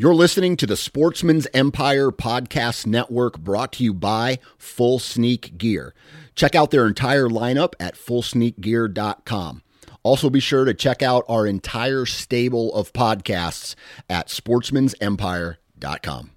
You're 0.00 0.14
listening 0.14 0.56
to 0.58 0.66
the 0.66 0.76
Sportsman's 0.76 1.48
Empire 1.52 2.12
Podcast 2.12 2.86
Network 2.86 3.36
brought 3.36 3.72
to 3.72 3.82
you 3.82 3.92
by 3.92 4.38
Full 4.56 5.00
Sneak 5.00 5.58
Gear. 5.58 5.92
Check 6.36 6.54
out 6.54 6.70
their 6.70 6.86
entire 6.86 7.28
lineup 7.28 7.72
at 7.80 7.96
fullsneakgear.com. 7.96 9.62
Also, 10.04 10.30
be 10.30 10.38
sure 10.38 10.64
to 10.64 10.72
check 10.72 11.02
out 11.02 11.24
our 11.28 11.48
entire 11.48 12.06
stable 12.06 12.72
of 12.76 12.92
podcasts 12.92 13.74
at 14.08 14.28
sportsmansempire.com. 14.28 16.30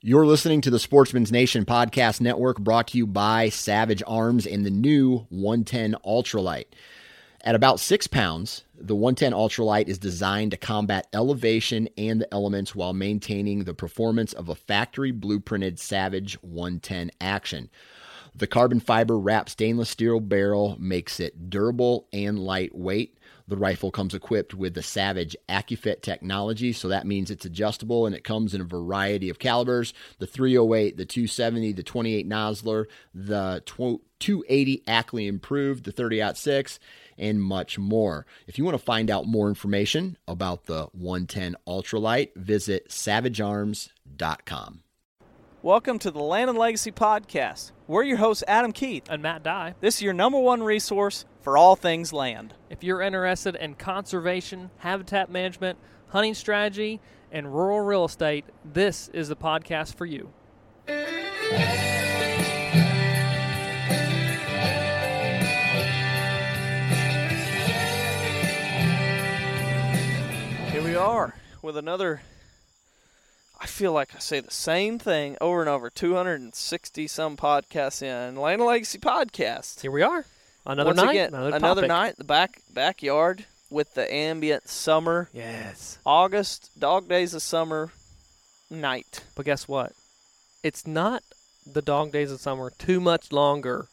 You're 0.00 0.26
listening 0.26 0.60
to 0.60 0.70
the 0.70 0.78
Sportsman's 0.78 1.32
Nation 1.32 1.64
Podcast 1.64 2.20
Network 2.20 2.60
brought 2.60 2.86
to 2.86 2.98
you 2.98 3.08
by 3.08 3.48
Savage 3.48 4.04
Arms 4.06 4.46
and 4.46 4.64
the 4.64 4.70
new 4.70 5.26
110 5.30 5.96
Ultralight. 6.06 6.66
At 7.42 7.54
about 7.54 7.78
six 7.78 8.08
pounds, 8.08 8.64
the 8.76 8.96
110 8.96 9.32
Ultralight 9.32 9.86
is 9.88 9.98
designed 9.98 10.50
to 10.50 10.56
combat 10.56 11.06
elevation 11.12 11.88
and 11.96 12.20
the 12.20 12.34
elements 12.34 12.74
while 12.74 12.92
maintaining 12.92 13.64
the 13.64 13.74
performance 13.74 14.32
of 14.32 14.48
a 14.48 14.56
factory 14.56 15.12
blueprinted 15.12 15.78
Savage 15.78 16.34
110 16.42 17.12
action. 17.20 17.70
The 18.34 18.48
carbon 18.48 18.80
fiber 18.80 19.18
wrapped 19.18 19.50
stainless 19.50 19.88
steel 19.88 20.20
barrel 20.20 20.76
makes 20.78 21.20
it 21.20 21.48
durable 21.48 22.08
and 22.12 22.38
lightweight. 22.38 23.18
The 23.46 23.56
rifle 23.56 23.90
comes 23.90 24.14
equipped 24.14 24.52
with 24.52 24.74
the 24.74 24.82
Savage 24.82 25.34
AccuFit 25.48 26.02
technology, 26.02 26.72
so 26.72 26.88
that 26.88 27.06
means 27.06 27.30
it's 27.30 27.46
adjustable 27.46 28.04
and 28.04 28.14
it 28.14 28.22
comes 28.22 28.52
in 28.52 28.60
a 28.60 28.64
variety 28.64 29.30
of 29.30 29.38
calibers 29.38 29.94
the 30.18 30.26
308, 30.26 30.96
the 30.96 31.06
270, 31.06 31.72
the 31.72 31.82
28 31.82 32.28
Nosler, 32.28 32.84
the 33.14 33.62
280 33.64 34.82
Ackley 34.86 35.26
Improved, 35.26 35.84
the 35.84 35.92
30 35.92 36.34
6 36.34 36.78
and 37.18 37.42
much 37.42 37.78
more. 37.78 38.26
If 38.46 38.58
you 38.58 38.64
want 38.64 38.76
to 38.76 38.84
find 38.84 39.10
out 39.10 39.26
more 39.26 39.48
information 39.48 40.16
about 40.26 40.66
the 40.66 40.88
110 40.92 41.56
Ultralight, 41.66 42.34
visit 42.36 42.88
savagearms.com. 42.88 44.82
Welcome 45.60 45.98
to 45.98 46.12
the 46.12 46.20
Land 46.20 46.50
and 46.50 46.58
Legacy 46.58 46.92
Podcast. 46.92 47.72
We're 47.88 48.04
your 48.04 48.18
hosts, 48.18 48.44
Adam 48.46 48.70
Keith 48.70 49.02
and 49.10 49.20
Matt 49.20 49.42
Dye. 49.42 49.74
This 49.80 49.96
is 49.96 50.02
your 50.02 50.12
number 50.12 50.38
one 50.38 50.62
resource 50.62 51.24
for 51.40 51.58
all 51.58 51.74
things 51.74 52.12
land. 52.12 52.54
If 52.70 52.84
you're 52.84 53.02
interested 53.02 53.56
in 53.56 53.74
conservation, 53.74 54.70
habitat 54.78 55.30
management, 55.30 55.78
hunting 56.08 56.34
strategy, 56.34 57.00
and 57.32 57.52
rural 57.52 57.80
real 57.80 58.04
estate, 58.04 58.44
this 58.64 59.08
is 59.12 59.28
the 59.28 59.36
podcast 59.36 59.96
for 59.96 60.06
you. 60.06 60.32
Are 70.98 71.34
with 71.62 71.76
another. 71.76 72.22
I 73.60 73.66
feel 73.66 73.92
like 73.92 74.14
I 74.14 74.18
say 74.18 74.40
the 74.40 74.50
same 74.50 74.98
thing 74.98 75.36
over 75.40 75.60
and 75.60 75.68
over. 75.68 75.90
260 75.90 77.08
some 77.08 77.36
podcasts 77.36 78.02
in 78.02 78.36
Land 78.36 78.62
Legacy 78.62 78.98
podcast. 78.98 79.80
Here 79.80 79.90
we 79.90 80.02
are. 80.02 80.26
Another 80.66 80.88
Once 80.90 80.96
night. 80.98 81.10
Again, 81.10 81.34
another, 81.34 81.56
another 81.56 81.86
night. 81.86 82.16
The 82.18 82.24
back 82.24 82.60
backyard 82.72 83.46
with 83.70 83.94
the 83.94 84.12
ambient 84.12 84.68
summer. 84.68 85.28
Yes. 85.32 85.98
August 86.06 86.70
dog 86.78 87.08
days 87.08 87.34
of 87.34 87.42
summer 87.42 87.90
night. 88.70 89.24
But 89.34 89.46
guess 89.46 89.66
what? 89.66 89.92
It's 90.62 90.86
not 90.86 91.22
the 91.66 91.82
dog 91.82 92.12
days 92.12 92.30
of 92.30 92.40
summer 92.40 92.70
too 92.78 93.00
much 93.00 93.32
longer. 93.32 93.88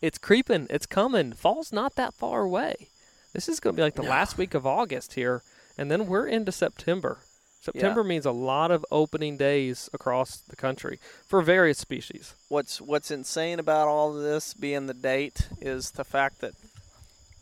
It's 0.00 0.18
creeping. 0.18 0.66
It's 0.70 0.86
coming. 0.86 1.32
Fall's 1.32 1.72
not 1.72 1.94
that 1.96 2.14
far 2.14 2.42
away. 2.42 2.88
This 3.34 3.48
is 3.48 3.60
going 3.60 3.74
to 3.74 3.76
be 3.76 3.82
like 3.82 3.94
the 3.94 4.02
No. 4.02 4.08
last 4.10 4.38
week 4.38 4.54
of 4.54 4.66
August 4.66 5.12
here, 5.14 5.42
and 5.76 5.90
then 5.90 6.06
we're 6.06 6.26
into 6.26 6.52
September. 6.52 7.18
September 7.60 8.02
means 8.02 8.24
a 8.24 8.32
lot 8.32 8.70
of 8.70 8.86
opening 8.90 9.36
days 9.36 9.90
across 9.92 10.38
the 10.38 10.56
country 10.56 10.98
for 11.26 11.42
various 11.42 11.78
species. 11.78 12.34
what's 12.48 12.80
what's 12.80 13.10
insane 13.10 13.58
about 13.58 13.86
all 13.86 14.16
of 14.16 14.22
this 14.22 14.54
being 14.54 14.86
the 14.86 14.94
date 14.94 15.48
is 15.60 15.90
the 15.90 16.04
fact 16.04 16.40
that 16.40 16.54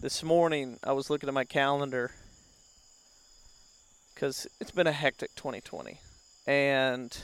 this 0.00 0.22
morning 0.22 0.78
I 0.82 0.92
was 0.92 1.08
looking 1.08 1.28
at 1.28 1.34
my 1.34 1.44
calendar 1.44 2.10
because 4.14 4.48
it's 4.60 4.72
been 4.72 4.88
a 4.88 4.92
hectic 4.92 5.34
2020, 5.36 6.00
and 6.46 7.16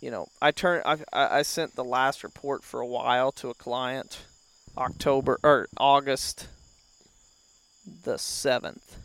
you 0.00 0.10
know 0.10 0.26
I 0.42 0.50
turned 0.50 0.82
I, 0.84 0.98
I 1.12 1.38
I 1.38 1.42
sent 1.42 1.74
the 1.74 1.84
last 1.84 2.22
report 2.22 2.62
for 2.62 2.80
a 2.80 2.86
while 2.86 3.32
to 3.32 3.48
a 3.48 3.54
client, 3.54 4.24
October 4.76 5.38
or 5.42 5.68
August 5.78 6.48
the 8.04 8.18
seventh, 8.18 8.96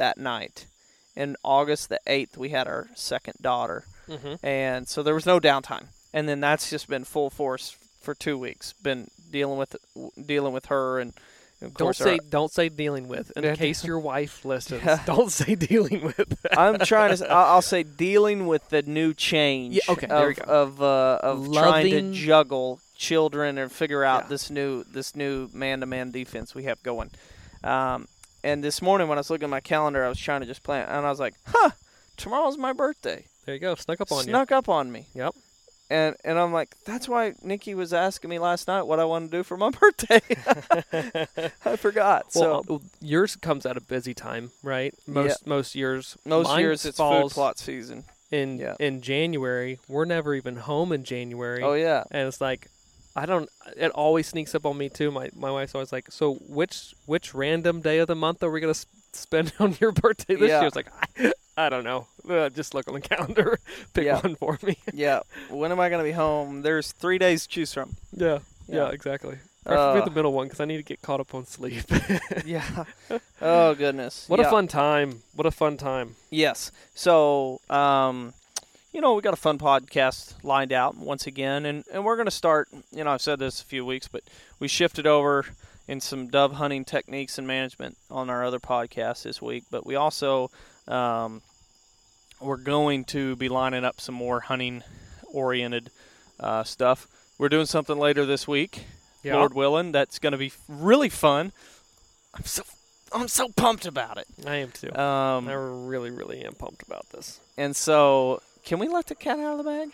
that 0.00 0.18
night. 0.18 0.66
In 1.14 1.36
August 1.44 1.88
the 1.90 2.00
eighth, 2.06 2.36
we 2.36 2.48
had 2.50 2.66
our 2.66 2.88
second 2.96 3.34
daughter 3.40 3.84
Mm-hmm. 4.08 4.44
and 4.44 4.88
so 4.88 5.04
there 5.04 5.14
was 5.14 5.24
no 5.26 5.38
downtime. 5.38 5.86
And 6.12 6.28
then 6.28 6.40
that's 6.40 6.68
just 6.68 6.88
been 6.88 7.04
full 7.04 7.30
force 7.30 7.76
for 8.00 8.12
two 8.12 8.36
weeks. 8.36 8.72
Been 8.82 9.06
dealing 9.30 9.56
with 9.56 9.76
dealing 10.26 10.52
with 10.52 10.66
her, 10.66 10.98
and 10.98 11.12
Don't 11.76 11.94
say 11.94 12.14
our- 12.14 12.18
don't 12.28 12.50
say 12.50 12.68
dealing 12.68 13.06
with 13.06 13.30
in 13.36 13.54
case 13.54 13.84
your 13.84 14.00
wife 14.00 14.44
listens. 14.44 14.82
Yeah. 14.84 15.00
Don't 15.06 15.30
say 15.40 15.54
dealing 15.54 16.02
with. 16.02 16.44
I'm 16.50 16.80
trying 16.80 17.16
to. 17.18 17.30
I'll 17.30 17.62
say 17.62 17.84
dealing 17.84 18.48
with 18.48 18.68
the 18.70 18.82
new 18.82 19.14
change. 19.14 19.74
Yeah, 19.76 19.92
okay, 19.92 20.06
of, 20.08 20.18
there 20.18 20.28
we 20.28 20.34
go. 20.34 20.42
Of 20.44 20.82
uh, 20.82 21.18
of 21.22 21.52
trying 21.52 21.90
to 21.92 22.12
juggle 22.12 22.80
children 22.96 23.58
and 23.58 23.70
figure 23.70 24.02
out 24.02 24.22
Yeah. 24.24 24.28
this 24.30 24.50
new 24.50 24.82
this 24.84 25.14
new 25.14 25.48
man 25.52 25.78
to 25.80 25.86
man 25.86 26.10
defense 26.10 26.52
we 26.52 26.64
have 26.64 26.82
going. 26.82 27.10
Um, 27.62 28.08
and 28.42 28.62
this 28.64 28.80
morning 28.80 29.08
when 29.08 29.18
I 29.18 29.20
was 29.20 29.30
looking 29.30 29.44
at 29.44 29.50
my 29.50 29.60
calendar, 29.60 30.04
I 30.04 30.08
was 30.08 30.18
trying 30.18 30.40
to 30.40 30.46
just 30.46 30.62
plan, 30.62 30.88
and 30.88 31.06
I 31.06 31.10
was 31.10 31.20
like, 31.20 31.34
"Huh, 31.46 31.70
tomorrow's 32.16 32.58
my 32.58 32.72
birthday." 32.72 33.26
There 33.44 33.54
you 33.54 33.60
go. 33.60 33.74
Snuck 33.74 34.00
up 34.00 34.12
on 34.12 34.18
you. 34.18 34.30
Snuck 34.30 34.52
up 34.52 34.68
on 34.68 34.92
me. 34.92 35.06
Yep. 35.14 35.34
And 35.90 36.14
and 36.24 36.38
I'm 36.38 36.52
like, 36.52 36.76
that's 36.84 37.08
why 37.08 37.34
Nikki 37.42 37.74
was 37.74 37.92
asking 37.92 38.30
me 38.30 38.38
last 38.38 38.68
night 38.68 38.82
what 38.82 39.00
I 39.00 39.04
want 39.04 39.30
to 39.30 39.36
do 39.36 39.42
for 39.42 39.56
my 39.56 39.70
birthday. 39.80 40.20
I 41.64 41.76
forgot. 41.76 42.26
Well, 42.34 42.64
so 42.64 42.74
uh, 42.76 42.78
yours 43.00 43.34
comes 43.34 43.66
at 43.66 43.76
a 43.76 43.80
busy 43.80 44.14
time, 44.14 44.52
right? 44.62 44.94
Most 45.06 45.46
most 45.46 45.74
years. 45.74 46.16
most 46.24 46.46
mine 46.46 46.60
years 46.60 46.84
it's 46.84 46.96
falls 46.96 47.32
food 47.32 47.34
plot 47.34 47.58
season. 47.58 48.04
in 48.30 48.58
yeah. 48.58 48.76
in 48.78 49.00
January. 49.00 49.80
We're 49.88 50.04
never 50.04 50.34
even 50.34 50.56
home 50.56 50.92
in 50.92 51.02
January. 51.02 51.62
Oh 51.64 51.74
yeah. 51.74 52.04
And 52.12 52.28
it's 52.28 52.40
like, 52.40 52.68
I 53.16 53.26
don't. 53.26 53.48
It 53.76 53.90
always 53.92 54.28
sneaks 54.28 54.54
up 54.54 54.64
on 54.66 54.78
me 54.78 54.88
too. 54.88 55.10
My 55.10 55.30
my 55.34 55.50
wife's 55.50 55.74
always 55.74 55.92
like, 55.92 56.10
so 56.12 56.34
which 56.48 56.94
which 57.06 57.34
random 57.34 57.80
day 57.80 57.98
of 57.98 58.06
the 58.08 58.14
month 58.14 58.42
are 58.42 58.50
we 58.50 58.60
gonna 58.60 58.74
spend 59.12 59.52
on 59.58 59.76
your 59.80 59.92
birthday 59.92 60.36
this 60.36 60.48
Yeah. 60.48 60.60
year? 60.60 60.66
It's 60.68 60.76
like 60.76 60.86
I, 61.18 61.32
I 61.56 61.68
don't 61.68 61.84
know. 61.84 62.06
Uh, 62.28 62.48
just 62.50 62.74
look 62.74 62.86
on 62.88 62.94
the 62.94 63.00
calendar. 63.12 63.58
Pick 63.94 64.04
Yeah. 64.06 64.20
one 64.20 64.36
for 64.36 64.58
me. 64.62 64.76
Yeah. 64.94 65.20
When 65.48 65.72
am 65.72 65.80
I 65.80 65.88
going 65.88 65.98
to 65.98 66.04
be 66.08 66.12
home? 66.12 66.62
There's 66.62 66.92
three 66.92 67.18
days 67.18 67.42
to 67.42 67.48
choose 67.48 67.72
from. 67.74 67.96
yeah. 68.12 68.38
Yeah. 68.68 68.76
Yeah. 68.76 68.88
Exactly. 68.90 69.38
Preferably 69.66 70.00
Uh, 70.02 70.04
the 70.04 70.10
middle 70.12 70.32
one 70.32 70.46
because 70.46 70.60
I 70.60 70.64
need 70.64 70.76
to 70.78 70.82
get 70.82 71.02
caught 71.02 71.20
up 71.20 71.34
on 71.34 71.44
sleep. 71.46 71.84
Yeah. 72.46 72.84
oh 73.42 73.74
goodness. 73.74 74.24
what 74.28 74.40
a 74.40 74.44
fun 74.44 74.68
time! 74.68 75.22
What 75.34 75.46
a 75.46 75.50
fun 75.50 75.76
time! 75.76 76.16
Yes. 76.30 76.70
So, 76.94 77.60
um, 77.68 78.32
you 78.92 79.00
know, 79.00 79.14
we 79.14 79.22
got 79.22 79.32
a 79.34 79.36
fun 79.36 79.58
podcast 79.58 80.34
lined 80.42 80.72
out 80.72 80.96
once 80.96 81.26
again, 81.26 81.64
and, 81.66 81.84
and 81.92 82.04
we're 82.04 82.16
going 82.16 82.26
to 82.26 82.30
start. 82.32 82.68
You 82.92 83.04
know, 83.04 83.10
I've 83.10 83.22
said 83.22 83.38
this 83.38 83.60
a 83.62 83.64
few 83.64 83.84
weeks, 83.84 84.08
but 84.08 84.22
we 84.58 84.68
shifted 84.68 85.06
over 85.06 85.46
in 85.86 86.00
some 86.00 86.28
dove 86.28 86.52
hunting 86.54 86.84
techniques 86.84 87.38
and 87.38 87.46
management 87.46 87.96
on 88.10 88.30
our 88.30 88.44
other 88.44 88.60
podcast 88.60 89.22
this 89.22 89.40
week. 89.40 89.64
But 89.70 89.86
we 89.86 89.94
also 89.94 90.50
um, 90.88 91.42
we're 92.40 92.56
going 92.56 93.04
to 93.06 93.36
be 93.36 93.48
lining 93.48 93.84
up 93.84 94.00
some 94.00 94.14
more 94.14 94.40
hunting 94.40 94.82
oriented 95.32 95.90
uh, 96.38 96.64
stuff. 96.64 97.06
We're 97.38 97.48
doing 97.48 97.66
something 97.66 97.98
later 97.98 98.26
this 98.26 98.46
week, 98.48 98.84
Yeah. 99.22 99.36
Lord 99.36 99.54
willing. 99.54 99.92
That's 99.92 100.18
going 100.18 100.32
to 100.32 100.38
be 100.38 100.52
really 100.68 101.08
fun. 101.08 101.52
I'm 102.34 102.44
so 102.44 102.62
I'm 103.12 103.28
so 103.28 103.48
pumped 103.48 103.86
about 103.86 104.18
it. 104.18 104.26
I 104.46 104.56
am 104.56 104.70
too. 104.70 104.94
Um, 104.94 105.48
I 105.48 105.52
really, 105.54 106.10
really 106.10 106.44
am 106.44 106.52
pumped 106.54 106.82
about 106.82 107.08
this. 107.10 107.40
and 107.56 107.74
so, 107.74 108.40
can 108.64 108.78
we 108.78 108.88
let 108.88 109.06
the 109.06 109.14
cat 109.14 109.38
out 109.38 109.58
of 109.58 109.64
the 109.64 109.64
bag? 109.64 109.90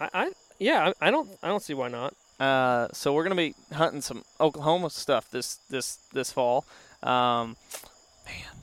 I, 0.00 0.08
I 0.12 0.32
yeah, 0.58 0.92
I, 1.00 1.08
I 1.08 1.10
don't, 1.10 1.28
I 1.42 1.48
don't 1.48 1.62
see 1.62 1.74
why 1.74 1.88
not. 1.88 2.14
Uh, 2.40 2.88
so 2.92 3.12
we're 3.12 3.24
gonna 3.24 3.34
be 3.34 3.54
hunting 3.72 4.00
some 4.00 4.22
Oklahoma 4.40 4.90
stuff 4.90 5.30
this 5.30 5.56
this 5.70 5.98
this 6.12 6.32
fall. 6.32 6.64
Um, 7.02 7.56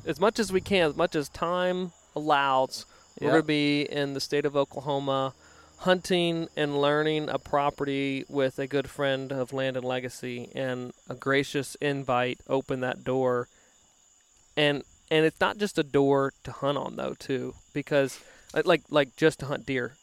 As 0.05 0.19
much 0.19 0.37
as 0.37 0.51
we 0.51 0.61
can, 0.61 0.89
as 0.89 0.95
much 0.95 1.15
as 1.15 1.29
time 1.29 1.91
allows, 2.15 2.85
we're 3.19 3.31
going 3.31 3.41
to 3.41 3.47
be 3.47 3.81
in 3.81 4.13
the 4.13 4.19
state 4.19 4.45
of 4.45 4.55
Oklahoma, 4.55 5.33
hunting 5.77 6.47
and 6.55 6.79
learning 6.79 7.27
a 7.29 7.39
property 7.39 8.23
with 8.29 8.59
a 8.59 8.67
good 8.67 8.87
friend 8.87 9.31
of 9.31 9.53
Land 9.53 9.77
and 9.77 9.85
Legacy, 9.85 10.49
and 10.53 10.93
a 11.09 11.15
gracious 11.15 11.73
invite 11.81 12.39
opened 12.47 12.83
that 12.83 13.03
door. 13.03 13.47
And 14.55 14.83
and 15.09 15.25
it's 15.25 15.41
not 15.41 15.57
just 15.57 15.79
a 15.79 15.83
door 15.83 16.33
to 16.43 16.51
hunt 16.51 16.77
on 16.77 16.97
though, 16.97 17.15
too, 17.17 17.55
because 17.73 18.19
like 18.55 18.65
like, 18.65 18.81
like 18.89 19.15
just 19.15 19.39
to 19.39 19.45
hunt 19.45 19.65
deer, 19.65 19.93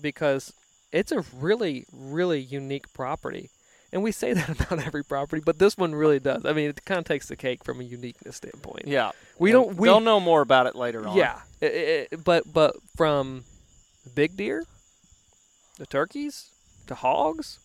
because 0.00 0.52
it's 0.92 1.12
a 1.12 1.24
really 1.34 1.84
really 1.92 2.40
unique 2.40 2.92
property. 2.94 3.50
And 3.92 4.02
we 4.02 4.12
say 4.12 4.32
that 4.38 4.48
about 4.50 4.84
every 4.86 5.02
property, 5.02 5.42
but 5.44 5.58
this 5.58 5.76
one 5.78 5.94
really 5.94 6.18
does. 6.20 6.44
I 6.44 6.52
mean, 6.52 6.68
it 6.70 6.84
kind 6.84 6.98
of 6.98 7.04
takes 7.06 7.26
the 7.28 7.36
cake 7.36 7.64
from 7.64 7.80
a 7.80 7.84
uniqueness 7.84 8.36
standpoint. 8.36 8.86
Yeah. 8.86 9.12
We 9.38 9.50
And 9.50 9.64
don't. 9.64 9.76
We 9.78 9.88
they'll 9.88 10.00
know 10.00 10.20
more 10.20 10.42
about 10.42 10.66
it 10.66 10.74
later 10.76 11.06
on. 11.08 11.16
Yeah, 11.16 11.40
I- 11.62 12.06
I- 12.12 12.16
but 12.16 12.44
but 12.52 12.76
from 12.96 13.44
big 14.14 14.36
deer, 14.36 14.64
the 15.78 15.86
turkeys, 15.86 16.50
to 16.86 16.94
hogs, 16.94 17.58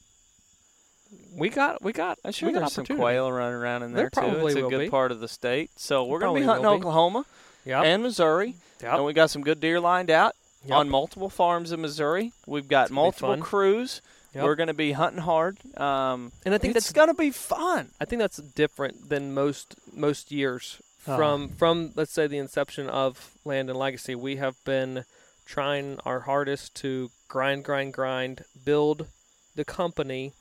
we 1.35 1.49
got 1.49 1.81
we 1.83 1.91
got. 1.91 2.19
I'm 2.23 2.31
sure 2.31 2.47
we 2.49 2.53
got 2.53 2.59
there's 2.61 2.73
some 2.73 2.85
quail 2.85 3.31
running 3.31 3.55
around 3.55 3.83
in 3.83 3.91
There 3.93 4.03
there, 4.03 4.09
too. 4.09 4.19
probably 4.31 4.51
It's 4.53 4.55
a 4.55 4.61
will 4.63 4.69
good 4.69 4.79
be. 4.85 4.89
part 4.89 5.11
of 5.11 5.19
the 5.19 5.27
state. 5.27 5.71
So 5.75 6.05
we're 6.05 6.19
going 6.19 6.35
to 6.35 6.39
be 6.41 6.45
hunting 6.45 6.65
will. 6.65 6.73
Oklahoma 6.75 7.25
Yep. 7.65 7.83
and 7.85 8.03
Missouri, 8.03 8.55
Yep. 8.81 8.93
and 8.93 9.05
we 9.05 9.13
got 9.13 9.29
some 9.29 9.41
good 9.43 9.59
deer 9.59 9.79
lined 9.79 10.09
out 10.11 10.35
Yep. 10.65 10.77
on 10.77 10.89
multiple 10.89 11.29
farms 11.29 11.71
in 11.71 11.81
Missouri. 11.81 12.31
We've 12.47 12.67
got 12.67 12.89
multiple 12.91 13.37
crews. 13.37 14.01
Yep. 14.33 14.43
We're 14.45 14.55
going 14.55 14.67
to 14.67 14.73
be 14.73 14.93
hunting 14.93 15.21
hard. 15.21 15.57
Um, 15.77 16.31
and 16.45 16.55
I 16.55 16.57
think 16.57 16.75
it's 16.75 16.87
that's 16.87 16.93
going 16.93 17.09
to 17.09 17.13
be 17.13 17.29
fun. 17.31 17.89
I 18.01 18.05
think 18.05 18.19
that's 18.19 18.37
different 18.37 19.09
than 19.09 19.33
most 19.33 19.75
most 19.93 20.31
years 20.31 20.81
Oh. 21.05 21.17
from 21.17 21.49
from 21.49 21.91
let's 21.95 22.13
say 22.13 22.27
the 22.27 22.37
inception 22.37 22.89
of 22.89 23.31
Land 23.45 23.69
and 23.69 23.77
Legacy. 23.77 24.15
We 24.15 24.37
have 24.37 24.55
been 24.63 25.03
trying 25.45 25.99
our 26.05 26.21
hardest 26.21 26.73
to 26.75 27.11
grind, 27.27 27.65
grind, 27.65 27.93
grind, 27.93 28.45
build 28.63 29.07
the 29.55 29.65
company 29.65 30.31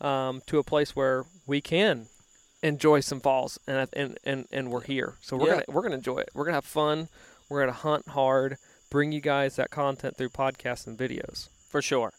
um, 0.00 0.42
to 0.46 0.58
a 0.58 0.64
place 0.64 0.96
where 0.96 1.24
we 1.46 1.60
can 1.60 2.06
enjoy 2.66 3.00
some 3.00 3.20
falls, 3.20 3.58
and 3.66 3.88
and 3.92 4.18
and 4.24 4.46
and 4.52 4.70
we're 4.70 4.82
here. 4.82 5.14
So 5.22 5.36
we're 5.36 5.46
Yeah. 5.46 5.52
gonna 5.52 5.64
we're 5.68 5.82
gonna 5.82 5.94
enjoy 5.96 6.18
it. 6.18 6.30
We're 6.34 6.44
gonna 6.44 6.56
have 6.56 6.64
fun. 6.64 7.08
We're 7.48 7.60
gonna 7.60 7.72
hunt 7.72 8.08
hard. 8.08 8.56
Bring 8.90 9.12
you 9.12 9.20
guys 9.20 9.56
that 9.56 9.70
content 9.70 10.16
through 10.16 10.30
podcasts 10.30 10.86
and 10.86 10.98
videos. 10.98 11.48
For 11.68 11.82
sure. 11.82 12.12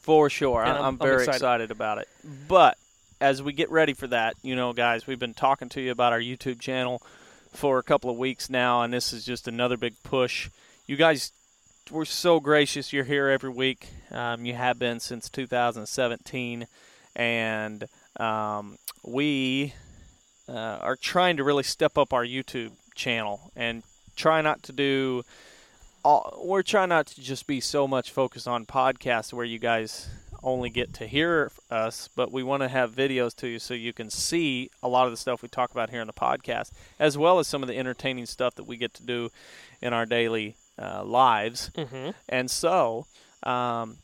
For 0.00 0.30
sure. 0.30 0.62
I'm- 0.64 0.76
I'm, 0.76 0.82
I'm 0.84 0.98
very 0.98 1.22
excited. 1.22 1.36
excited. 1.36 1.70
about 1.70 1.98
it. 1.98 2.08
But 2.48 2.76
as 3.20 3.42
we 3.42 3.52
get 3.52 3.70
ready 3.70 3.92
for 3.92 4.06
that, 4.08 4.34
you 4.42 4.54
know, 4.56 4.72
guys, 4.72 5.06
we've 5.06 5.18
been 5.18 5.34
talking 5.34 5.68
to 5.70 5.80
you 5.80 5.90
about 5.90 6.12
our 6.12 6.20
YouTube 6.20 6.60
channel 6.60 7.02
for 7.52 7.78
a 7.78 7.82
couple 7.82 8.10
of 8.10 8.16
weeks 8.16 8.48
now, 8.48 8.82
and 8.82 8.92
this 8.92 9.12
is 9.12 9.24
just 9.24 9.46
another 9.48 9.76
big 9.76 9.94
push. 10.02 10.48
You 10.86 10.96
guys 10.96 11.32
were 11.90 12.04
so 12.04 12.40
gracious. 12.40 12.92
You're 12.92 13.04
here 13.04 13.28
every 13.28 13.50
week. 13.50 13.88
Um, 14.10 14.44
you 14.46 14.54
have 14.54 14.78
been 14.78 15.00
since 15.00 15.28
2017. 15.28 16.66
And 17.16 17.86
um, 18.18 18.76
we 19.04 19.74
uh, 20.48 20.78
are 20.80 20.96
trying 20.96 21.36
to 21.36 21.44
really 21.44 21.62
step 21.62 21.96
up 21.96 22.12
our 22.12 22.24
YouTube 22.24 22.72
channel 22.94 23.52
and 23.54 23.82
try 24.16 24.40
not 24.40 24.62
to 24.64 24.72
do 24.72 25.22
all, 26.04 26.42
we're 26.44 26.62
trying 26.62 26.88
not 26.88 27.06
to 27.08 27.20
just 27.20 27.46
be 27.46 27.60
so 27.60 27.86
much 27.86 28.10
focused 28.10 28.48
on 28.48 28.66
podcasts 28.66 29.32
where 29.32 29.44
you 29.44 29.58
guys 29.58 30.08
only 30.42 30.70
get 30.70 30.94
to 30.94 31.06
hear 31.06 31.50
us, 31.70 32.08
but 32.16 32.32
we 32.32 32.42
want 32.42 32.62
to 32.62 32.68
have 32.68 32.92
videos 32.92 33.34
to 33.36 33.48
you 33.48 33.58
so 33.58 33.74
you 33.74 33.92
can 33.92 34.08
see 34.08 34.70
a 34.82 34.88
lot 34.88 35.04
of 35.04 35.10
the 35.10 35.16
stuff 35.16 35.42
we 35.42 35.48
talk 35.48 35.70
about 35.70 35.90
here 35.90 36.00
in 36.00 36.06
the 36.06 36.12
podcast, 36.12 36.72
as 36.98 37.18
well 37.18 37.38
as 37.38 37.46
some 37.46 37.62
of 37.62 37.68
the 37.68 37.76
entertaining 37.76 38.26
stuff 38.26 38.54
that 38.54 38.64
we 38.64 38.76
get 38.76 38.94
to 38.94 39.04
do 39.04 39.30
in 39.82 39.92
our 39.92 40.06
daily 40.06 40.56
uh, 40.78 41.04
lives. 41.04 41.70
Mm-hmm. 41.76 42.10
And 42.28 42.50
so, 42.50 43.06
um, 43.42 43.98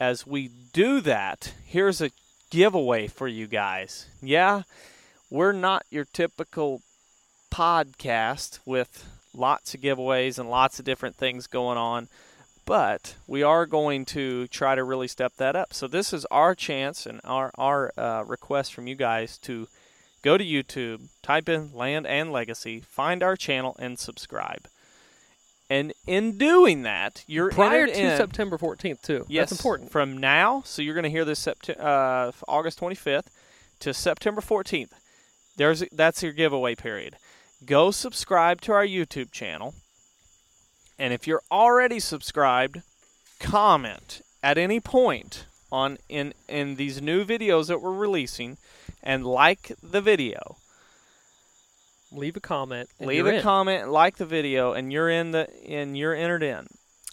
as 0.00 0.26
we 0.26 0.50
do 0.72 1.00
that, 1.02 1.52
here's 1.66 2.00
a 2.00 2.10
giveaway 2.54 3.08
for 3.08 3.26
you 3.26 3.48
guys. 3.48 4.06
Yeah, 4.22 4.62
we're 5.28 5.52
not 5.52 5.84
your 5.90 6.04
typical 6.04 6.82
podcast 7.52 8.60
with 8.64 9.04
lots 9.34 9.74
of 9.74 9.80
giveaways 9.80 10.38
and 10.38 10.48
lots 10.48 10.78
of 10.78 10.84
different 10.84 11.16
things 11.16 11.48
going 11.48 11.76
on, 11.76 12.08
but 12.64 13.16
we 13.26 13.42
are 13.42 13.66
going 13.66 14.04
to 14.04 14.46
try 14.46 14.76
to 14.76 14.84
really 14.84 15.08
step 15.08 15.32
that 15.36 15.56
up. 15.56 15.74
So 15.74 15.88
this 15.88 16.12
is 16.12 16.24
our 16.26 16.54
chance 16.54 17.06
and 17.06 17.20
our 17.24 17.50
our 17.58 17.92
uh, 17.98 18.22
request 18.24 18.72
from 18.72 18.86
you 18.86 18.94
guys 18.94 19.36
to 19.38 19.66
go 20.22 20.38
to 20.38 20.44
YouTube, 20.44 21.08
type 21.22 21.48
in 21.48 21.74
Land 21.74 22.06
and 22.06 22.30
Legacy, 22.30 22.78
find 22.78 23.20
our 23.24 23.34
channel, 23.34 23.74
and 23.80 23.98
subscribe. 23.98 24.68
And 25.70 25.92
in 26.06 26.36
doing 26.36 26.82
that, 26.82 27.24
you're 27.26 27.50
Prior 27.50 27.86
to 27.86 27.92
in- 27.92 28.16
September 28.16 28.58
14th 28.58 29.00
too. 29.02 29.24
Yes, 29.28 29.48
That's 29.50 29.60
important. 29.60 29.90
From 29.90 30.18
now, 30.18 30.62
so 30.64 30.82
you're 30.82 30.94
going 30.94 31.04
to 31.04 31.10
hear 31.10 31.24
this 31.24 31.44
Sept- 31.44 31.78
uh, 31.80 32.32
August 32.46 32.80
25th 32.80 33.26
to 33.80 33.94
September 33.94 34.40
14th. 34.40 34.90
There's 35.56 35.84
that's 35.92 36.22
your 36.22 36.32
giveaway 36.32 36.74
period. 36.74 37.16
Go 37.64 37.90
subscribe 37.90 38.60
to 38.62 38.72
our 38.72 38.84
YouTube 38.86 39.30
channel, 39.30 39.74
and 40.98 41.12
if 41.14 41.26
you're 41.26 41.42
already 41.50 42.00
subscribed, 42.00 42.82
comment 43.38 44.20
at 44.42 44.58
any 44.58 44.80
point 44.80 45.46
on 45.70 45.98
in 46.08 46.34
in 46.48 46.74
these 46.76 47.00
new 47.00 47.24
videos 47.24 47.68
that 47.68 47.80
we're 47.80 47.92
releasing, 47.92 48.58
and 49.02 49.24
like 49.24 49.72
the 49.82 50.00
video. 50.00 50.56
Leave 52.14 52.36
a 52.36 52.40
comment. 52.40 52.88
Leave 53.00 53.26
a 53.26 53.36
in. 53.36 53.42
comment, 53.42 53.90
like 53.90 54.16
the 54.16 54.26
video, 54.26 54.72
and 54.72 54.92
you're 54.92 55.10
in 55.10 55.32
the 55.32 55.48
and 55.68 55.96
you're 55.96 56.14
entered 56.14 56.42
in. 56.42 56.66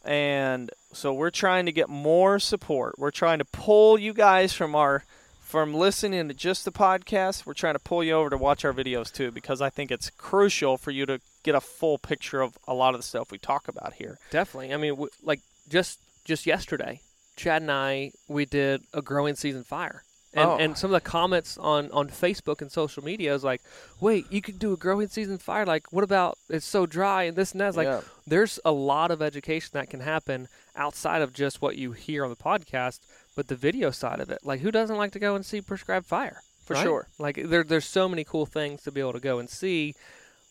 And 0.03 0.71
so 0.93 1.13
we're 1.13 1.29
trying 1.29 1.65
to 1.67 1.71
get 1.71 1.89
more 1.89 2.39
support. 2.39 2.95
We're 2.97 3.11
trying 3.11 3.39
to 3.39 3.45
pull 3.45 3.99
you 3.99 4.13
guys 4.13 4.53
from 4.53 4.75
our 4.75 5.03
from 5.41 5.73
listening 5.73 6.27
to 6.29 6.33
just 6.33 6.63
the 6.65 6.71
podcast. 6.71 7.45
We're 7.45 7.53
trying 7.53 7.73
to 7.75 7.79
pull 7.79 8.03
you 8.03 8.13
over 8.13 8.29
to 8.29 8.37
watch 8.37 8.63
our 8.63 8.73
videos 8.73 9.11
too 9.11 9.31
because 9.31 9.61
I 9.61 9.69
think 9.69 9.91
it's 9.91 10.09
crucial 10.11 10.77
for 10.77 10.91
you 10.91 11.05
to 11.05 11.19
get 11.43 11.55
a 11.55 11.61
full 11.61 11.97
picture 11.97 12.41
of 12.41 12.57
a 12.67 12.73
lot 12.73 12.93
of 12.93 12.99
the 12.99 13.05
stuff 13.05 13.31
we 13.31 13.37
talk 13.37 13.67
about 13.67 13.93
here. 13.93 14.17
Definitely. 14.31 14.73
I 14.73 14.77
mean, 14.77 14.91
w- 14.93 15.09
like 15.23 15.41
just 15.69 15.99
just 16.25 16.45
yesterday, 16.45 17.01
Chad 17.35 17.61
and 17.61 17.71
I 17.71 18.11
we 18.27 18.45
did 18.45 18.81
a 18.93 19.01
growing 19.01 19.35
season 19.35 19.63
fire, 19.63 20.03
and 20.33 20.49
Oh. 20.49 20.57
and 20.57 20.77
some 20.77 20.93
of 20.93 21.03
the 21.03 21.09
comments 21.09 21.57
on 21.57 21.91
on 21.91 22.09
Facebook 22.09 22.61
and 22.61 22.71
social 22.71 23.03
media 23.03 23.33
is 23.33 23.43
like, 23.43 23.61
wait, 23.99 24.25
you 24.31 24.41
could 24.41 24.59
do 24.59 24.71
a 24.73 24.77
growing 24.77 25.07
season 25.09 25.37
fire. 25.37 25.65
Like, 25.65 25.91
what 25.91 26.03
about 26.03 26.37
it's 26.49 26.65
so 26.65 26.85
dry 26.85 27.23
and 27.23 27.35
this 27.35 27.51
and 27.51 27.61
that? 27.61 27.69
It's 27.69 27.77
like, 27.77 27.87
Yeah. 27.87 28.01
there's 28.25 28.59
a 28.63 28.71
lot 28.71 29.11
of 29.11 29.21
education 29.21 29.69
that 29.73 29.89
can 29.89 29.99
happen 30.01 30.47
outside 30.75 31.21
of 31.21 31.33
just 31.33 31.61
what 31.61 31.75
you 31.77 31.91
hear 31.91 32.23
on 32.23 32.29
the 32.29 32.35
podcast, 32.37 32.99
but 33.35 33.47
the 33.49 33.55
video 33.55 33.91
side 33.91 34.19
of 34.21 34.29
it. 34.29 34.39
Like, 34.43 34.61
who 34.61 34.71
doesn't 34.71 34.95
like 34.97 35.11
to 35.13 35.19
go 35.19 35.35
and 35.35 35.45
see 35.45 35.59
prescribed 35.61 36.05
fire? 36.05 36.41
For 36.65 36.75
right? 36.75 36.83
sure. 36.83 37.07
Like, 37.19 37.35
there 37.49 37.63
there's 37.63 37.85
so 37.85 38.07
many 38.07 38.23
cool 38.23 38.45
things 38.45 38.83
to 38.83 38.91
be 38.91 39.01
able 39.01 39.13
to 39.13 39.19
go 39.19 39.39
and 39.39 39.49
see, 39.49 39.95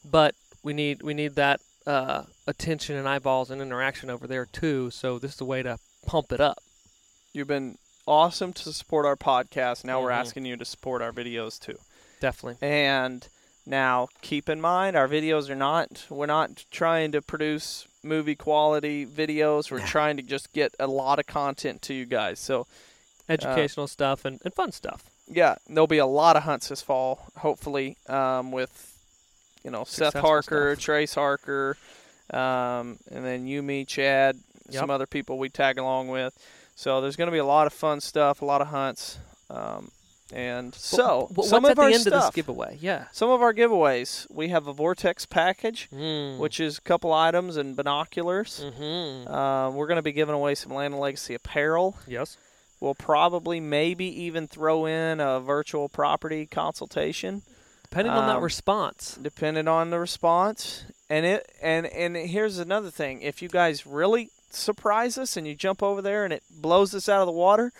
but 0.05 0.35
we 0.63 0.73
need 0.75 1.03
we 1.03 1.15
need 1.15 1.37
that 1.37 1.61
uh, 1.87 2.25
attention 2.47 2.97
and 2.97 3.09
eyeballs 3.09 3.51
and 3.51 3.63
interaction 3.63 4.11
over 4.11 4.27
there 4.27 4.45
too. 4.45 4.91
So 4.91 5.19
this 5.19 5.35
is 5.37 5.41
a 5.41 5.45
way 5.47 5.63
to 5.63 5.79
pump 6.07 6.33
it 6.33 6.41
up. 6.41 6.59
You've 7.33 7.49
been 7.49 7.79
awesome 8.11 8.53
to 8.55 8.73
support 8.73 9.07
our 9.07 9.17
podcast. 9.17 9.85
Now 9.85 10.03
we're 10.03 10.11
Mhm. 10.11 10.21
asking 10.21 10.45
you 10.45 10.57
to 10.57 10.65
support 10.65 11.01
our 11.01 11.13
videos 11.13 11.59
too. 11.61 11.79
Definitely. 12.21 12.59
And 12.67 13.27
now 13.65 14.09
keep 14.21 14.49
in 14.49 14.61
mind 14.61 14.97
our 14.97 15.07
videos 15.09 15.49
are 15.49 15.55
not 15.55 16.07
we're 16.11 16.27
not 16.27 16.65
trying 16.71 17.13
to 17.13 17.23
produce 17.23 17.87
movie 18.03 18.35
quality 18.35 19.07
videos. 19.07 19.71
We're 19.71 19.87
trying 19.87 20.17
to 20.17 20.23
just 20.23 20.53
get 20.53 20.75
a 20.81 20.87
lot 20.87 21.19
of 21.19 21.27
content 21.27 21.81
to 21.83 21.95
you 21.95 22.05
guys. 22.05 22.41
So 22.41 22.67
Educational 23.29 23.87
stuff 23.87 24.25
and, 24.25 24.41
and 24.45 24.53
fun 24.53 24.73
stuff. 24.73 25.05
yeah, 25.29 25.55
there'll 25.69 25.87
be 25.87 25.99
a 25.99 26.07
lot 26.07 26.37
of 26.37 26.43
hunts 26.43 26.69
this 26.69 26.83
fall, 26.83 27.27
hopefully, 27.39 27.97
um, 28.09 28.51
with 28.51 28.73
you 29.63 29.71
know 29.71 29.85
Seth 29.85 30.15
Harker, 30.15 30.75
stuff. 30.75 30.83
Trace 30.85 31.15
Harker, 31.15 31.77
um, 32.33 32.99
and 33.11 33.25
then 33.25 33.47
you, 33.47 33.63
me, 33.63 33.85
Chad, 33.85 34.37
some 34.71 34.91
other 34.91 35.07
people 35.07 35.39
we 35.39 35.49
tag 35.49 35.79
along 35.79 36.09
with. 36.09 36.35
So 36.81 37.03
there's 37.03 37.17
going 37.17 37.27
to 37.29 37.33
be 37.33 37.37
a 37.39 37.45
lot 37.45 37.67
of 37.67 37.75
fun 37.75 38.01
stuff, 38.01 38.41
a 38.41 38.45
lot 38.47 38.63
of 38.63 38.69
hunts, 38.69 39.19
um, 39.51 39.91
and 40.33 40.75
so 40.75 41.29
some 41.43 41.67
of 41.67 41.73
at 41.73 41.79
our 41.79 41.89
end 41.91 42.01
stuff. 42.01 42.15
of 42.15 42.21
this 42.23 42.31
giveaway? 42.35 42.79
Yeah. 42.81 43.05
Some 43.13 43.29
of 43.29 43.43
our 43.43 43.53
giveaways, 43.53 44.27
we 44.31 44.49
have 44.49 44.67
a 44.67 44.73
Vortex 44.73 45.27
package, 45.27 45.89
Mm. 45.93 46.39
which 46.39 46.59
is 46.59 46.79
a 46.79 46.81
couple 46.81 47.13
items 47.13 47.59
and 47.59 47.77
binoculars. 47.77 48.65
Mm-hmm. 48.65 49.31
Uh, 49.31 49.71
we're 49.73 49.89
going 49.89 49.97
to 49.97 50.03
be 50.03 50.13
giving 50.13 50.35
away 50.35 50.55
some 50.55 50.73
Land 50.73 50.95
and 50.95 51.01
Legacy 51.03 51.35
apparel. 51.35 51.97
yes. 52.07 52.39
We'll 52.81 52.95
probably 52.95 53.61
maybe 53.61 54.07
even 54.23 54.49
throw 54.49 54.87
in 54.87 55.21
a 55.21 55.39
virtual 55.39 55.91
property 55.91 56.47
consultation, 56.47 57.43
Depending 57.83 58.15
on 58.15 58.27
that 58.29 58.37
Um, 58.37 58.43
response. 58.43 59.19
depending 59.21 59.69
on 59.69 59.91
the 59.91 59.99
response. 59.99 60.85
And 61.11 61.27
it 61.27 61.47
and 61.61 61.85
and 61.89 62.17
here's 62.17 62.59
another 62.59 62.91
thing: 62.91 63.21
if 63.21 63.43
you 63.43 63.51
guys 63.51 63.85
really 63.87 64.31
surprise 64.53 65.19
us 65.19 65.37
and 65.37 65.47
you 65.47 65.55
jump 65.55 65.83
over 65.83 66.03
there 66.03 66.25
and 66.25 66.33
it 66.33 66.43
blows 66.51 66.95
us 66.95 67.09
out 67.09 67.21
of 67.21 67.27
the 67.27 67.33
water, 67.33 67.73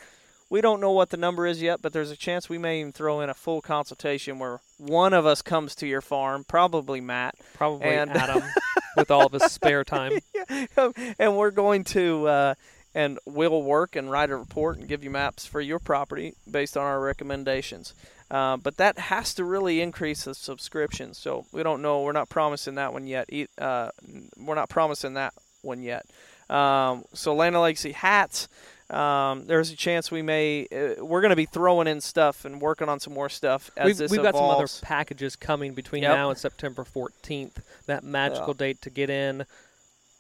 we 0.49 0.61
don't 0.61 0.81
know 0.81 0.91
what 0.91 1.11
the 1.11 1.17
number 1.17 1.47
is 1.47 1.63
yet, 1.63 1.81
but 1.81 1.93
there's 1.93 2.11
a 2.11 2.17
chance 2.17 2.49
we 2.49 2.59
may 2.59 2.81
even 2.81 2.93
throw 2.93 3.21
in 3.21 3.31
a 3.31 3.35
full 3.35 3.61
consultation 3.61 4.39
where 4.39 4.61
one 4.79 5.13
of 5.13 5.25
us 5.25 5.43
comes 5.43 5.75
to 5.77 5.87
your 5.87 6.01
farm, 6.01 6.45
probably 6.47 7.01
Matt, 7.01 7.37
Probably 7.55 7.87
and- 7.87 8.11
Adam 8.11 8.43
with 8.97 9.11
all 9.11 9.27
of 9.27 9.33
his 9.33 9.45
spare 9.45 9.85
time. 9.85 10.19
and 11.19 11.37
we're 11.37 11.53
going 11.53 11.85
to 11.85 12.27
uh, 12.27 12.55
and 12.95 13.19
we'll 13.25 13.63
work 13.63 13.95
and 13.95 14.11
write 14.11 14.31
a 14.31 14.37
report 14.37 14.79
and 14.79 14.89
give 14.89 15.05
you 15.05 15.11
maps 15.11 15.47
for 15.47 15.61
your 15.61 15.79
property 15.79 16.35
based 16.51 16.77
on 16.77 16.83
our 16.83 17.01
recommendations. 17.01 17.95
Uh, 18.31 18.57
but 18.57 18.77
that 18.77 18.99
has 18.99 19.35
to 19.35 19.45
really 19.45 19.81
increase 19.81 20.25
the 20.25 20.35
subscriptions. 20.35 21.19
So 21.19 21.47
we 21.53 21.63
don't 21.63 21.83
know. 21.83 22.03
We're 22.03 22.13
not 22.13 22.29
promising 22.29 22.77
that 22.77 22.93
one 22.93 23.07
yet. 23.07 23.29
Uh, 23.59 23.91
we're 24.37 24.55
not 24.55 24.69
promising 24.69 25.15
that 25.15 25.35
one 25.63 25.83
yet. 25.83 26.07
Um, 26.51 27.05
so 27.15 27.35
Land 27.35 27.59
Legacy 27.59 27.93
hats. 27.93 28.49
Um, 28.91 29.47
there's 29.47 29.71
a 29.71 29.77
chance 29.77 30.11
we 30.11 30.21
may 30.21 30.67
uh, 30.73 31.05
we're 31.05 31.21
going 31.21 31.31
to 31.31 31.37
be 31.37 31.47
throwing 31.47 31.87
in 31.87 32.01
stuff 32.01 32.45
and 32.45 32.61
working 32.61 32.89
on 32.89 32.99
some 32.99 33.15
more 33.15 33.29
stuff 33.29 33.71
as 33.77 33.87
We've, 33.87 33.97
this 33.97 34.11
we've 34.11 34.21
got 34.23 34.35
some 34.35 34.43
other 34.51 34.67
packages 34.83 35.37
coming 35.37 35.75
between 35.75 36.03
Yep. 36.03 36.11
now 36.17 36.31
and 36.31 36.37
September 36.37 36.83
14th. 36.83 37.63
That 37.87 38.03
magical 38.03 38.53
date 38.53 38.83
to 38.83 38.91
get 38.91 39.09
in. 39.09 39.45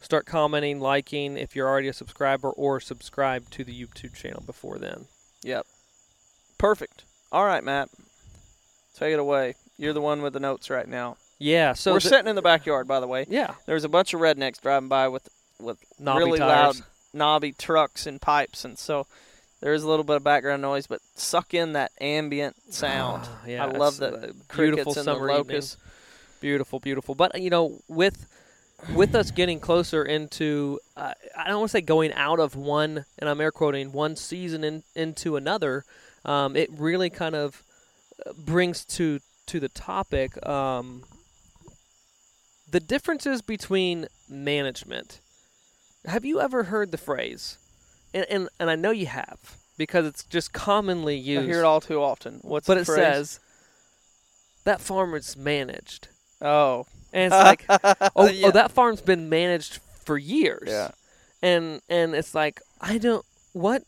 Start 0.00 0.24
commenting, 0.24 0.78
liking 0.78 1.36
if 1.36 1.56
you're 1.56 1.68
already 1.68 1.88
a 1.88 1.92
subscriber, 1.92 2.48
or 2.50 2.78
subscribe 2.80 3.50
to 3.50 3.64
the 3.64 3.74
YouTube 3.84 4.14
channel 4.14 4.42
before 4.46 4.78
then. 4.78 5.06
Yep. 5.42 5.66
Perfect. 6.56 7.02
All 7.32 7.44
right, 7.44 7.64
Matt. 7.64 7.88
Take 8.96 9.12
it 9.14 9.18
away. 9.18 9.54
You're 9.78 9.92
the 9.92 10.00
one 10.00 10.22
with 10.22 10.32
the 10.32 10.40
notes 10.40 10.70
right 10.70 10.86
now. 10.86 11.16
Yeah. 11.40 11.72
So 11.72 11.92
we're 11.92 12.00
the- 12.00 12.08
sitting 12.08 12.28
in 12.28 12.36
the 12.36 12.42
backyard, 12.42 12.86
by 12.86 13.00
the 13.00 13.06
way. 13.08 13.26
Yeah. 13.28 13.54
There's 13.66 13.84
a 13.84 13.88
bunch 13.88 14.14
of 14.14 14.20
rednecks 14.20 14.60
driving 14.60 14.88
by 14.88 15.08
with 15.08 15.28
with 15.62 15.78
Knobby 15.98 16.24
really 16.24 16.38
tires. 16.38 16.78
loud 16.78 16.86
knobby 17.12 17.52
trucks 17.52 18.06
and 18.06 18.20
pipes, 18.20 18.64
and 18.64 18.78
so 18.78 19.06
there 19.60 19.74
is 19.74 19.82
a 19.82 19.88
little 19.88 20.04
bit 20.04 20.16
of 20.16 20.24
background 20.24 20.62
noise, 20.62 20.86
but 20.86 21.00
suck 21.14 21.54
in 21.54 21.74
that 21.74 21.92
ambient 22.00 22.72
sound. 22.72 23.22
Ah, 23.26 23.40
yeah, 23.46 23.64
I 23.64 23.70
love 23.70 23.98
the 23.98 24.34
beautiful 24.54 24.94
summer 24.94 25.26
the 25.26 25.32
evening. 25.32 25.36
locusts. 25.36 25.76
Beautiful, 26.40 26.80
beautiful. 26.80 27.14
But 27.14 27.40
you 27.40 27.50
know, 27.50 27.80
with 27.88 28.26
with 28.94 29.14
us 29.14 29.30
getting 29.30 29.60
closer 29.60 30.04
into, 30.04 30.80
uh, 30.96 31.12
I 31.36 31.48
don't 31.48 31.58
want 31.58 31.70
to 31.70 31.72
say 31.72 31.80
going 31.82 32.12
out 32.14 32.40
of 32.40 32.56
one, 32.56 33.04
and 33.18 33.28
I'm 33.28 33.40
air 33.40 33.52
quoting 33.52 33.92
one 33.92 34.16
season 34.16 34.64
in, 34.64 34.82
into 34.94 35.36
another. 35.36 35.84
Um, 36.24 36.56
it 36.56 36.70
really 36.72 37.10
kind 37.10 37.34
of 37.34 37.62
uh, 38.24 38.32
brings 38.38 38.84
to 38.86 39.20
to 39.46 39.60
the 39.60 39.68
topic 39.68 40.44
um, 40.46 41.02
the 42.70 42.80
differences 42.80 43.42
between 43.42 44.06
management. 44.28 45.20
Have 46.06 46.24
you 46.24 46.40
ever 46.40 46.64
heard 46.64 46.90
the 46.92 46.98
phrase? 46.98 47.58
And 48.14 48.26
and, 48.30 48.48
and 48.58 48.70
I 48.70 48.76
know 48.76 48.90
you 48.90 49.06
have 49.06 49.38
because 49.76 50.06
it's 50.06 50.24
just 50.24 50.52
commonly 50.52 51.16
used. 51.16 51.42
I 51.42 51.46
hear 51.46 51.60
it 51.60 51.64
all 51.64 51.80
too 51.80 52.02
often. 52.02 52.40
What's 52.42 52.66
but 52.66 52.74
the 52.74 52.80
it 52.80 52.84
phrase? 52.86 52.96
says 52.98 53.40
that 54.64 54.80
farm 54.80 55.14
is 55.14 55.36
managed. 55.36 56.08
Oh, 56.42 56.86
And 57.12 57.32
it's 57.32 57.34
like, 57.34 57.64
oh, 57.68 58.10
oh, 58.16 58.26
Yeah. 58.28 58.48
oh, 58.48 58.50
that 58.52 58.70
farm's 58.72 59.00
been 59.02 59.28
managed 59.28 59.80
for 60.04 60.18
years. 60.18 60.68
Yeah. 60.68 60.90
And 61.42 61.80
and 61.88 62.14
it's 62.14 62.34
like, 62.34 62.60
I 62.80 62.98
don't 62.98 63.24
what 63.52 63.82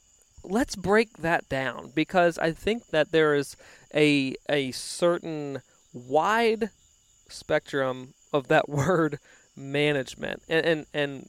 let's 0.45 0.75
break 0.77 1.19
that 1.19 1.49
down 1.49 1.93
because 1.95 2.37
I 2.39 2.53
think 2.53 2.89
that 2.89 3.13
there 3.13 3.35
is 3.35 3.57
a 3.95 4.35
a 4.49 4.71
certain 4.73 5.63
wide 5.93 6.71
spectrum 7.29 8.15
of 8.33 8.49
that 8.49 8.69
word 8.69 9.19
management. 9.57 10.43
And 10.49 10.65
and, 10.67 10.87
and 10.95 11.29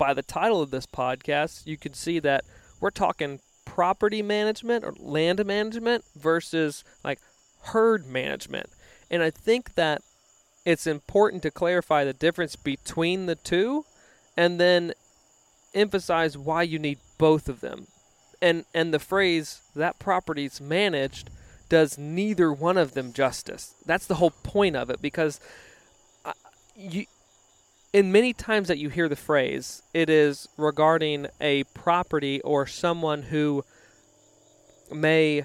by 0.00 0.14
the 0.14 0.22
title 0.22 0.62
of 0.62 0.70
this 0.70 0.86
podcast, 0.86 1.66
you 1.66 1.76
can 1.76 1.92
see 1.92 2.18
that 2.20 2.42
we're 2.80 2.88
talking 2.88 3.38
property 3.66 4.22
management 4.22 4.82
or 4.82 4.94
land 4.98 5.44
management 5.44 6.02
versus 6.16 6.82
like 7.04 7.20
herd 7.64 8.06
management. 8.06 8.70
And 9.10 9.22
I 9.22 9.28
think 9.28 9.74
that 9.74 10.00
it's 10.64 10.86
important 10.86 11.42
to 11.42 11.50
clarify 11.50 12.04
the 12.04 12.14
difference 12.14 12.56
between 12.56 13.26
the 13.26 13.34
two 13.34 13.84
and 14.38 14.58
then 14.58 14.94
emphasize 15.74 16.38
why 16.38 16.62
you 16.62 16.78
need 16.78 16.98
both 17.18 17.46
of 17.46 17.60
them. 17.60 17.86
And 18.40 18.64
and 18.72 18.94
the 18.94 18.98
phrase 18.98 19.60
that 19.76 19.98
property's 19.98 20.62
managed 20.62 21.28
does 21.68 21.98
neither 21.98 22.50
one 22.50 22.78
of 22.78 22.94
them 22.94 23.12
justice. 23.12 23.74
That's 23.84 24.06
the 24.06 24.14
whole 24.14 24.32
point 24.42 24.76
of 24.76 24.88
it 24.88 25.02
because 25.02 25.40
uh, 26.24 26.32
you 26.74 27.04
in 27.92 28.12
many 28.12 28.32
times 28.32 28.68
that 28.68 28.78
you 28.78 28.88
hear 28.88 29.08
the 29.08 29.16
phrase, 29.16 29.82
it 29.92 30.08
is 30.08 30.48
regarding 30.56 31.26
a 31.40 31.64
property 31.74 32.40
or 32.42 32.66
someone 32.66 33.22
who 33.22 33.64
may 34.92 35.44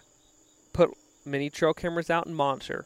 put 0.74 0.92
mini 1.26 1.50
trail 1.50 1.74
cameras 1.74 2.10
out 2.10 2.26
and 2.28 2.36
monitor, 2.36 2.86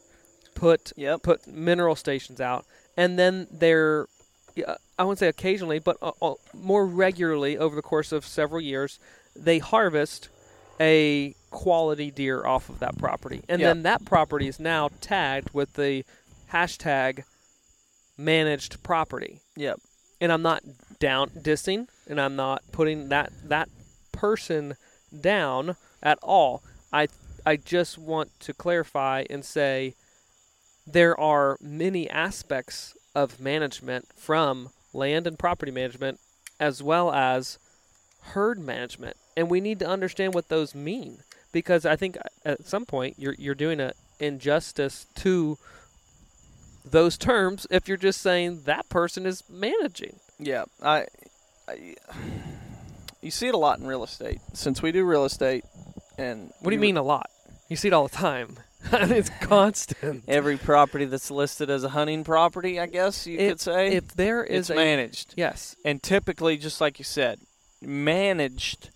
put 0.55 0.91
Yep. 0.95 1.23
put 1.23 1.47
mineral 1.47 1.95
stations 1.95 2.39
out, 2.41 2.65
and 2.97 3.17
then 3.19 3.47
they're 3.51 4.07
I 4.97 5.03
wouldn't 5.03 5.19
say 5.19 5.29
occasionally, 5.29 5.79
but 5.79 5.95
uh, 6.01 6.11
uh, 6.21 6.33
more 6.53 6.85
regularly 6.85 7.57
over 7.57 7.73
the 7.75 7.81
course 7.81 8.11
of 8.11 8.25
several 8.25 8.59
years, 8.59 8.99
they 9.33 9.59
harvest 9.59 10.27
a 10.81 11.33
quality 11.49 12.11
deer 12.11 12.45
off 12.45 12.67
of 12.67 12.79
that 12.79 12.97
property, 12.97 13.41
and 13.47 13.61
Yep. 13.61 13.69
then 13.69 13.83
that 13.83 14.05
property 14.05 14.47
is 14.47 14.59
now 14.59 14.89
tagged 14.99 15.51
with 15.53 15.73
the 15.73 16.03
hashtag 16.51 17.23
managed 18.19 18.83
property. 18.83 19.39
Yep. 19.55 19.79
And 20.21 20.31
I'm 20.31 20.41
not 20.41 20.63
down 20.99 21.29
dissing, 21.29 21.87
and 22.07 22.19
I'm 22.19 22.35
not 22.35 22.61
putting 22.71 23.09
that 23.09 23.31
that 23.45 23.69
person 24.11 24.75
down 25.21 25.77
at 26.03 26.19
all. 26.21 26.61
I 26.91 27.07
I 27.45 27.55
just 27.55 27.97
want 27.97 28.37
to 28.41 28.53
clarify 28.53 29.23
and 29.29 29.45
say 29.45 29.95
there 30.85 31.17
are 31.19 31.57
many 31.61 32.09
aspects 32.09 32.95
of 33.15 33.39
management 33.39 34.07
from 34.15 34.69
land 34.93 35.25
and 35.25 35.39
property 35.39 35.71
management 35.71 36.19
as 36.59 36.83
well 36.83 37.11
as 37.11 37.57
herd 38.33 38.59
management 38.59 39.15
and 39.37 39.49
we 39.49 39.61
need 39.61 39.79
to 39.79 39.87
understand 39.87 40.33
what 40.33 40.49
those 40.49 40.75
mean 40.75 41.19
because 41.51 41.85
I 41.85 41.95
think 41.95 42.17
at 42.43 42.65
some 42.65 42.85
point 42.85 43.15
you're 43.17 43.35
you're 43.37 43.55
doing 43.55 43.79
an 43.79 43.93
injustice 44.19 45.05
to 45.15 45.57
those 46.91 47.17
terms 47.17 47.65
if 47.69 47.87
you're 47.87 47.97
just 47.97 48.21
saying 48.21 48.63
that 48.65 48.89
person 48.89 49.25
is 49.25 49.43
managing. 49.49 50.19
Yeah, 50.39 50.65
I, 50.81 51.05
I, 51.67 51.95
you 53.21 53.31
see 53.31 53.47
it 53.47 53.53
a 53.53 53.57
lot 53.57 53.79
in 53.79 53.87
real 53.87 54.03
estate. 54.03 54.39
Since 54.53 54.81
we 54.81 54.91
do 54.91 55.03
real 55.05 55.25
estate, 55.25 55.63
and 56.17 56.51
What 56.61 56.69
do 56.71 56.75
you 56.75 56.81
mean 56.81 56.97
a 56.97 57.03
lot? 57.03 57.29
You 57.69 57.75
see 57.75 57.89
it 57.89 57.93
all 57.93 58.07
the 58.07 58.15
time. 58.15 58.57
it's 58.93 59.29
constant. 59.41 60.23
Every 60.27 60.57
property 60.57 61.05
that's 61.05 61.29
listed 61.29 61.69
as 61.69 61.83
a 61.83 61.89
hunting 61.89 62.23
property, 62.23 62.79
I 62.79 62.85
guess 62.85 63.27
you 63.27 63.37
If- 63.37 63.49
could 63.51 63.61
say, 63.61 63.91
If 63.93 64.07
there 64.15 64.43
is 64.43 64.69
it's 64.69 64.69
a 64.71 64.75
managed. 64.75 65.33
yes, 65.37 65.75
And 65.83 66.01
typically, 66.01 66.57
just 66.57 66.79
like 66.79 66.97
you 66.99 67.05
said, 67.05 67.39
managed 67.81 68.89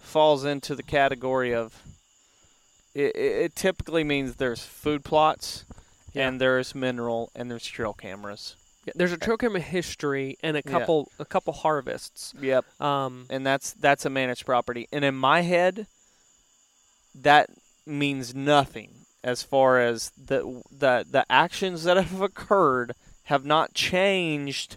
falls 0.00 0.44
into 0.44 0.74
the 0.74 0.82
category 0.82 1.54
of. 1.54 1.82
It, 2.94 3.14
it 3.14 3.32
it 3.44 3.54
typically 3.56 4.02
means 4.02 4.36
there's 4.36 4.64
food 4.64 5.04
plots, 5.04 5.64
Yeah. 6.18 6.28
and 6.28 6.40
there's 6.40 6.74
mineral, 6.74 7.30
and 7.34 7.50
there's 7.50 7.66
trail 7.66 7.92
cameras. 7.92 8.56
Yeah, 8.84 8.92
there's 8.96 9.12
a 9.12 9.18
trail 9.18 9.36
camera 9.36 9.60
history 9.60 10.36
and 10.42 10.56
a 10.56 10.62
couple 10.62 11.10
a 11.18 11.24
couple 11.24 11.52
harvests. 11.52 12.34
Yep. 12.40 12.64
Um, 12.80 13.26
and 13.30 13.46
that's 13.46 13.72
that's 13.72 14.04
a 14.04 14.10
managed 14.10 14.46
property. 14.46 14.88
And 14.92 15.04
in 15.04 15.14
my 15.14 15.42
head, 15.42 15.86
that 17.14 17.50
means 17.86 18.34
nothing 18.34 18.90
as 19.22 19.42
far 19.42 19.80
as 19.80 20.10
the 20.10 20.62
the 20.70 21.04
the 21.10 21.24
actions 21.30 21.84
that 21.84 21.96
have 21.96 22.20
occurred 22.20 22.94
have 23.24 23.44
not 23.44 23.74
changed 23.74 24.76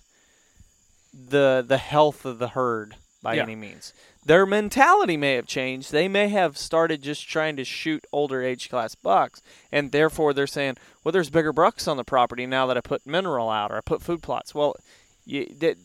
the 1.14 1.64
the 1.66 1.78
health 1.78 2.26
of 2.26 2.40
the 2.40 2.50
herd 2.50 2.96
by 3.22 3.36
Yeah. 3.36 3.44
any 3.44 3.56
means. 3.56 3.94
Their 4.26 4.46
mentality 4.46 5.18
may 5.18 5.34
have 5.36 5.48
changed. 5.48 5.92
They 5.92 6.08
may 6.08 6.28
have 6.30 6.58
started 6.58 7.02
just 7.02 7.28
trying 7.28 7.56
to 7.58 7.64
shoot 7.64 8.06
older 8.12 8.44
age 8.44 8.70
class 8.70 8.94
bucks, 8.96 9.42
and 9.72 9.92
therefore 9.92 10.34
they're 10.34 10.46
saying, 10.48 10.78
"Well, 11.04 11.12
there's 11.12 11.30
bigger 11.30 11.52
bucks 11.54 11.88
on 11.88 11.98
the 11.98 12.04
property 12.04 12.46
now 12.46 12.66
that 12.68 12.78
I 12.78 12.82
put 12.82 13.06
mineral 13.06 13.50
out 13.50 13.72
or 13.72 13.78
I 13.78 13.82
put 13.82 14.02
food 14.02 14.22
plots." 14.22 14.54
Well, 14.54 14.76
you 15.26 15.46
that 15.60 15.78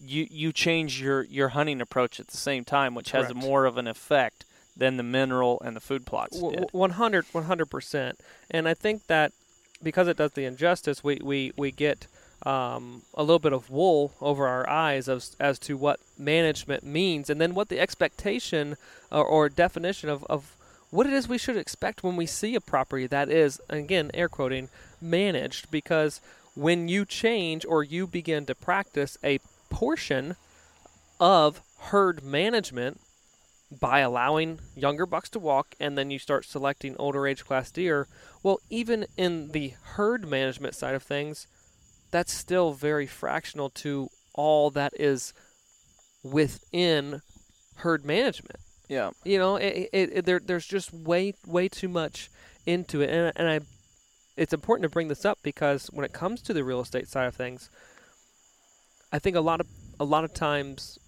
you 0.00 0.26
you 0.30 0.52
change 0.52 1.00
your 1.00 1.22
your 1.24 1.50
hunting 1.50 1.80
approach 1.80 2.18
at 2.20 2.28
the 2.28 2.36
same 2.36 2.64
time, 2.64 2.94
which 2.94 3.12
has 3.12 3.26
Correct. 3.26 3.36
more 3.40 3.64
of 3.66 3.76
an 3.78 3.86
effect 3.86 4.44
than 4.76 4.96
the 4.98 5.02
mineral 5.02 5.60
and 5.64 5.74
the 5.74 5.80
food 5.80 6.04
plots 6.04 6.38
w- 6.38 6.58
did. 6.60 6.68
100 6.72 7.24
100% 7.32 8.12
and 8.50 8.68
i 8.68 8.74
think 8.74 9.06
that 9.06 9.32
because 9.82 10.06
it 10.06 10.18
does 10.18 10.32
the 10.32 10.44
injustice 10.44 11.02
we 11.02 11.18
we, 11.22 11.50
we 11.56 11.70
get 11.72 12.06
um, 12.42 13.02
a 13.14 13.22
little 13.22 13.38
bit 13.38 13.52
of 13.52 13.70
wool 13.70 14.12
over 14.20 14.46
our 14.46 14.68
eyes 14.68 15.08
as, 15.08 15.36
as 15.40 15.58
to 15.60 15.76
what 15.76 16.00
management 16.18 16.84
means 16.84 17.30
and 17.30 17.40
then 17.40 17.54
what 17.54 17.68
the 17.68 17.80
expectation 17.80 18.76
or, 19.10 19.24
or 19.24 19.48
definition 19.48 20.08
of, 20.08 20.24
of 20.24 20.56
what 20.90 21.06
it 21.06 21.12
is 21.12 21.28
we 21.28 21.38
should 21.38 21.56
expect 21.56 22.04
when 22.04 22.16
we 22.16 22.26
see 22.26 22.54
a 22.54 22.60
property 22.60 23.06
that 23.06 23.28
is 23.28 23.60
again 23.68 24.10
air 24.14 24.28
quoting 24.28 24.68
managed. 25.00 25.70
Because 25.70 26.20
when 26.54 26.88
you 26.88 27.04
change 27.04 27.64
or 27.66 27.82
you 27.82 28.06
begin 28.06 28.46
to 28.46 28.54
practice 28.54 29.18
a 29.24 29.38
portion 29.70 30.36
of 31.18 31.60
herd 31.78 32.22
management 32.22 33.00
by 33.80 33.98
allowing 33.98 34.60
younger 34.76 35.06
bucks 35.06 35.28
to 35.30 35.38
walk 35.38 35.74
and 35.80 35.98
then 35.98 36.10
you 36.10 36.18
start 36.18 36.44
selecting 36.44 36.94
older 36.98 37.26
age 37.26 37.44
class 37.44 37.70
deer, 37.70 38.06
well, 38.42 38.60
even 38.70 39.06
in 39.16 39.48
the 39.48 39.74
herd 39.82 40.28
management 40.28 40.74
side 40.74 40.94
of 40.94 41.02
things, 41.02 41.46
that's 42.10 42.32
still 42.32 42.72
very 42.72 43.06
fractional 43.06 43.70
to 43.70 44.08
all 44.34 44.70
that 44.70 44.92
is 44.98 45.32
within 46.22 47.22
herd 47.76 48.04
management. 48.04 48.60
yeah, 48.88 49.10
You 49.24 49.38
know, 49.38 49.56
it, 49.56 49.88
it, 49.92 50.10
it, 50.12 50.24
there, 50.24 50.40
there's 50.40 50.66
just 50.66 50.92
way, 50.92 51.34
way 51.46 51.68
too 51.68 51.88
much 51.88 52.30
into 52.64 53.00
it, 53.00 53.10
and, 53.10 53.32
and 53.36 53.48
I, 53.48 53.60
it's 54.36 54.52
important 54.52 54.82
to 54.84 54.88
bring 54.88 55.08
this 55.08 55.24
up 55.24 55.38
because 55.42 55.86
when 55.92 56.04
it 56.04 56.12
comes 56.12 56.42
to 56.42 56.52
the 56.52 56.64
real 56.64 56.80
estate 56.80 57.08
side 57.08 57.26
of 57.26 57.34
things, 57.34 57.70
I 59.12 59.18
think 59.18 59.36
a 59.36 59.40
lot 59.40 59.60
of 59.60 59.66
a 59.98 60.04
lot 60.04 60.24
of 60.24 60.34
times 60.34 60.98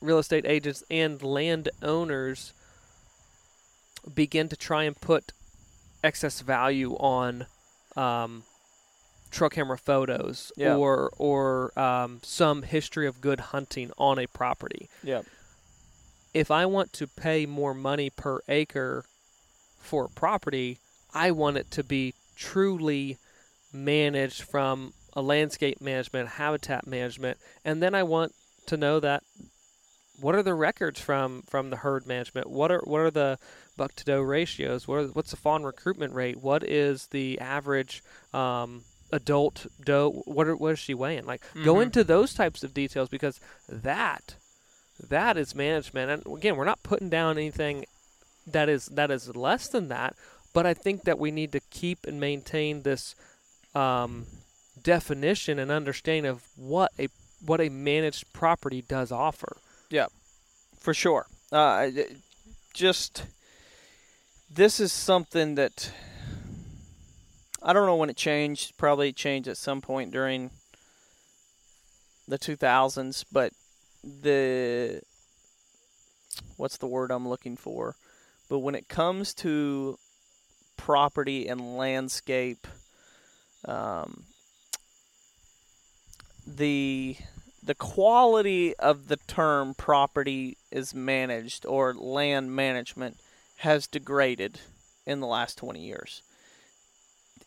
real 0.00 0.18
estate 0.18 0.44
agents 0.46 0.82
and 0.90 1.22
landowners 1.22 2.52
begin 4.14 4.48
to 4.48 4.56
try 4.56 4.84
and 4.84 5.00
put 5.00 5.32
excess 6.02 6.40
value 6.40 6.94
on 6.94 7.46
um, 7.96 8.44
trail 9.30 9.50
camera 9.50 9.78
photos 9.78 10.52
Yeah. 10.56 10.76
or 10.76 11.10
or 11.18 11.78
um, 11.78 12.20
some 12.22 12.62
history 12.62 13.06
of 13.06 13.20
good 13.20 13.40
hunting 13.40 13.90
on 13.98 14.18
a 14.18 14.26
property. 14.26 14.88
Yeah. 15.02 15.22
If 16.34 16.50
I 16.50 16.66
want 16.66 16.92
to 16.94 17.06
pay 17.06 17.46
more 17.46 17.72
money 17.74 18.10
per 18.10 18.40
acre 18.48 19.04
for 19.80 20.04
a 20.06 20.08
property, 20.10 20.78
I 21.14 21.30
want 21.30 21.56
it 21.56 21.70
to 21.72 21.82
be 21.82 22.14
truly 22.36 23.16
managed 23.72 24.42
from 24.42 24.92
a 25.14 25.22
landscape 25.22 25.80
management, 25.80 26.28
habitat 26.30 26.86
management, 26.86 27.38
and 27.64 27.82
then 27.82 27.94
I 27.94 28.02
want 28.02 28.32
to 28.66 28.76
know 28.76 29.00
that 29.00 29.22
what 30.20 30.34
are 30.34 30.42
the 30.42 30.54
records 30.54 31.00
from 31.00 31.42
from 31.48 31.70
the 31.70 31.76
herd 31.76 32.06
management? 32.06 32.48
What 32.50 32.70
are 32.70 32.80
what 32.84 33.00
are 33.00 33.10
the 33.10 33.38
buck 33.76 33.94
to 33.96 34.04
doe 34.04 34.20
ratios? 34.20 34.86
What 34.88 34.96
are, 34.98 35.06
what's 35.08 35.30
the 35.30 35.36
fawn 35.36 35.62
recruitment 35.62 36.14
rate? 36.14 36.38
What 36.42 36.62
is 36.64 37.06
the 37.08 37.38
average 37.40 38.02
um, 38.32 38.84
adult 39.12 39.66
doe? 39.84 40.22
What 40.26 40.46
are, 40.48 40.56
what 40.56 40.72
is 40.72 40.78
she 40.78 40.94
weighing? 40.94 41.26
Like 41.26 41.42
go 41.64 41.74
Mhm. 41.76 41.82
into 41.84 42.04
those 42.04 42.34
types 42.34 42.62
of 42.64 42.74
details 42.74 43.08
because 43.08 43.40
that 43.68 44.34
that 45.08 45.36
is 45.36 45.54
management. 45.54 46.10
And 46.26 46.36
again, 46.38 46.56
we're 46.56 46.64
not 46.64 46.82
putting 46.82 47.08
down 47.10 47.36
anything 47.36 47.84
that 48.46 48.68
is 48.68 48.86
that 48.86 49.10
is 49.10 49.34
less 49.36 49.68
than 49.68 49.88
that, 49.88 50.14
but 50.52 50.66
I 50.66 50.74
think 50.74 51.04
that 51.04 51.18
we 51.18 51.30
need 51.30 51.52
to 51.52 51.60
keep 51.70 52.06
and 52.06 52.18
maintain 52.20 52.82
this 52.82 53.14
um, 53.74 54.26
definition 54.82 55.58
and 55.58 55.70
understanding 55.70 56.30
of 56.30 56.42
what 56.56 56.92
a 56.98 57.08
what 57.44 57.60
a 57.60 57.68
managed 57.68 58.32
property 58.32 58.80
does 58.82 59.12
offer. 59.12 59.58
Yeah, 59.90 60.06
for 60.78 60.94
sure. 60.94 61.26
Uh, 61.52 61.90
just 62.72 63.24
this 64.50 64.80
is 64.80 64.92
something 64.92 65.54
that 65.56 65.90
I 67.62 67.72
don't 67.72 67.86
know 67.86 67.96
when 67.96 68.10
it 68.10 68.16
changed. 68.16 68.76
Probably 68.76 69.12
changed 69.12 69.48
at 69.48 69.56
some 69.56 69.80
point 69.80 70.12
during 70.12 70.50
the 72.28 72.38
2000s, 72.38 73.24
but 73.30 73.52
the 74.02 75.00
what's 76.56 76.76
the 76.76 76.86
word 76.86 77.10
I'm 77.10 77.28
looking 77.28 77.56
for? 77.56 77.96
But 78.48 78.60
when 78.60 78.74
it 78.74 78.88
comes 78.88 79.34
to 79.34 79.98
property 80.76 81.48
and 81.48 81.76
landscape, 81.76 82.66
um, 83.64 84.24
the 86.46 87.16
the 87.62 87.74
quality 87.74 88.76
of 88.76 89.08
the 89.08 89.16
term 89.26 89.74
property 89.74 90.56
is 90.70 90.94
managed 90.94 91.66
or 91.66 91.92
land 91.94 92.54
management 92.54 93.18
has 93.58 93.88
degraded 93.88 94.60
in 95.04 95.18
the 95.18 95.26
last 95.26 95.58
20 95.58 95.80
years. 95.80 96.22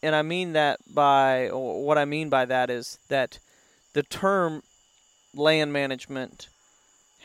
And 0.02 0.16
I 0.16 0.22
mean 0.22 0.54
that 0.54 0.80
by, 0.94 1.50
what 1.52 1.98
I 1.98 2.06
mean 2.06 2.30
by 2.30 2.46
that 2.46 2.70
is 2.70 2.98
that 3.10 3.40
the 3.94 4.04
term 4.04 4.64
land 5.36 5.74
management 5.74 6.48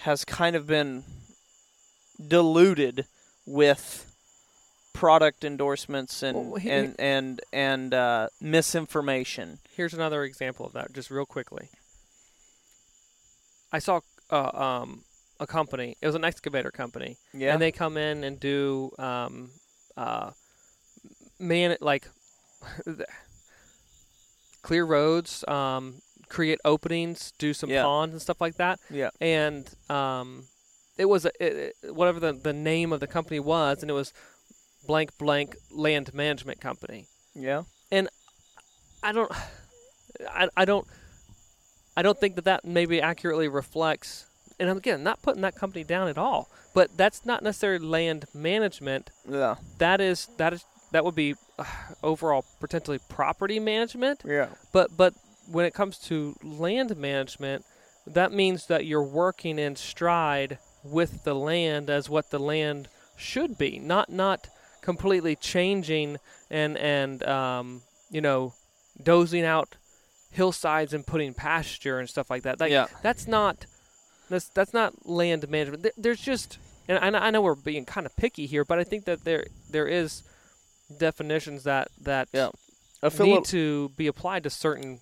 has 0.03 0.25
kind 0.25 0.57
of 0.57 0.67
been 0.67 1.05
diluted 2.27 3.07
with 3.47 4.11
product 4.93 5.45
endorsements 5.45 6.23
and 6.23 6.51
Well, 6.51 6.55
he- 6.61 6.71
and 6.71 6.95
and 6.99 7.41
and 7.53 7.95
uh, 7.95 8.29
misinformation. 8.41 9.59
Here's 9.77 9.95
another 9.95 10.25
example 10.25 10.67
of 10.67 10.73
that, 10.73 10.93
just 10.93 11.11
real 11.11 11.27
quickly. 11.27 11.69
I 13.73 13.79
saw 13.81 14.01
uh, 14.31 14.51
um, 14.83 15.03
a 15.41 15.47
company. 15.47 15.97
It 16.01 16.07
was 16.07 16.15
an 16.15 16.25
excavator 16.25 16.71
company, 16.71 17.17
Yeah. 17.33 17.53
and 17.53 17.61
they 17.63 17.73
come 17.73 17.97
in 17.97 18.23
and 18.25 18.39
do 18.39 18.93
um, 18.99 19.51
uh, 19.97 20.31
man 21.39 21.77
like 21.81 22.09
clear 24.63 24.85
roads, 24.85 25.45
um, 25.49 26.01
create 26.29 26.59
openings, 26.65 27.33
do 27.39 27.53
some 27.55 27.71
Yeah. 27.71 27.83
ponds 27.83 28.15
and 28.15 28.23
stuff 28.23 28.41
like 28.41 28.57
that. 28.57 28.81
yeah. 28.91 29.11
and 29.21 29.69
um, 29.91 30.45
it 30.97 31.05
was 31.07 31.25
a, 31.27 31.31
it, 31.45 31.75
it- 31.83 31.95
whatever 31.95 32.21
the, 32.21 32.33
the 32.33 32.53
name 32.53 32.93
of 32.93 33.01
the 33.01 33.07
company 33.07 33.41
was, 33.41 33.83
and 33.83 33.91
it 33.91 33.95
was 33.95 34.13
blank 34.87 35.17
blank 35.19 35.57
land 35.71 36.13
management 36.15 36.61
company. 36.61 37.07
Yeah. 37.35 37.63
And 37.91 38.09
I 39.03 39.13
don't, 39.13 39.31
I, 40.31 40.49
I 40.57 40.65
don't, 40.65 40.87
I 41.97 42.03
don't 42.03 42.19
think 42.19 42.37
that 42.37 42.45
that 42.45 42.65
maybe 42.65 43.01
accurately 43.01 43.49
reflects. 43.49 44.27
And 44.59 44.71
I'm, 44.71 44.77
again, 44.79 45.03
not 45.03 45.21
putting 45.21 45.43
that 45.43 45.57
company 45.57 45.83
down 45.85 46.07
at 46.09 46.17
all, 46.17 46.49
but 46.75 46.97
that's 46.97 47.27
not 47.27 47.43
necessarily 47.43 47.85
land 47.85 48.27
management. 48.33 49.11
Yeah. 49.29 49.57
That 49.79 50.01
is 50.01 50.29
that 50.39 50.53
is 50.53 50.65
that 50.95 51.05
would 51.05 51.15
be 51.17 51.35
uh, 51.59 51.65
overall 52.03 52.45
potentially 52.61 53.01
property 53.09 53.59
management. 53.59 54.23
Yeah. 54.25 54.49
But 54.73 54.97
but 54.97 55.15
when 55.51 55.67
it 55.67 55.75
comes 55.75 55.99
to 55.99 56.35
land 56.43 56.97
management, 56.97 57.65
that 58.07 58.33
means 58.33 58.67
that 58.69 58.87
you're 58.87 59.03
working 59.03 59.59
in 59.59 59.77
stride 59.77 60.59
with 60.83 61.25
the 61.25 61.35
land 61.35 61.91
as 61.91 62.09
what 62.09 62.31
the 62.31 62.39
land 62.39 62.89
should 63.17 63.59
be, 63.59 63.79
not 63.79 64.09
not 64.09 64.49
completely 64.83 65.35
changing 65.37 66.19
and 66.51 66.77
and 66.79 67.23
um, 67.25 67.83
you 68.11 68.21
know 68.21 68.55
dozing 69.03 69.45
out 69.45 69.77
hillsides 70.31 70.93
and 70.95 71.07
putting 71.07 71.35
pasture 71.35 71.99
and 71.99 72.09
stuff 72.09 72.29
like 72.31 72.43
that. 72.43 72.61
Like, 72.61 72.71
Yeah. 72.71 72.87
that's 73.03 73.27
not 73.27 73.67
that's 74.31 74.49
that's 74.49 74.73
not 74.73 75.07
land 75.07 75.49
management. 75.51 75.87
There's 75.97 76.21
just 76.21 76.59
and 76.87 76.99
I, 76.99 77.11
know- 77.11 77.19
I 77.19 77.31
know 77.31 77.43
we're 77.43 77.55
being 77.55 77.85
kind 77.85 78.07
of 78.07 78.15
picky 78.17 78.47
here, 78.47 78.65
but 78.65 78.79
I 78.79 78.85
think 78.85 79.05
that 79.07 79.25
there 79.25 79.47
there 79.71 79.89
is 79.89 80.23
definitions 80.99 81.65
that 81.65 81.89
that 82.03 82.29
Yeah. 82.33 82.51
I 83.03 83.09
feel 83.11 83.27
need 83.27 83.45
to 83.47 83.91
be 83.91 84.07
applied 84.07 84.45
to 84.45 84.51
certain 84.51 85.01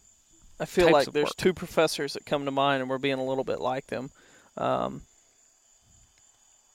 I 0.61 0.65
feel 0.65 0.91
like 0.93 1.11
there's 1.13 1.27
work. 1.27 1.37
two 1.37 1.53
professors 1.55 2.13
that 2.13 2.25
come 2.27 2.45
to 2.45 2.51
mind, 2.51 2.83
and 2.83 2.91
we're 2.91 2.99
being 2.99 3.19
a 3.19 3.25
little 3.25 3.43
bit 3.45 3.61
like 3.61 3.87
them. 3.89 4.11
Um, 4.57 5.03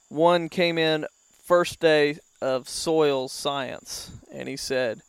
one 0.10 0.50
came 0.50 0.78
in 0.78 1.06
first 1.46 1.80
day 1.80 2.18
of 2.42 2.68
soil 2.68 3.28
science, 3.28 4.12
and 4.32 4.48
he 4.50 4.58
said, 4.58 5.02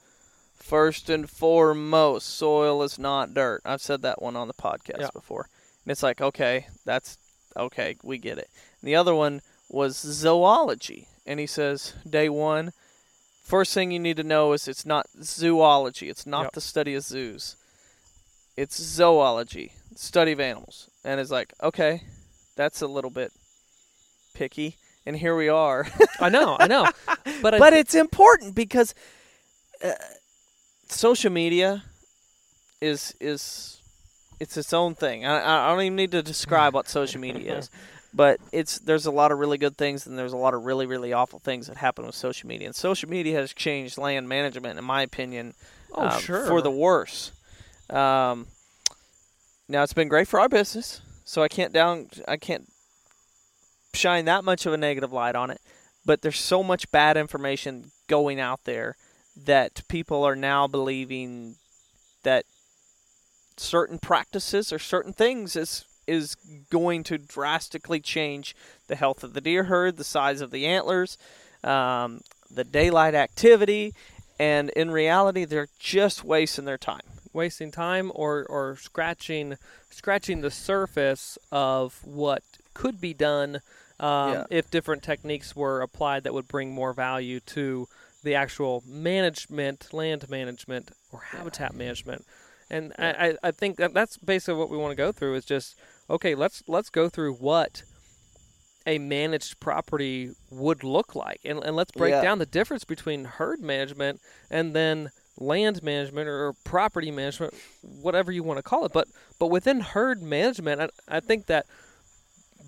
first 0.55 1.11
and 1.11 1.29
foremost, 1.29 2.29
soil 2.29 2.83
is 2.83 2.99
not 2.99 3.35
dirt. 3.35 3.63
I've 3.65 3.83
said 3.83 4.03
that 4.03 4.23
one 4.23 4.37
on 4.37 4.49
the 4.49 4.55
podcast 4.55 5.01
Yeah. 5.01 5.11
before, 5.13 5.49
and 5.85 5.91
it's 5.93 6.03
like, 6.03 6.21
okay, 6.21 6.67
that's 6.85 7.19
okay, 7.57 7.97
we 8.03 8.19
get 8.19 8.39
it. 8.39 8.49
And 8.81 8.89
the 8.89 8.95
other 8.97 9.15
one 9.15 9.41
was 9.69 9.97
zoology, 9.99 11.09
and 11.27 11.41
he 11.41 11.47
says, 11.47 11.95
day 12.09 12.29
one. 12.29 12.73
First 13.49 13.75
thing 13.75 13.91
you 13.91 13.99
need 13.99 14.19
to 14.19 14.25
know 14.25 14.53
is 14.53 14.69
it's 14.69 14.87
not 14.87 15.07
zoology. 15.23 16.09
It's 16.09 16.27
not 16.27 16.45
Yep. 16.45 16.53
the 16.53 16.61
study 16.61 16.95
of 16.95 17.03
zoos 17.03 17.57
it's 18.59 18.83
zoology, 18.83 19.71
study 19.95 20.33
of 20.33 20.41
animals. 20.41 20.91
And 21.05 21.21
it's 21.21 21.31
like, 21.31 21.55
okay, 21.63 22.03
that's 22.57 22.83
a 22.83 22.89
little 22.89 23.11
bit 23.11 23.31
picky. 24.35 24.77
And 25.07 25.17
here 25.17 25.37
we 25.37 25.49
are. 25.49 25.87
I 26.21 26.29
know, 26.29 26.57
I 26.59 26.67
know, 26.67 26.91
but 27.41 27.55
I 27.55 27.59
but 27.61 27.73
it's 27.73 27.95
important 27.95 28.57
because 28.57 28.97
uh, 29.83 29.93
social 30.89 31.31
media 31.31 31.85
is 32.81 33.15
is 33.21 33.81
it's 34.41 34.57
its 34.57 34.73
own 34.73 34.97
thing. 34.97 35.25
I, 35.25 35.67
I 35.67 35.71
don't 35.71 35.83
even 35.83 35.97
need 35.97 36.11
to 36.11 36.23
describe 36.23 36.75
what 36.75 36.89
social 36.89 37.21
media 37.21 37.59
is, 37.59 37.71
but 38.15 38.41
it's 38.53 38.79
there's 38.79 39.07
a 39.07 39.11
lot 39.11 39.33
of 39.33 39.39
really 39.39 39.59
good 39.59 39.77
things 39.77 40.07
and 40.07 40.19
there's 40.19 40.33
a 40.33 40.37
lot 40.37 40.55
of 40.55 40.65
really 40.65 40.87
really 40.87 41.13
awful 41.13 41.39
things 41.39 41.67
that 41.67 41.77
happen 41.77 42.07
with 42.07 42.15
social 42.15 42.49
media. 42.49 42.67
And 42.67 42.75
social 42.75 43.09
media 43.09 43.39
has 43.39 43.53
changed 43.53 43.99
land 43.99 44.29
management, 44.29 44.79
in 44.79 44.85
my 44.85 45.03
opinion, 45.03 45.55
oh 45.93 46.09
um, 46.09 46.21
sure 46.21 46.47
for 46.47 46.63
the 46.63 46.71
worse. 46.71 47.33
Um, 47.91 48.47
now 49.69 49.83
it's 49.83 49.93
been 49.93 50.09
great 50.09 50.29
for 50.29 50.41
our 50.41 50.49
business, 50.49 51.01
so 51.25 51.43
I 51.43 51.49
can't 51.49 51.73
down 51.73 52.09
I 52.27 52.37
can't 52.37 52.69
shine 53.95 54.25
that 54.27 54.45
much 54.45 54.67
of 54.67 54.73
a 54.73 54.77
negative 54.77 55.13
light 55.13 55.35
on 55.35 55.51
it. 55.51 55.61
But 56.05 56.23
there's 56.23 56.39
so 56.39 56.63
much 56.63 56.91
bad 56.91 57.17
information 57.17 57.91
going 58.07 58.41
out 58.41 58.65
there 58.65 58.97
that 59.45 59.83
people 59.89 60.25
are 60.25 60.37
now 60.37 60.67
believing 60.67 61.57
that 62.23 62.45
certain 63.57 63.99
practices 63.99 64.73
or 64.73 64.79
certain 64.79 65.13
things 65.13 65.55
is 65.55 65.85
is 66.09 66.35
going 66.71 67.05
to 67.05 67.19
drastically 67.19 68.01
change 68.01 68.57
the 68.89 68.97
health 68.97 69.23
of 69.23 69.35
the 69.35 69.41
deer 69.41 69.65
herd, 69.65 69.97
the 69.97 70.05
size 70.05 70.41
of 70.41 70.51
the 70.51 70.67
antlers, 70.67 71.19
um, 71.63 72.21
the 72.51 72.65
daylight 72.65 73.15
activity, 73.15 73.95
and 74.39 74.71
in 74.71 74.91
reality, 74.91 75.45
they're 75.45 75.69
just 75.79 76.25
wasting 76.25 76.65
their 76.65 76.79
time. 76.79 77.03
wasting 77.35 77.71
time 77.71 78.11
or 78.15 78.45
or 78.49 78.77
scratching 78.77 79.57
scratching 79.91 80.41
the 80.41 80.51
surface 80.51 81.37
of 81.53 82.01
what 82.05 82.43
could 82.75 83.01
be 83.01 83.13
done 83.13 83.61
um, 84.01 84.33
Yeah. 84.33 84.45
if 84.51 84.71
different 84.71 85.03
techniques 85.03 85.55
were 85.55 85.81
applied 85.83 86.23
that 86.25 86.33
would 86.33 86.49
bring 86.49 86.71
more 86.73 86.93
value 86.95 87.41
to 87.41 87.87
the 88.23 88.35
actual 88.35 88.83
management, 88.87 89.93
land 89.93 90.29
management, 90.31 90.91
or 91.13 91.21
habitat 91.21 91.75
management. 91.75 92.25
And 92.71 92.93
I, 92.99 93.09
I, 93.09 93.37
I 93.49 93.51
think 93.51 93.77
that 93.77 93.93
that's 93.95 94.17
basically 94.17 94.59
what 94.59 94.71
we 94.71 94.77
want 94.77 94.93
to 94.93 94.97
go 94.97 95.13
through 95.13 95.35
is 95.35 95.45
just 95.45 95.77
okay. 96.11 96.35
Let's 96.35 96.63
let's 96.67 96.91
go 96.91 97.09
through 97.09 97.35
what 97.35 97.83
a 98.87 98.99
managed 98.99 99.61
property 99.61 100.31
would 100.51 100.83
look 100.83 101.15
like. 101.15 101.41
And, 101.45 101.63
and 101.63 101.77
let's 101.77 101.91
break 101.93 102.13
Yeah. 102.13 102.23
down 102.23 102.39
the 102.39 102.47
difference 102.47 102.85
between 102.85 103.25
herd 103.25 103.61
management 103.61 104.21
and 104.51 104.75
then 104.75 105.11
land 105.37 105.83
management 105.83 106.27
or 106.27 106.55
property 106.65 107.11
management, 107.11 107.55
whatever 107.83 108.33
you 108.33 108.43
want 108.43 108.57
to 108.59 108.63
call 108.63 108.85
it. 108.87 108.93
But 108.93 109.09
but 109.39 109.49
within 109.49 109.81
herd 109.81 110.23
management, 110.23 110.81
I, 110.81 110.89
I 111.17 111.21
think 111.21 111.47
that 111.47 111.67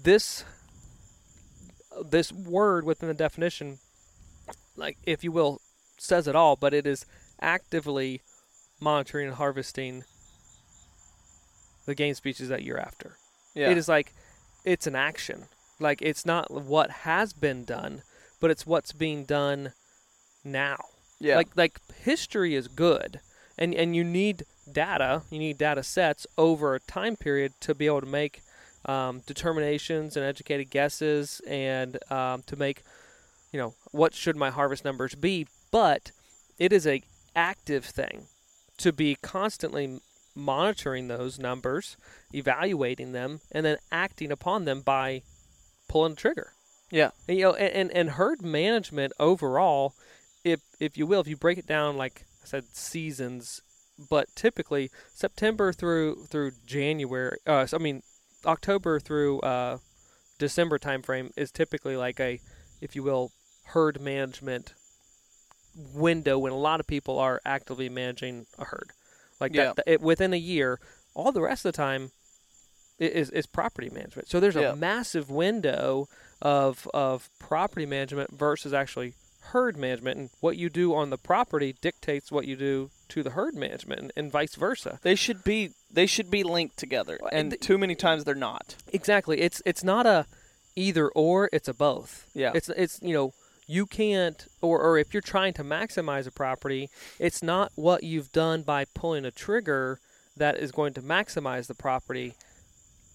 this 0.05 0.45
this 2.05 2.33
word 2.33 2.85
within 2.85 3.09
the 3.09 3.15
definition, 3.15 3.79
like 4.77 4.99
if 5.05 5.25
you 5.25 5.33
will, 5.33 5.61
says 5.99 6.29
it 6.29 6.37
all. 6.37 6.57
But 6.57 6.75
it 6.75 6.87
is 6.87 7.07
actively 7.41 8.21
monitoring 8.81 9.27
and 9.29 9.37
harvesting 9.37 10.05
the 11.87 11.95
game 11.95 12.15
species 12.15 12.49
that 12.49 12.63
you're 12.63 12.79
after. 12.79 13.17
Yeah. 13.55 13.71
It 13.71 13.79
is 13.79 13.89
like 13.89 14.13
it's 14.65 14.87
an 14.87 14.95
action. 14.95 15.47
Like 15.79 16.03
it's 16.03 16.27
not 16.27 16.51
what 16.51 16.91
has 16.91 17.33
been 17.33 17.65
done, 17.65 18.03
but 18.41 18.51
it's 18.51 18.67
what's 18.67 18.93
being 18.93 19.25
done 19.25 19.73
now. 20.45 20.79
yeah. 21.19 21.37
Like 21.37 21.57
like 21.57 21.81
history 22.03 22.55
is 22.55 22.69
good, 22.69 23.21
and 23.59 23.75
and 23.75 23.97
you 23.97 24.05
need 24.05 24.45
data. 24.71 25.23
You 25.31 25.39
need 25.39 25.59
data 25.59 25.83
sets 25.83 26.27
over 26.37 26.75
a 26.75 26.81
time 26.81 27.17
period 27.17 27.53
to 27.61 27.75
be 27.75 27.87
able 27.87 28.01
to 28.01 28.07
make 28.07 28.43
um, 28.85 29.21
determinations 29.27 30.17
and 30.17 30.25
educated 30.25 30.71
guesses, 30.71 31.41
and 31.47 31.99
um, 32.11 32.43
to 32.47 32.57
make 32.57 32.83
you 33.53 33.59
know 33.59 33.75
what 33.91 34.15
should 34.15 34.37
my 34.37 34.51
harvest 34.51 34.85
numbers 34.85 35.15
be. 35.15 35.47
But 35.71 36.13
it 36.59 36.73
is 36.73 36.87
a 36.87 37.03
active 37.35 37.85
thing 37.85 38.27
to 38.79 38.93
be 38.93 39.17
constantly 39.23 40.01
monitoring 40.41 41.09
those 41.09 41.39
numbers, 41.39 41.97
evaluating 42.33 43.13
them, 43.13 43.41
and 43.53 43.65
then 43.65 43.77
acting 43.93 44.33
upon 44.33 44.65
them 44.65 44.81
by 44.81 45.23
pulling 45.89 46.15
the 46.15 46.21
trigger. 46.21 46.53
yeah. 46.91 47.11
And, 47.29 47.39
you 47.39 47.45
know, 47.45 47.55
and, 47.55 47.73
and, 47.75 47.91
and 47.93 48.11
herd 48.11 48.43
management 48.43 49.13
overall, 49.21 49.95
if 50.45 50.61
if 50.79 50.97
you 50.97 51.07
will, 51.07 51.21
if 51.21 51.29
you 51.29 51.37
break 51.37 51.59
it 51.59 51.67
down 51.67 51.97
like 51.97 52.25
I 52.43 52.47
said, 52.47 52.65
seasons, 52.73 53.61
but 54.09 54.29
typically 54.35 54.91
September 55.13 55.73
through 55.73 56.27
through 56.31 56.53
January, 56.67 57.37
uh, 57.47 57.67
I 57.73 57.79
mean 57.79 58.03
October 58.47 58.99
through 59.01 59.41
uh, 59.41 59.79
December 60.39 60.79
timeframe 60.79 61.31
is 61.37 61.51
typically 61.51 61.97
like 61.97 62.19
a, 62.19 62.41
if 62.81 62.97
you 62.97 63.03
will, 63.03 63.33
herd 63.65 64.01
management 64.01 64.73
window 65.95 66.39
when 66.39 66.53
a 66.53 66.57
lot 66.57 66.81
of 66.81 66.87
people 66.87 67.19
are 67.19 67.41
actively 67.45 67.89
managing 67.89 68.47
a 68.59 68.65
herd. 68.65 68.91
Like 69.41 69.55
Yeah. 69.55 69.73
that, 69.75 69.85
it, 69.87 70.01
within 70.01 70.33
a 70.33 70.39
year, 70.39 70.79
all 71.15 71.33
the 71.33 71.41
rest 71.41 71.65
of 71.65 71.73
the 71.73 71.77
time 71.77 72.11
is 72.99 73.31
is 73.31 73.47
property 73.47 73.89
management. 73.91 74.29
So 74.29 74.41
there's 74.41 74.55
Yeah. 74.57 74.73
a 74.73 74.77
massive 74.77 75.31
window 75.31 76.09
of 76.43 76.87
of 76.93 77.31
property 77.39 77.87
management 77.87 78.31
versus 78.33 78.73
actually 78.75 79.15
herd 79.53 79.77
management, 79.77 80.19
and 80.19 80.31
what 80.41 80.57
you 80.59 80.69
do 80.69 80.95
on 80.95 81.09
the 81.11 81.17
property 81.19 81.75
dictates 81.81 82.31
what 82.31 82.47
you 82.47 82.57
do 82.57 82.91
to 83.09 83.23
the 83.23 83.31
herd 83.31 83.55
management, 83.55 84.01
and, 84.01 84.13
and 84.15 84.31
vice 84.31 84.55
versa. 84.55 84.99
They 85.03 85.15
should 85.15 85.43
be 85.45 85.71
they 85.91 86.07
should 86.07 86.31
be 86.31 86.43
linked 86.43 86.77
together, 86.77 87.19
and 87.33 87.51
th- 87.53 87.61
too 87.63 87.79
many 87.79 87.95
times 87.95 88.25
they're 88.25 88.35
not. 88.35 88.77
Exactly. 88.93 89.41
It's 89.41 89.63
it's 89.65 89.83
not 89.83 90.07
a 90.07 90.27
either 90.77 91.09
or. 91.09 91.49
It's 91.53 91.69
a 91.69 91.75
both. 91.75 92.27
Yeah. 92.35 92.53
It's 92.55 92.69
it's 92.69 93.01
you 93.03 93.15
know 93.15 93.33
you 93.71 93.87
can't 93.87 94.47
or 94.61 94.81
or 94.81 94.99
if 94.99 95.15
you're 95.15 95.21
trying 95.35 95.55
to 95.55 95.65
maximize 95.65 96.27
a 96.27 96.31
property, 96.33 96.91
it's 97.19 97.43
not 97.43 97.71
what 97.77 98.03
you've 98.03 98.33
done 98.33 98.63
by 98.63 98.85
pulling 98.95 99.25
a 99.25 99.31
trigger 99.31 100.01
that 100.37 100.57
is 100.57 100.73
going 100.73 100.93
to 100.95 101.03
maximize 101.03 101.67
the 101.69 101.75
property. 101.75 102.35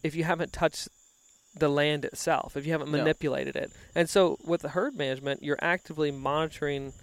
If 0.04 0.16
you 0.16 0.24
haven't 0.24 0.54
touched 0.54 0.88
the 1.58 1.70
land 1.70 2.06
itself, 2.06 2.56
if 2.56 2.66
you 2.66 2.72
haven't 2.72 2.92
No. 2.92 2.98
manipulated 3.00 3.56
it, 3.56 3.72
and 3.94 4.10
so 4.10 4.38
with 4.46 4.62
the 4.62 4.70
herd 4.70 4.96
management, 4.96 5.44
you're 5.44 5.60
actively 5.62 6.12
monitoring 6.12 6.94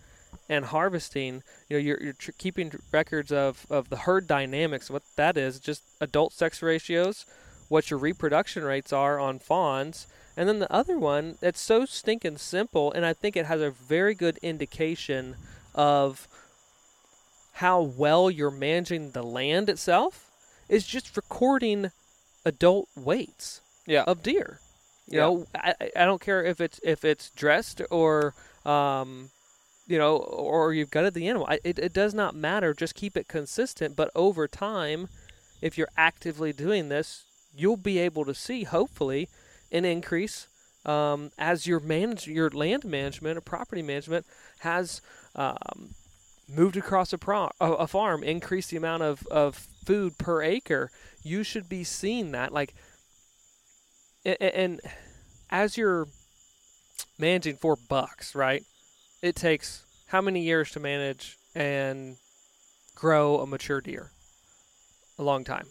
and 0.48 0.64
harvesting. 0.66 1.42
You 1.68 1.76
know, 1.76 1.82
you're 1.86 2.02
you're 2.02 2.12
tr- 2.14 2.30
keeping 2.38 2.72
records 2.90 3.32
of 3.32 3.66
of 3.68 3.90
the 3.90 3.98
herd 4.08 4.26
dynamics. 4.26 4.88
What 4.88 5.02
that 5.16 5.36
is, 5.36 5.60
just 5.60 5.82
adult 6.00 6.32
sex 6.32 6.62
ratios, 6.62 7.26
what 7.68 7.90
your 7.90 7.98
reproduction 7.98 8.62
rates 8.64 8.92
are 8.92 9.18
on 9.18 9.38
fawns, 9.38 10.06
and 10.36 10.48
then 10.48 10.58
the 10.58 10.72
other 10.72 10.98
one 10.98 11.36
that's 11.40 11.60
so 11.60 11.84
stinking 11.84 12.38
simple, 12.38 12.92
and 12.92 13.04
I 13.04 13.12
think 13.12 13.36
it 13.36 13.46
has 13.46 13.60
a 13.60 13.70
very 13.70 14.14
good 14.14 14.38
indication 14.42 15.36
of 15.74 16.28
how 17.54 17.80
well 17.82 18.30
you're 18.30 18.50
managing 18.50 19.10
the 19.10 19.22
land 19.22 19.68
itself 19.68 20.30
is 20.68 20.86
just 20.86 21.16
recording 21.16 21.90
adult 22.44 22.88
weights 22.96 23.60
Yeah. 23.86 24.04
of 24.04 24.22
deer. 24.22 24.60
You 25.06 25.18
Yeah. 25.18 25.20
know, 25.26 25.46
I, 25.54 25.74
I- 25.96 26.04
don't 26.04 26.20
care 26.20 26.44
if 26.44 26.60
it's 26.60 26.80
if 26.82 27.04
it's 27.04 27.30
dressed 27.30 27.82
or 27.90 28.34
um, 28.64 29.30
you 29.86 29.98
know, 29.98 30.16
or 30.16 30.72
you've 30.72 30.90
gutted 30.90 31.12
the 31.14 31.28
animal. 31.28 31.46
I, 31.50 31.58
it 31.64 31.78
it 31.78 31.92
does 31.92 32.14
not 32.14 32.34
matter. 32.34 32.72
Just 32.72 32.94
keep 32.94 33.16
it 33.16 33.28
consistent. 33.28 33.96
But 33.96 34.10
over 34.14 34.46
time, 34.48 35.08
if 35.60 35.76
you're 35.76 35.88
actively 35.96 36.52
doing 36.52 36.88
this, 36.88 37.24
you'll 37.54 37.76
be 37.76 37.98
able 37.98 38.24
to 38.24 38.34
see 38.34 38.62
hopefully 38.64 39.28
an 39.72 39.84
increase 39.84 40.46
um, 40.84 41.30
as 41.38 41.66
your 41.66 41.80
manage 41.80 42.26
your 42.26 42.50
land 42.50 42.84
management 42.84 43.36
or 43.38 43.40
property 43.40 43.82
management 43.82 44.26
has 44.60 45.00
um, 45.34 45.94
moved 46.48 46.76
across 46.76 47.12
a, 47.12 47.18
pro- 47.18 47.50
a, 47.60 47.72
a 47.72 47.86
farm, 47.86 48.22
increased 48.22 48.70
the 48.70 48.76
amount 48.76 49.02
of, 49.02 49.26
of 49.28 49.54
food 49.86 50.18
per 50.18 50.42
acre. 50.42 50.90
You 51.22 51.42
should 51.42 51.68
be 51.68 51.84
seeing 51.84 52.32
that 52.32 52.52
like 52.52 52.74
a- 54.24 54.42
a- 54.44 54.56
and 54.58 54.80
as 55.50 55.76
you're 55.76 56.06
managing 57.18 57.56
for 57.56 57.76
bucks, 57.88 58.34
right? 58.34 58.62
It 59.22 59.36
takes 59.36 59.84
how 60.08 60.20
many 60.20 60.40
years 60.42 60.70
to 60.72 60.80
manage 60.80 61.38
and 61.54 62.16
grow 62.94 63.38
a 63.40 63.46
mature 63.46 63.80
deer? 63.80 64.10
A 65.18 65.22
long 65.22 65.44
time. 65.44 65.66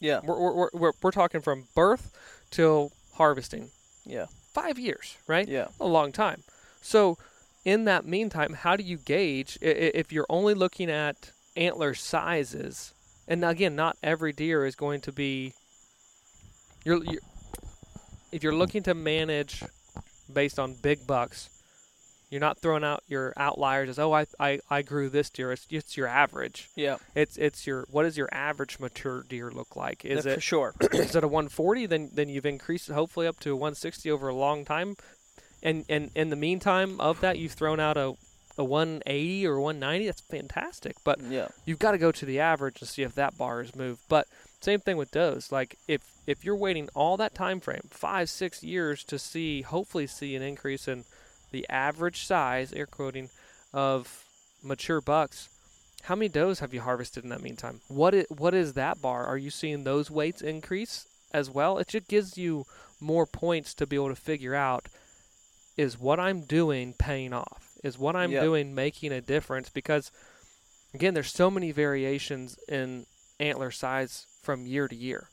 Yeah. 0.00 0.20
We're, 0.24 0.38
we're- 0.54 0.70
we're, 0.72 0.92
we're 1.02 1.10
talking 1.10 1.40
from 1.42 1.66
birth 1.74 2.12
till 2.50 2.92
harvesting. 3.14 3.70
Yeah. 4.04 4.26
Five 4.52 4.78
years, 4.78 5.16
right? 5.26 5.48
Yeah. 5.48 5.68
A 5.80 5.86
long 5.86 6.12
time. 6.12 6.42
So, 6.80 7.18
in 7.64 7.84
that 7.86 8.04
meantime, 8.04 8.52
how 8.52 8.76
do 8.76 8.84
you 8.84 8.98
gauge 8.98 9.58
if 9.60 10.12
you're 10.12 10.26
only 10.28 10.54
looking 10.54 10.90
at 10.90 11.32
antler 11.56 11.94
sizes? 11.94 12.92
And 13.26 13.44
again, 13.44 13.74
not 13.74 13.96
every 14.02 14.32
deer 14.32 14.66
is 14.66 14.74
going 14.74 15.00
to 15.02 15.12
be. 15.12 15.54
You're, 16.84 17.02
you're 17.04 17.22
if 18.34 18.42
you're 18.42 18.54
looking 18.54 18.82
to 18.82 18.94
manage 18.94 19.62
based 20.32 20.58
on 20.58 20.74
big 20.82 21.06
bucks, 21.06 21.48
you're 22.34 22.40
not 22.40 22.58
throwing 22.58 22.82
out 22.82 23.04
your 23.06 23.32
outliers 23.36 23.88
as 23.90 23.98
oh 24.00 24.12
I, 24.12 24.26
I, 24.40 24.58
I 24.68 24.82
grew 24.82 25.08
this 25.08 25.30
deer. 25.30 25.52
It's 25.52 25.68
it's 25.70 25.96
your 25.96 26.08
average. 26.08 26.68
Yeah. 26.74 26.96
It's 27.14 27.36
it's 27.36 27.64
your 27.64 27.86
what 27.92 28.02
does 28.02 28.16
your 28.16 28.28
average 28.32 28.80
mature 28.80 29.22
deer 29.28 29.52
look 29.52 29.76
like? 29.76 30.04
Is 30.04 30.26
Yeah, 30.26 30.32
it 30.32 30.34
for 30.34 30.40
sure? 30.40 30.74
is 30.92 31.14
it 31.14 31.22
a 31.22 31.28
140 31.28 31.86
then 31.86 32.10
then 32.12 32.28
you've 32.28 32.44
increased 32.44 32.90
it 32.90 32.94
hopefully 32.94 33.28
up 33.28 33.38
to 33.40 33.52
a 33.52 33.56
160 33.56 34.10
over 34.10 34.26
a 34.26 34.34
long 34.34 34.64
time 34.64 34.96
and 35.62 35.84
and 35.88 36.10
in 36.16 36.30
the 36.30 36.36
meantime 36.36 37.00
of 37.00 37.20
that 37.20 37.38
you've 37.38 37.52
thrown 37.52 37.78
out 37.78 37.96
a 37.96 38.14
a 38.58 38.64
180 38.64 39.46
or 39.46 39.60
190 39.60 40.06
that's 40.06 40.20
fantastic 40.20 40.96
but 41.04 41.20
yeah. 41.20 41.48
you've 41.64 41.78
got 41.78 41.92
to 41.92 41.98
go 41.98 42.10
to 42.10 42.26
the 42.26 42.40
average 42.40 42.76
to 42.76 42.86
see 42.86 43.02
if 43.02 43.14
that 43.14 43.38
bar 43.38 43.60
is 43.60 43.74
moved 43.76 44.00
but 44.08 44.26
same 44.60 44.80
thing 44.80 44.96
with 44.96 45.10
does 45.10 45.52
like 45.52 45.76
if 45.88 46.02
if 46.26 46.44
you're 46.44 46.56
waiting 46.56 46.88
all 46.94 47.16
that 47.16 47.34
time 47.34 47.60
frame 47.60 47.82
five 47.90 48.28
six 48.28 48.62
years 48.62 49.04
to 49.04 49.18
see 49.18 49.62
hopefully 49.62 50.06
see 50.06 50.34
an 50.34 50.42
increase 50.42 50.88
in 50.88 51.04
the 51.54 51.66
average 51.70 52.26
size 52.26 52.72
air 52.72 52.86
quoting 52.86 53.30
of 53.72 54.24
mature 54.62 55.00
bucks 55.00 55.48
how 56.02 56.14
many 56.14 56.28
does 56.28 56.58
have 56.58 56.74
you 56.74 56.82
harvested 56.82 57.24
in 57.24 57.30
that 57.30 57.40
meantime? 57.42 57.80
What 57.88 58.12
is, 58.12 58.26
what 58.28 58.52
is 58.52 58.74
that 58.74 59.00
bar? 59.00 59.24
Are 59.24 59.38
you 59.38 59.48
seeing 59.48 59.84
those 59.84 60.10
weights 60.10 60.42
increase 60.42 61.06
as 61.32 61.48
well? 61.48 61.78
It 61.78 61.88
just 61.88 62.08
gives 62.08 62.36
you 62.36 62.66
more 63.00 63.24
points 63.24 63.72
to 63.74 63.86
be 63.86 63.96
able 63.96 64.10
to 64.10 64.14
figure 64.16 64.54
out 64.54 64.88
is 65.78 65.98
what 65.98 66.20
i'm 66.20 66.42
doing 66.42 66.92
paying 66.98 67.32
off? 67.32 67.70
Is 67.82 67.98
what 67.98 68.14
i'm 68.16 68.32
Yep. 68.32 68.42
doing 68.42 68.74
making 68.74 69.12
a 69.12 69.22
difference? 69.22 69.70
Because 69.70 70.10
again 70.92 71.14
there's 71.14 71.32
so 71.32 71.50
many 71.50 71.72
variations 71.72 72.58
in 72.68 73.06
antler 73.40 73.70
size 73.70 74.26
from 74.42 74.66
year 74.66 74.88
to 74.88 74.94
year. 74.94 75.28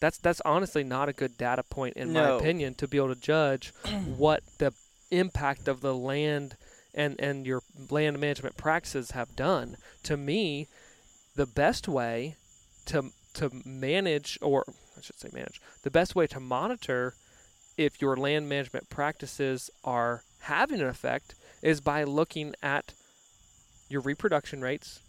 That's 0.00 0.18
that's 0.18 0.42
honestly 0.44 0.82
not 0.82 1.08
a 1.08 1.12
good 1.12 1.38
data 1.38 1.62
point 1.62 1.96
in 1.96 2.12
my 2.12 2.30
opinion 2.38 2.74
to 2.74 2.88
be 2.88 2.96
able 2.96 3.14
to 3.14 3.20
judge 3.20 3.72
what 4.04 4.42
the 4.58 4.72
impact 5.10 5.68
of 5.68 5.80
the 5.80 5.94
land 5.94 6.56
and 6.94 7.18
and 7.20 7.46
your 7.46 7.62
land 7.90 8.18
management 8.20 8.56
practices 8.56 9.12
have 9.12 9.34
done 9.36 9.76
to 10.02 10.16
me 10.16 10.68
the 11.34 11.46
best 11.46 11.88
way 11.88 12.36
to 12.86 13.10
to 13.34 13.50
manage 13.64 14.38
or 14.40 14.64
I 14.96 15.00
should 15.00 15.18
say 15.18 15.28
manage 15.32 15.60
the 15.82 15.90
best 15.90 16.14
way 16.14 16.26
to 16.28 16.40
monitor 16.40 17.14
if 17.76 18.00
your 18.00 18.16
land 18.16 18.48
management 18.48 18.88
practices 18.88 19.70
are 19.82 20.22
having 20.40 20.80
an 20.80 20.86
effect 20.86 21.34
is 21.62 21.80
by 21.80 22.04
looking 22.04 22.54
at 22.62 22.94
your 23.88 24.00
reproduction 24.00 24.60
rates, 24.60 25.00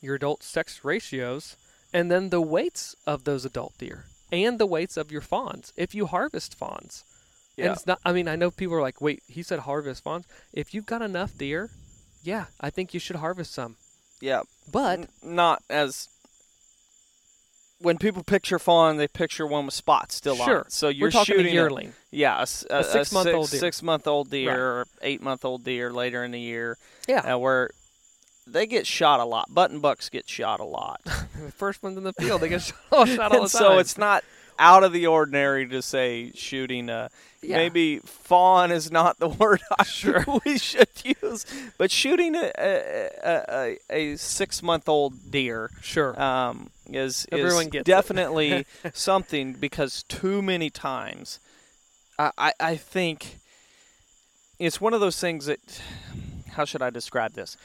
your 0.00 0.14
adult 0.14 0.42
sex 0.42 0.80
ratios, 0.84 1.56
and 1.92 2.10
then 2.10 2.30
the 2.30 2.40
weights 2.40 2.94
of 3.06 3.24
those 3.24 3.44
adult 3.44 3.76
deer 3.78 4.06
and 4.32 4.58
the 4.58 4.66
weights 4.66 4.96
of 4.96 5.10
your 5.10 5.20
fawns 5.20 5.72
if 5.76 5.94
you 5.94 6.06
harvest 6.06 6.54
fawns. 6.54 7.04
Yeah. 7.60 7.66
And 7.68 7.76
it's 7.76 7.86
not. 7.86 8.00
I 8.04 8.12
mean, 8.12 8.26
I 8.28 8.36
know 8.36 8.50
people 8.50 8.74
are 8.76 8.82
like, 8.82 9.00
"Wait, 9.00 9.22
he 9.28 9.42
said 9.42 9.60
harvest 9.60 10.02
fawns." 10.02 10.26
If 10.52 10.74
you've 10.74 10.86
got 10.86 11.02
enough 11.02 11.36
deer, 11.38 11.70
yeah, 12.22 12.46
I 12.60 12.70
think 12.70 12.92
you 12.94 13.00
should 13.00 13.16
harvest 13.16 13.52
some. 13.52 13.76
Yeah, 14.20 14.42
But 14.70 14.98
N- 15.00 15.08
not 15.22 15.62
as 15.70 16.08
when 17.78 17.96
people 17.96 18.22
picture 18.22 18.58
fawn, 18.58 18.98
they 18.98 19.08
picture 19.08 19.46
one 19.46 19.64
with 19.64 19.74
spots 19.74 20.14
still 20.14 20.40
on. 20.40 20.46
sure, 20.46 20.58
it. 20.60 20.72
So 20.72 20.88
you're 20.88 21.06
we're 21.06 21.10
talking 21.12 21.36
shooting 21.36 21.52
a 21.52 21.54
yearling. 21.54 21.94
yeah, 22.10 22.42
a 22.42 22.46
six-month-old 22.46 23.46
six, 23.48 23.52
deer. 23.52 23.60
six-month-old 23.60 24.30
deer 24.30 24.50
Right. 24.50 24.58
or 24.58 24.86
eight-month-old 25.02 25.64
deer 25.64 25.90
later 25.90 26.22
in 26.22 26.30
the 26.32 26.40
year, 26.40 26.76
yeah, 27.08 27.34
uh, 27.34 27.38
where 27.38 27.70
they 28.46 28.66
get 28.66 28.86
shot 28.86 29.20
a 29.20 29.24
lot. 29.24 29.46
Button 29.54 29.80
bucks 29.80 30.10
get 30.10 30.28
shot 30.28 30.60
a 30.60 30.64
lot, 30.64 31.00
the 31.04 31.52
first 31.56 31.82
ones 31.82 31.96
in 31.96 32.04
the 32.04 32.12
field, 32.12 32.42
they 32.42 32.50
get 32.50 32.60
shot, 32.90 33.08
shot 33.08 33.18
all 33.18 33.28
the 33.30 33.38
time. 33.38 33.48
so 33.48 33.78
it's 33.78 33.96
not 33.96 34.24
out 34.60 34.84
of 34.84 34.92
the 34.92 35.08
ordinary 35.08 35.66
to 35.68 35.82
say 35.82 36.30
shooting 36.34 36.88
a. 36.88 37.10
Yeah. 37.42 37.56
Maybe 37.56 38.00
fawn 38.00 38.70
is 38.70 38.92
not 38.92 39.18
the 39.18 39.28
word 39.40 39.62
I 39.78 39.84
Sure. 39.84 40.24
we 40.44 40.58
should 40.58 40.88
use, 41.22 41.46
but 41.78 41.90
shooting 41.90 42.36
a 42.36 42.52
a, 42.58 43.10
a, 43.24 43.44
a, 43.48 43.78
a 44.12 44.16
six-month-old 44.16 45.30
deer 45.30 45.70
sure. 45.80 46.20
um, 46.20 46.68
is 46.90 47.26
Everyone 47.32 47.64
is 47.64 47.70
gets 47.70 47.86
definitely 47.86 48.66
something 48.92 49.54
because 49.54 50.02
too 50.02 50.42
many 50.42 50.68
times, 50.68 51.40
I, 52.18 52.30
I 52.36 52.52
I 52.60 52.76
think 52.76 53.38
it's 54.58 54.78
one 54.78 54.92
of 54.92 55.00
those 55.00 55.18
things 55.18 55.46
that 55.46 55.80
how 56.52 56.66
should 56.66 56.82
I 56.82 56.90
describe 56.90 57.32
this? 57.32 57.56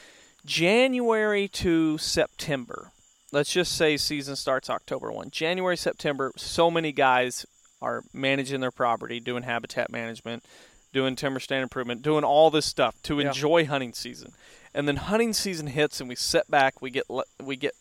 January 0.46 1.48
to 1.50 1.98
September. 1.98 2.92
Let's 3.36 3.52
just 3.52 3.74
say 3.76 3.98
season 3.98 4.38
starts 4.38 4.70
October 4.70 5.12
one. 5.12 5.30
January 5.30 5.76
September. 5.76 6.32
So 6.38 6.72
many 6.72 6.94
guys 6.94 7.46
are 7.82 8.02
managing 8.14 8.62
their 8.62 8.72
property, 8.72 9.20
doing 9.20 9.44
habitat 9.44 9.92
management, 9.92 10.46
doing 10.94 11.18
timber 11.18 11.42
stand 11.42 11.62
improvement, 11.62 12.02
doing 12.02 12.24
all 12.24 12.50
this 12.50 12.66
stuff 12.66 12.96
to 13.04 13.20
Yeah. 13.20 13.28
enjoy 13.28 13.66
hunting 13.66 13.92
season. 13.92 14.32
And 14.74 14.88
then 14.88 14.96
hunting 14.96 15.34
season 15.34 15.68
hits, 15.68 16.00
and 16.00 16.08
we 16.08 16.16
sit 16.16 16.50
back. 16.50 16.82
We 16.82 16.90
get 16.92 17.04
we 17.44 17.58
get 17.58 17.74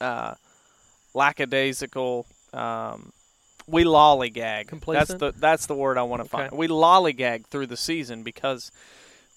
uh, 0.00 0.34
lackadaisical. 1.14 2.26
Um, 2.52 3.12
we 3.68 3.84
lollygag. 3.84 4.66
Complacent? 4.66 5.20
That's 5.20 5.34
the 5.36 5.40
that's 5.40 5.66
the 5.66 5.74
word 5.76 5.98
I 5.98 6.02
want 6.02 6.28
to 6.28 6.34
Okay. 6.36 6.48
find. 6.48 6.58
We 6.58 6.66
lollygag 6.66 7.46
through 7.46 7.68
the 7.68 7.76
season 7.76 8.24
because 8.24 8.72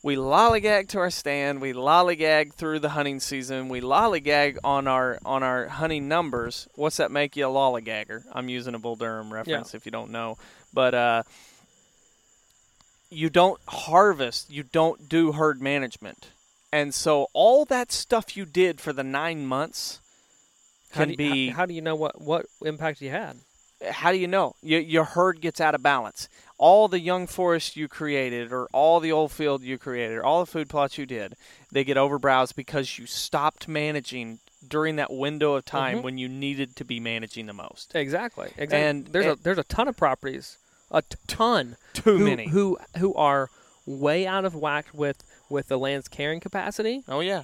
we 0.02 0.16
lollygag 0.16 0.88
to 0.90 1.00
our 1.00 1.10
stand. 1.10 1.62
We 1.62 1.74
lollygag 1.74 2.54
through 2.54 2.80
the 2.80 2.90
hunting 2.90 3.20
season. 3.20 3.70
We 3.70 3.82
lollygag 3.82 4.58
on 4.64 4.88
our 4.88 5.20
on 5.26 5.44
our 5.44 5.68
hunting 5.68 6.08
numbers. 6.08 6.68
What's 6.76 6.98
that 6.98 7.12
make 7.12 7.36
you 7.36 7.48
a 7.48 7.50
lollygagger? 7.50 8.24
I'm 8.32 8.50
using 8.50 8.76
a 8.76 8.80
Bull 8.80 8.96
Durham 8.96 9.34
reference 9.34 9.74
if 9.74 9.86
you 9.86 9.92
don't 9.92 10.12
know, 10.12 10.38
but 10.74 10.94
uh, 10.94 11.24
you 13.10 13.30
don't 13.30 13.60
harvest. 13.68 14.50
You 14.50 14.64
don't 14.64 15.10
do 15.10 15.34
herd 15.34 15.62
management, 15.62 16.30
and 16.72 16.94
so 16.94 17.28
all 17.34 17.66
that 17.66 17.92
stuff 17.92 18.38
you 18.38 18.46
did 18.46 18.80
for 18.80 18.94
the 18.94 19.04
nine 19.04 19.46
months 19.46 20.00
can 20.94 21.10
do 21.10 21.12
you, 21.12 21.18
be 21.18 21.50
how, 21.50 21.58
how 21.58 21.66
do 21.66 21.74
you 21.74 21.82
know 21.82 21.96
what 21.96 22.22
what 22.22 22.46
impact 22.64 23.02
you 23.02 23.10
had? 23.10 23.36
how 23.88 24.12
do 24.12 24.18
you 24.18 24.28
know? 24.28 24.56
Your, 24.62 24.82
your 24.82 25.04
herd 25.04 25.42
gets 25.42 25.62
out 25.62 25.76
of 25.76 25.84
balance. 25.84 26.30
All 26.60 26.88
the 26.90 27.00
young 27.00 27.26
forest 27.26 27.76
you 27.78 27.88
created, 27.88 28.52
or 28.52 28.68
all 28.74 29.00
the 29.00 29.12
old 29.14 29.32
field 29.32 29.64
you 29.64 29.78
created, 29.78 30.18
or 30.18 30.24
all 30.26 30.42
the 30.42 30.46
food 30.52 30.68
plots 30.70 30.98
you 30.98 31.06
did, 31.06 31.36
they 31.72 31.84
get 31.86 31.98
overbrowsed 31.98 32.56
because 32.56 33.00
you 33.00 33.06
stopped 33.08 33.68
managing 33.68 34.40
during 34.68 34.98
that 34.98 35.10
window 35.12 35.54
of 35.54 35.64
time 35.64 36.00
Mhm. 36.00 36.04
when 36.04 36.18
you 36.18 36.28
needed 36.28 36.76
to 36.76 36.84
be 36.84 37.00
managing 37.00 37.46
the 37.46 37.54
most. 37.54 37.96
Exactly. 37.96 38.48
Exactly. 38.58 38.78
And- 38.78 39.08
there's 39.08 39.26
and- 39.26 39.40
a 39.40 39.42
there's 39.44 39.58
a 39.58 39.64
ton 39.64 39.88
of 39.88 39.96
properties, 39.96 40.58
a 40.92 41.02
ton 41.28 41.78
Too 41.94 42.18
who, 42.18 42.26
many. 42.26 42.48
who 42.50 42.78
who 42.98 43.14
are 43.16 43.50
way 43.86 44.28
out 44.28 44.44
of 44.44 44.54
whack 44.54 44.88
with 44.94 45.24
with 45.50 45.70
the 45.70 45.80
land's 45.80 46.08
carrying 46.10 46.40
capacity 46.42 47.04
oh 47.08 47.22
yeah. 47.22 47.44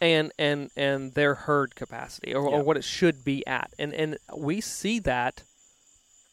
and 0.00 0.30
and 0.38 0.70
and 0.76 1.12
their 1.14 1.34
herd 1.34 1.74
capacity 1.74 2.32
or, 2.32 2.48
Yeah. 2.48 2.56
or 2.58 2.62
what 2.62 2.76
it 2.76 2.84
should 2.84 3.24
be 3.24 3.44
at. 3.46 3.72
And 3.78 3.92
and 3.92 4.18
we 4.36 4.60
see 4.60 5.00
that. 5.00 5.42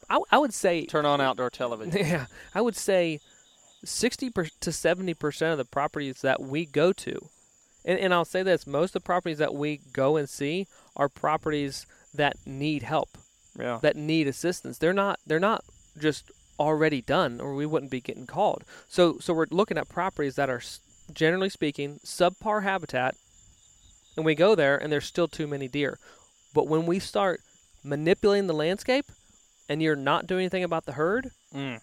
I, 0.09 0.19
I 0.31 0.37
would 0.37 0.53
say 0.53 0.85
Turn 0.85 1.05
on 1.05 1.21
outdoor 1.21 1.49
television. 1.49 1.97
yeah, 2.05 2.25
I 2.55 2.61
would 2.61 2.75
say 2.75 3.19
sixty 3.83 4.29
per, 4.29 4.47
to 4.59 4.71
seventy 4.71 5.13
percent 5.13 5.51
of 5.51 5.57
the 5.57 5.65
properties 5.65 6.21
that 6.21 6.41
we 6.41 6.65
go 6.65 6.91
to, 6.93 7.29
and, 7.85 7.99
and 7.99 8.13
I'll 8.13 8.25
say 8.25 8.43
this: 8.43 8.65
most 8.65 8.89
of 8.89 9.01
the 9.01 9.05
properties 9.05 9.37
that 9.37 9.53
we 9.53 9.81
go 9.93 10.17
and 10.17 10.27
see 10.27 10.67
are 10.95 11.09
properties 11.09 11.85
that 12.13 12.35
need 12.45 12.83
help, 12.83 13.17
yeah. 13.57 13.79
that 13.81 13.95
need 13.95 14.27
assistance. 14.27 14.77
They're 14.77 14.93
not 14.93 15.19
they're 15.25 15.39
not 15.39 15.63
just 15.97 16.31
already 16.59 17.01
done, 17.01 17.39
or 17.39 17.53
we 17.53 17.65
wouldn't 17.65 17.91
be 17.91 18.01
getting 18.01 18.27
called. 18.27 18.63
So 18.87 19.19
so 19.19 19.33
we're 19.33 19.47
looking 19.51 19.77
at 19.77 19.89
properties 19.89 20.35
that 20.35 20.49
are 20.49 20.61
generally 21.13 21.49
speaking 21.49 21.99
subpar 22.03 22.63
habitat, 22.63 23.15
and 24.15 24.25
we 24.25 24.35
go 24.35 24.55
there 24.55 24.77
and 24.77 24.91
there's 24.91 25.05
still 25.05 25.27
too 25.27 25.47
many 25.47 25.67
deer. 25.67 25.99
But 26.53 26.67
when 26.67 26.85
we 26.85 26.99
start 26.99 27.41
manipulating 27.83 28.47
the 28.47 28.53
landscape, 28.53 29.05
and 29.69 29.81
you're 29.81 29.95
not 29.95 30.27
doing 30.27 30.41
anything 30.41 30.63
about 30.65 30.85
the 30.85 30.93
herd, 30.93 31.29
Mm. 31.55 31.79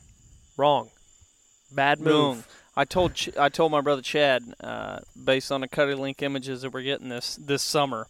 Wrong. 0.59 0.91
Bad 1.73 2.01
move. 2.01 2.37
Boom. 2.37 2.45
I 2.77 2.85
told 2.85 3.15
Ch- 3.15 3.37
I 3.39 3.49
told 3.49 3.73
my 3.73 3.81
brother 3.81 4.03
Chad, 4.03 4.43
uh, 4.61 5.01
based 5.23 5.51
on 5.51 5.61
the 5.63 5.69
CuddeLink 5.69 6.21
images 6.23 6.63
that 6.63 6.73
we're 6.73 6.83
getting 6.83 7.09
this 7.09 7.37
this 7.37 7.63
summer 7.63 8.07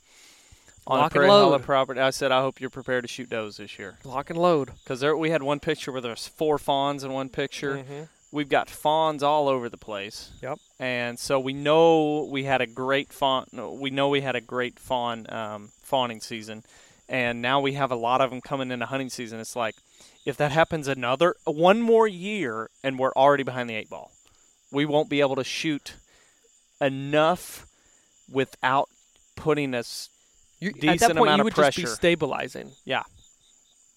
on 0.86 0.98
Lock 1.00 1.12
the 1.12 1.18
Prairie 1.18 1.30
Hollow 1.30 1.58
property, 1.58 2.00
I 2.00 2.10
said 2.10 2.30
I 2.32 2.40
hope 2.40 2.60
you're 2.60 2.70
prepared 2.70 3.04
to 3.04 3.08
shoot 3.08 3.28
does 3.30 3.56
this 3.56 3.78
year 3.78 3.98
Lock 4.04 4.30
and 4.30 4.38
load. 4.38 4.72
because 4.84 5.00
there 5.00 5.16
we 5.16 5.30
had 5.30 5.42
one 5.42 5.60
picture 5.60 5.90
where 5.92 6.00
there's 6.00 6.26
four 6.26 6.58
fawns 6.58 7.02
in 7.04 7.12
one 7.12 7.28
picture. 7.28 7.76
Mhm. 7.78 8.08
We've 8.32 8.48
got 8.48 8.68
fawns 8.68 9.22
all 9.22 9.48
over 9.48 9.68
the 9.68 9.76
place. 9.78 10.30
Yep. 10.42 10.58
And 10.78 11.18
so 11.18 11.38
we 11.40 11.52
know 11.54 12.28
we 12.30 12.44
had 12.44 12.60
a 12.60 12.66
great 12.66 13.12
fawn. 13.12 13.46
We 13.80 13.90
know 13.90 14.08
we 14.08 14.20
had 14.20 14.36
a 14.36 14.40
great 14.40 14.78
fawn 14.78 15.26
um, 15.32 15.70
fawning 15.82 16.20
season, 16.20 16.64
and 17.08 17.40
now 17.42 17.60
we 17.60 17.72
have 17.74 17.90
a 17.90 17.96
lot 17.96 18.20
of 18.20 18.30
them 18.30 18.40
coming 18.40 18.70
into 18.70 18.86
hunting 18.86 19.10
season. 19.10 19.40
It's 19.40 19.56
like 19.56 19.74
if 20.24 20.36
that 20.38 20.52
happens 20.52 20.88
another 20.88 21.34
one 21.44 21.80
more 21.80 22.08
year, 22.08 22.70
and 22.82 22.98
we're 22.98 23.12
already 23.12 23.42
behind 23.44 23.70
the 23.70 23.74
eight 23.74 23.88
ball, 23.90 24.10
we 24.72 24.84
won't 24.84 25.08
be 25.08 25.20
able 25.20 25.36
to 25.36 25.44
shoot 25.44 25.94
enough 26.80 27.66
without 28.30 28.88
putting 29.36 29.74
us. 29.74 30.08
You, 30.60 30.70
at 30.70 30.98
that 31.00 31.00
point, 31.00 31.18
amount 31.18 31.36
you 31.36 31.40
of 31.40 31.44
would 31.44 31.54
pressure. 31.54 31.82
just 31.82 31.94
be 31.94 31.96
stabilizing. 31.96 32.72
Yeah. 32.84 33.02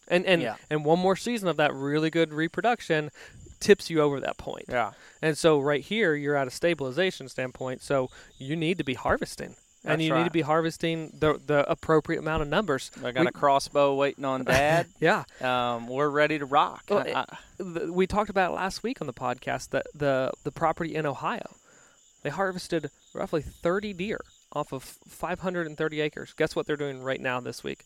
And 0.07 0.25
and 0.25 0.41
Yeah. 0.41 0.55
and 0.69 0.83
one 0.83 0.99
more 0.99 1.15
season 1.15 1.47
of 1.47 1.57
that 1.57 1.73
really 1.73 2.09
good 2.09 2.33
reproduction 2.33 3.11
tips 3.59 3.89
you 3.89 4.01
over 4.01 4.19
that 4.19 4.37
point. 4.37 4.65
Yeah. 4.69 4.91
And 5.21 5.37
so 5.37 5.59
right 5.59 5.83
here, 5.83 6.15
you're 6.15 6.35
at 6.35 6.47
a 6.47 6.51
stabilization 6.51 7.27
standpoint. 7.29 7.81
So 7.81 8.09
you 8.37 8.55
need 8.55 8.77
to 8.77 8.83
be 8.83 8.93
harvesting, 8.95 9.55
and 9.83 9.93
That's 9.99 10.03
you 10.03 10.13
need 10.13 10.25
to 10.25 10.31
be 10.31 10.41
harvesting 10.41 11.11
the 11.17 11.39
the 11.45 11.69
appropriate 11.69 12.19
amount 12.19 12.41
of 12.41 12.47
numbers. 12.49 12.91
I 13.03 13.11
got 13.11 13.21
We- 13.21 13.27
a 13.27 13.31
crossbow 13.31 13.95
waiting 13.95 14.25
on 14.25 14.43
Dad. 14.45 14.87
Yeah. 14.99 15.23
um, 15.41 15.87
we're 15.87 16.09
ready 16.09 16.37
to 16.39 16.45
rock. 16.45 16.83
Well, 16.89 16.99
I- 17.07 17.25
I- 17.61 17.85
we 17.89 18.05
talked 18.07 18.29
about 18.29 18.53
last 18.53 18.83
week 18.83 18.99
on 19.01 19.07
the 19.07 19.13
podcast 19.13 19.69
that 19.69 19.85
the 19.93 20.31
the 20.43 20.51
property 20.51 20.95
in 20.95 21.05
Ohio, 21.05 21.55
they 22.23 22.29
harvested 22.29 22.89
roughly 23.13 23.41
30 23.41 23.93
deer 23.93 24.19
off 24.51 24.73
of 24.73 24.83
530 24.83 26.01
acres. 26.01 26.33
Guess 26.35 26.55
what 26.55 26.65
they're 26.65 26.75
doing 26.77 27.01
right 27.03 27.21
now 27.21 27.39
this 27.39 27.63
week? 27.63 27.85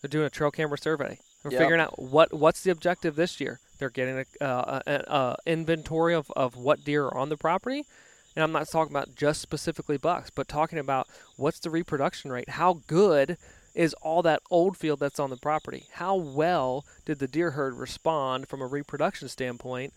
They're 0.00 0.08
doing 0.08 0.26
a 0.26 0.30
trail 0.30 0.50
camera 0.50 0.78
survey. 0.78 1.18
They're 1.42 1.52
Yep. 1.52 1.60
figuring 1.60 1.80
out 1.80 1.98
what 2.00 2.32
what's 2.34 2.62
the 2.62 2.70
objective 2.70 3.14
this 3.16 3.40
year. 3.40 3.60
They're 3.78 3.90
getting 3.90 4.24
a, 4.40 4.44
uh, 4.44 4.80
a, 4.86 4.92
a 4.92 5.36
inventory 5.46 6.14
of, 6.14 6.30
of 6.34 6.56
what 6.56 6.84
deer 6.84 7.04
are 7.06 7.16
on 7.16 7.28
the 7.28 7.36
property. 7.36 7.84
And 8.38 8.44
I'm 8.44 8.52
not 8.52 8.68
talking 8.68 8.92
about 8.92 9.16
just 9.16 9.40
specifically 9.40 9.96
bucks, 9.96 10.30
but 10.30 10.46
talking 10.46 10.78
about 10.78 11.08
what's 11.34 11.58
the 11.58 11.70
reproduction 11.70 12.30
rate? 12.30 12.50
How 12.50 12.82
good 12.86 13.36
is 13.74 13.94
all 13.94 14.22
that 14.22 14.42
old 14.48 14.76
field 14.76 15.00
that's 15.00 15.18
on 15.18 15.30
the 15.30 15.36
property? 15.36 15.86
How 15.94 16.14
well 16.14 16.86
did 17.04 17.18
the 17.18 17.26
deer 17.26 17.50
herd 17.50 17.74
respond 17.74 18.46
from 18.46 18.62
a 18.62 18.66
reproduction 18.68 19.28
standpoint 19.28 19.92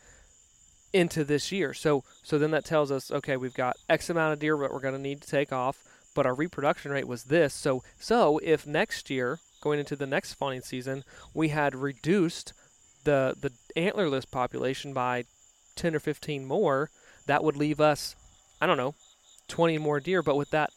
into 0.91 1.23
this 1.23 1.51
year? 1.51 1.75
So 1.75 2.03
so 2.23 2.39
then 2.39 2.49
that 2.49 2.65
tells 2.65 2.91
us 2.91 3.11
okay, 3.11 3.37
we've 3.37 3.53
got 3.53 3.77
X 3.87 4.09
amount 4.09 4.33
of 4.33 4.39
deer 4.39 4.57
that 4.57 4.73
we're 4.73 4.79
going 4.79 4.95
to 4.95 4.99
need 4.99 5.21
to 5.21 5.29
take 5.29 5.53
off, 5.53 5.83
but 6.15 6.25
our 6.25 6.33
reproduction 6.33 6.91
rate 6.91 7.07
was 7.07 7.25
this. 7.25 7.53
So 7.53 7.83
so 7.99 8.39
if 8.41 8.65
next 8.65 9.11
year 9.11 9.37
going 9.61 9.77
into 9.77 9.95
the 9.95 10.07
next 10.07 10.33
fawning 10.33 10.61
season, 10.61 11.03
we 11.35 11.49
had 11.49 11.75
reduced 11.75 12.53
the 13.03 13.35
the 13.39 13.51
antlerless 13.79 14.25
population 14.25 14.93
by 14.93 15.25
10 15.75 15.93
or 15.93 15.99
15 15.99 16.47
more, 16.47 16.89
that 17.27 17.43
would 17.43 17.55
leave 17.55 17.79
us 17.79 18.15
I 18.61 18.67
don't 18.67 18.77
know, 18.77 18.95
20 19.47 19.79
more 19.79 19.99
deer, 19.99 20.21
but 20.21 20.37
with 20.37 20.51
that 20.51 20.69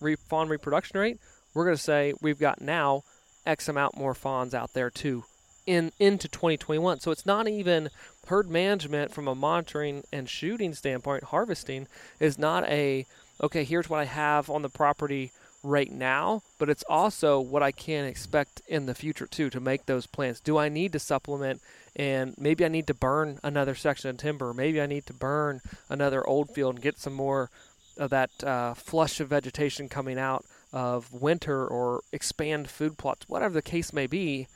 re- 0.00 0.16
fawn 0.16 0.48
reproduction 0.48 0.98
rate, 0.98 1.18
we're 1.52 1.64
going 1.64 1.76
to 1.76 1.82
say 1.82 2.14
we've 2.22 2.38
got 2.38 2.60
now 2.60 3.02
X 3.44 3.68
amount 3.68 3.96
more 3.96 4.14
fawns 4.14 4.54
out 4.54 4.72
there 4.72 4.88
too 4.88 5.24
in 5.66 5.92
into 5.98 6.28
2021. 6.28 7.00
So 7.00 7.10
it's 7.10 7.26
not 7.26 7.48
even 7.48 7.90
herd 8.28 8.48
management 8.48 9.12
from 9.12 9.28
a 9.28 9.34
monitoring 9.34 10.04
and 10.12 10.28
shooting 10.28 10.74
standpoint. 10.74 11.24
Harvesting 11.24 11.88
is 12.20 12.38
not 12.38 12.64
a 12.68 13.06
okay. 13.42 13.64
Here's 13.64 13.90
what 13.90 14.00
I 14.00 14.04
have 14.04 14.48
on 14.48 14.62
the 14.62 14.68
property 14.68 15.32
right 15.62 15.90
now, 15.90 16.42
but 16.58 16.68
it's 16.68 16.84
also 16.88 17.40
what 17.40 17.62
I 17.62 17.70
can 17.70 18.04
expect 18.04 18.62
in 18.66 18.86
the 18.86 18.94
future 18.94 19.26
too 19.26 19.50
to 19.50 19.60
make 19.60 19.86
those 19.86 20.06
plants. 20.06 20.40
Do 20.40 20.58
I 20.58 20.68
need 20.68 20.92
to 20.92 20.98
supplement 20.98 21.60
and 21.94 22.34
maybe 22.38 22.64
I 22.64 22.68
need 22.68 22.86
to 22.86 22.94
burn 22.94 23.38
another 23.42 23.74
section 23.74 24.10
of 24.10 24.16
timber, 24.16 24.54
maybe 24.54 24.80
I 24.80 24.86
need 24.86 25.06
to 25.06 25.12
burn 25.12 25.60
another 25.88 26.26
old 26.26 26.50
field 26.50 26.76
and 26.76 26.82
get 26.82 26.98
some 26.98 27.12
more 27.12 27.50
of 27.98 28.10
that 28.10 28.30
uh, 28.42 28.74
flush 28.74 29.20
of 29.20 29.28
vegetation 29.28 29.88
coming 29.88 30.18
out 30.18 30.44
of 30.72 31.12
winter 31.12 31.66
or 31.66 32.02
expand 32.12 32.70
food 32.70 32.96
plots, 32.96 33.28
whatever 33.28 33.54
the 33.54 33.62
case 33.62 33.92
may 33.92 34.06
be. 34.06 34.48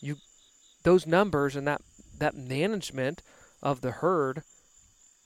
You 0.00 0.16
those 0.82 1.06
numbers 1.06 1.56
and 1.56 1.66
that 1.66 1.82
that 2.18 2.34
management 2.34 3.22
of 3.62 3.80
the 3.80 3.90
herd 3.90 4.42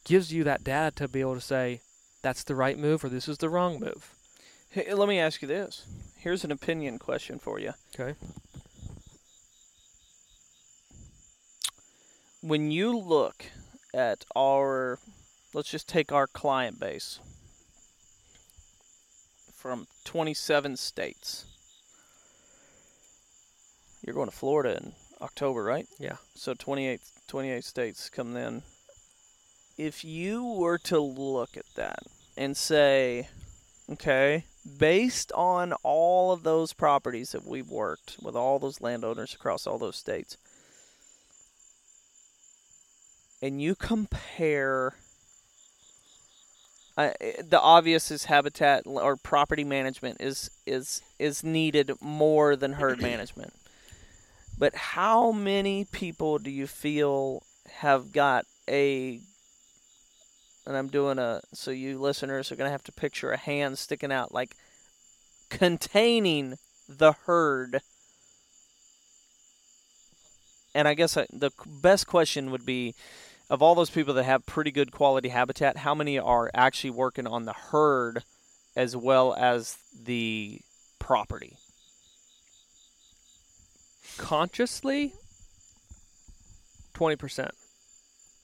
gives 0.04 0.32
you 0.32 0.44
that 0.44 0.64
data 0.64 0.94
to 0.96 1.08
be 1.08 1.20
able 1.20 1.34
to 1.34 1.40
say 1.40 1.80
that's 2.22 2.44
the 2.44 2.54
right 2.54 2.78
move 2.78 3.04
or 3.04 3.08
this 3.08 3.28
is 3.28 3.38
the 3.38 3.48
wrong 3.48 3.80
move. 3.80 4.14
Hey, 4.74 4.92
let 4.92 5.08
me 5.08 5.20
ask 5.20 5.40
you 5.40 5.46
this. 5.46 5.86
Here's 6.18 6.42
an 6.42 6.50
opinion 6.50 6.98
question 6.98 7.38
for 7.38 7.60
you. 7.60 7.74
Okay. 7.94 8.18
When 12.40 12.72
you 12.72 12.98
look 12.98 13.44
at 13.94 14.24
our, 14.34 14.98
let's 15.54 15.70
just 15.70 15.88
take 15.88 16.10
our 16.10 16.26
client 16.26 16.80
base 16.80 17.20
from 19.54 19.86
27 20.06 20.76
states. 20.76 21.44
You're 24.04 24.16
going 24.16 24.28
to 24.28 24.36
Florida 24.36 24.78
in 24.78 24.92
October, 25.20 25.62
right? 25.62 25.86
Yeah. 26.00 26.16
So 26.34 26.52
28, 26.52 27.00
28 27.28 27.62
states 27.62 28.10
come 28.10 28.32
then. 28.32 28.64
If 29.78 30.04
you 30.04 30.44
were 30.44 30.78
to 30.78 30.98
look 30.98 31.56
at 31.56 31.76
that 31.76 32.00
and 32.36 32.56
say, 32.56 33.28
okay, 33.88 34.46
based 34.78 35.30
on 35.32 35.72
all 35.82 36.32
of 36.32 36.42
those 36.42 36.72
properties 36.72 37.32
that 37.32 37.46
we've 37.46 37.70
worked 37.70 38.16
with 38.22 38.34
all 38.34 38.58
those 38.58 38.80
landowners 38.80 39.34
across 39.34 39.66
all 39.66 39.78
those 39.78 39.96
states, 39.96 40.36
and 43.42 43.60
you 43.60 43.74
compare 43.74 44.94
uh, 46.96 47.10
the 47.42 47.60
obvious 47.60 48.10
is 48.10 48.24
habitat 48.26 48.84
or 48.86 49.16
property 49.16 49.64
management 49.64 50.20
is 50.20 50.50
is 50.66 51.02
is 51.18 51.42
needed 51.42 51.90
more 52.00 52.54
than 52.56 52.74
herd 52.74 53.00
management. 53.02 53.52
But 54.56 54.74
how 54.74 55.32
many 55.32 55.84
people 55.84 56.38
do 56.38 56.50
you 56.50 56.66
feel 56.68 57.42
have 57.80 58.12
got 58.12 58.46
a 58.68 59.20
and 60.66 60.76
I'm 60.76 60.88
doing 60.88 61.18
a 61.18 61.40
so 61.52 61.70
you 61.70 61.98
listeners 61.98 62.50
are 62.50 62.56
going 62.56 62.68
to 62.68 62.72
have 62.72 62.84
to 62.84 62.92
picture 62.92 63.32
a 63.32 63.36
hand 63.36 63.78
sticking 63.78 64.12
out 64.12 64.32
like 64.32 64.56
containing 65.50 66.58
the 66.88 67.12
herd. 67.26 67.80
And 70.74 70.88
I 70.88 70.94
guess 70.94 71.16
I, 71.16 71.26
the 71.32 71.50
best 71.66 72.06
question 72.06 72.50
would 72.50 72.66
be 72.66 72.94
of 73.50 73.62
all 73.62 73.74
those 73.74 73.90
people 73.90 74.14
that 74.14 74.24
have 74.24 74.46
pretty 74.46 74.70
good 74.70 74.90
quality 74.90 75.28
habitat, 75.28 75.78
how 75.78 75.94
many 75.94 76.18
are 76.18 76.50
actually 76.54 76.90
working 76.90 77.26
on 77.26 77.44
the 77.44 77.52
herd 77.52 78.24
as 78.74 78.96
well 78.96 79.34
as 79.34 79.76
the 80.02 80.60
property? 80.98 81.56
Consciously, 84.16 85.12
20%. 86.94 87.50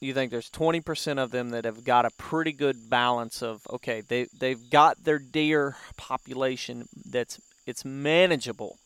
You 0.01 0.15
think 0.15 0.31
there's 0.31 0.51
20% 0.51 1.19
of 1.19 1.31
them 1.31 1.51
that 1.51 1.67
have 1.67 1.85
got 1.85 2.07
a 2.07 2.11
pretty 2.17 2.53
good 2.53 2.89
balance 2.89 3.43
of 3.43 3.67
okay, 3.71 4.01
they 4.01 4.27
they've 4.39 4.71
got 4.71 5.05
their 5.05 5.19
deer 5.19 5.77
population 5.97 6.89
that's 7.05 7.39
it's 7.67 7.85
manageable. 7.85 8.79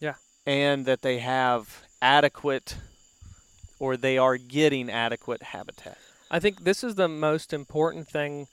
Yeah. 0.00 0.14
And 0.46 0.84
that 0.86 1.02
they 1.02 1.18
have 1.20 1.82
adequate 2.02 2.76
or 3.78 3.96
they 3.96 4.18
are 4.18 4.36
getting 4.36 4.90
adequate 4.90 5.42
habitat. 5.42 5.96
I 6.30 6.40
think 6.40 6.64
this 6.64 6.84
is 6.84 6.96
the 6.96 7.08
most 7.08 7.52
important 7.52 8.08
thing 8.08 8.48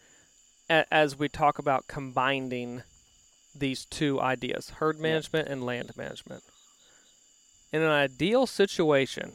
as 0.70 1.18
we 1.18 1.30
talk 1.30 1.60
about 1.60 1.88
combining 1.88 2.84
these 3.56 3.86
two 3.86 4.20
ideas 4.20 4.72
herd 4.78 5.00
management 5.00 5.48
and 5.48 5.66
land 5.66 5.92
management. 5.96 6.44
In 7.72 7.82
an 7.82 7.90
ideal 7.90 8.48
situation, 8.48 9.34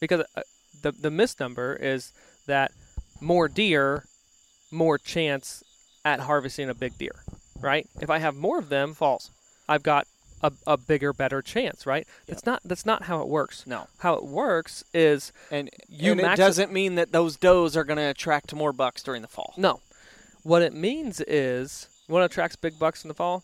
because 0.00 0.24
uh, 0.36 0.42
the, 0.82 0.92
the 0.92 1.10
misnumber 1.10 1.80
is 1.80 2.12
that 2.46 2.72
more 3.20 3.48
deer, 3.48 4.04
more 4.70 4.98
chance 4.98 5.62
at 6.04 6.20
harvesting 6.20 6.68
a 6.68 6.74
big 6.74 6.98
deer, 6.98 7.14
right? 7.60 7.86
If 8.00 8.10
I 8.10 8.18
have 8.18 8.34
more 8.34 8.58
of 8.58 8.68
them, 8.68 8.94
False. 8.94 9.30
I've 9.68 9.82
got 9.82 10.06
a, 10.42 10.52
a 10.66 10.76
bigger, 10.76 11.12
better 11.12 11.40
chance, 11.40 11.86
right? 11.86 12.06
That's 12.26 12.44
not 12.44 12.60
that's 12.64 12.84
not 12.84 13.04
how 13.04 13.22
it 13.22 13.28
works. 13.28 13.66
No. 13.66 13.86
How 13.98 14.14
it 14.14 14.24
works 14.24 14.84
is 14.92 15.32
And 15.50 15.70
You 15.88 16.12
and 16.12 16.20
it 16.20 16.36
doesn't 16.36 16.70
mean 16.70 16.96
that 16.96 17.12
those 17.12 17.36
does 17.36 17.76
are 17.76 17.84
going 17.84 17.96
to 17.96 18.02
attract 18.10 18.54
more 18.54 18.72
bucks 18.72 19.02
during 19.02 19.22
the 19.22 19.28
fall. 19.28 19.54
No. 19.56 19.80
What 20.42 20.60
it 20.60 20.74
means 20.74 21.22
is 21.22 21.88
what 22.06 22.22
attracts 22.22 22.56
big 22.56 22.78
bucks 22.78 23.02
in 23.02 23.08
the 23.08 23.14
fall? 23.14 23.42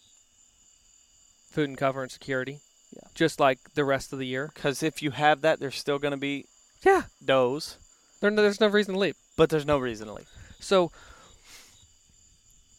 Food 1.50 1.70
and 1.70 1.78
cover 1.78 2.02
and 2.02 2.12
security. 2.12 2.60
Yeah. 2.92 3.08
Just 3.14 3.40
like 3.40 3.58
the 3.74 3.84
rest 3.84 4.12
of 4.12 4.18
the 4.18 4.26
year. 4.26 4.50
Because 4.54 4.82
if 4.82 5.02
you 5.02 5.12
have 5.12 5.40
that, 5.40 5.58
there's 5.58 5.76
still 5.76 5.98
going 5.98 6.12
to 6.12 6.18
be 6.18 6.44
Yeah. 6.82 7.02
does, 7.24 7.76
There, 8.20 8.30
there's 8.30 8.60
no 8.60 8.68
reason 8.68 8.94
to 8.94 9.00
leave. 9.00 9.16
but 9.36 9.50
there's 9.50 9.66
no 9.66 9.78
reason 9.78 10.06
to 10.08 10.14
leave. 10.14 10.28
So 10.60 10.90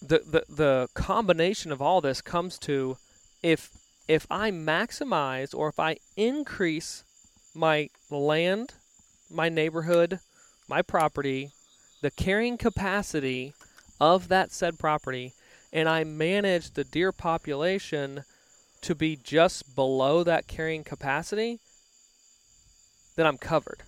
the, 0.01 0.19
the 0.19 0.43
the 0.49 0.89
combination 0.95 1.71
of 1.71 1.81
all 1.81 2.01
this 2.01 2.21
comes 2.21 2.57
to 2.59 2.97
if 3.43 3.69
if 4.07 4.25
I 4.31 4.49
maximize 4.51 5.53
or 5.55 5.69
if 5.69 5.79
I 5.79 5.97
increase 6.17 7.03
my 7.53 7.89
land, 8.09 8.73
my 9.29 9.47
neighborhood, 9.49 10.19
my 10.67 10.81
property, 10.81 11.51
the 12.01 12.11
carrying 12.11 12.57
capacity 12.57 13.53
of 13.99 14.27
that 14.29 14.51
said 14.51 14.79
property, 14.79 15.33
and 15.71 15.87
I 15.87 16.03
manage 16.03 16.71
the 16.71 16.83
deer 16.83 17.11
population 17.11 18.23
to 18.81 18.95
be 18.95 19.15
just 19.15 19.75
below 19.75 20.23
that 20.23 20.47
carrying 20.47 20.83
capacity, 20.83 21.59
then 23.15 23.27
I'm 23.27 23.37
covered. 23.37 23.83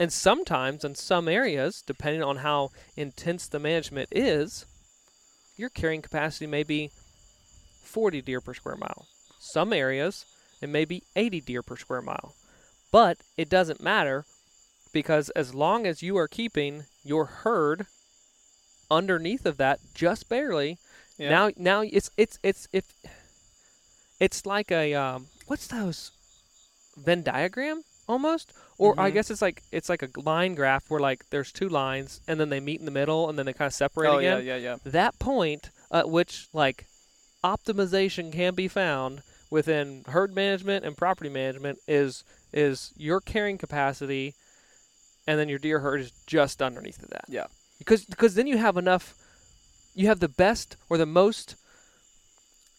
And 0.00 0.12
sometimes 0.12 0.84
in 0.84 0.94
some 0.94 1.28
areas, 1.28 1.82
depending 1.86 2.22
on 2.22 2.38
how 2.38 2.70
intense 2.96 3.48
the 3.48 3.58
management 3.58 4.08
is, 4.12 4.64
your 5.56 5.68
carrying 5.70 6.02
capacity 6.02 6.46
may 6.46 6.62
be 6.62 6.90
40 7.82 8.22
deer 8.22 8.40
per 8.40 8.54
square 8.54 8.76
mile. 8.76 9.06
Some 9.40 9.72
areas, 9.72 10.24
it 10.60 10.68
may 10.68 10.84
be 10.84 11.02
80 11.16 11.40
deer 11.40 11.62
per 11.62 11.76
square 11.76 12.02
mile. 12.02 12.34
But 12.92 13.18
it 13.36 13.48
doesn't 13.48 13.82
matter 13.82 14.24
because 14.92 15.30
as 15.30 15.54
long 15.54 15.86
as 15.86 16.02
you 16.02 16.16
are 16.16 16.28
keeping 16.28 16.84
your 17.04 17.26
herd 17.26 17.86
underneath 18.90 19.44
of 19.46 19.56
that 19.58 19.80
just 19.94 20.28
barely, 20.28 20.78
Yeah. 21.18 21.30
now 21.30 21.50
now 21.56 21.80
it's 21.82 22.10
it's 22.16 22.38
it's 22.42 22.68
if 22.72 22.84
it's 24.20 24.46
like 24.46 24.70
a 24.70 24.94
um, 24.94 25.26
what's 25.46 25.66
those 25.66 26.12
Venn 26.96 27.22
diagram 27.22 27.82
almost, 28.08 28.52
or 28.78 28.94
I 28.98 29.10
Mhm. 29.10 29.14
guess 29.14 29.30
it's 29.30 29.42
like 29.42 29.62
it's 29.72 29.88
like 29.88 30.02
a 30.02 30.08
line 30.20 30.54
graph 30.54 30.88
where 30.88 31.00
like 31.00 31.24
there's 31.30 31.52
two 31.52 31.68
lines 31.68 32.20
and 32.28 32.38
then 32.40 32.48
they 32.48 32.60
meet 32.60 32.78
in 32.80 32.86
the 32.86 32.92
middle 32.92 33.28
and 33.28 33.38
then 33.38 33.44
they 33.46 33.52
kind 33.52 33.66
of 33.66 33.74
separate 33.74 34.08
oh 34.08 34.18
again. 34.18 34.44
yeah, 34.46 34.54
yeah, 34.56 34.62
yeah. 34.62 34.76
That 34.84 35.18
point 35.18 35.70
at 35.90 36.08
which 36.08 36.48
like 36.52 36.86
optimization 37.44 38.32
can 38.32 38.54
be 38.54 38.68
found 38.68 39.22
within 39.50 40.04
herd 40.08 40.34
management 40.34 40.84
and 40.84 40.96
property 40.96 41.30
management 41.30 41.78
is 41.88 42.24
is 42.52 42.92
your 42.96 43.20
carrying 43.20 43.58
capacity, 43.58 44.34
and 45.26 45.38
then 45.38 45.48
your 45.48 45.58
deer 45.58 45.80
herd 45.80 46.00
is 46.00 46.12
just 46.26 46.62
underneath 46.62 47.02
of 47.02 47.10
that 47.10 47.24
Yeah. 47.28 47.46
because 47.78 48.04
because 48.06 48.34
then 48.34 48.46
you 48.46 48.58
have 48.58 48.76
enough 48.76 49.14
you 49.94 50.06
have 50.06 50.20
the 50.20 50.28
best 50.28 50.76
or 50.88 50.96
the 50.96 51.06
most 51.06 51.56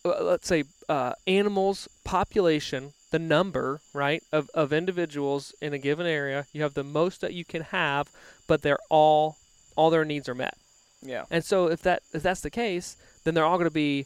uh, 0.06 0.24
let's 0.24 0.48
say 0.48 0.64
uh, 0.88 1.14
animals 1.28 1.88
population 2.06 2.94
the 3.12 3.20
number 3.20 3.82
right 3.94 4.22
of, 4.32 4.50
of 4.54 4.72
individuals 4.72 5.54
in 5.62 5.74
a 5.74 5.78
given 5.78 6.06
area 6.06 6.46
you 6.54 6.62
have 6.62 6.74
the 6.76 6.84
most 6.84 7.22
that 7.22 7.34
you 7.34 7.44
can 7.44 7.62
have 7.64 8.10
but 8.48 8.62
they're 8.62 8.78
all 8.90 9.36
all 9.76 9.90
their 9.90 10.06
needs 10.06 10.30
are 10.30 10.36
met 10.36 10.56
Yeah. 11.02 11.26
and 11.32 11.44
so 11.44 11.68
if 11.68 11.82
that 11.84 12.02
if 12.14 12.22
that's 12.24 12.42
the 12.42 12.50
case 12.52 12.98
then 13.24 13.34
they're 13.34 13.46
all 13.46 13.58
going 13.58 13.70
to 13.70 13.74
be 13.74 14.06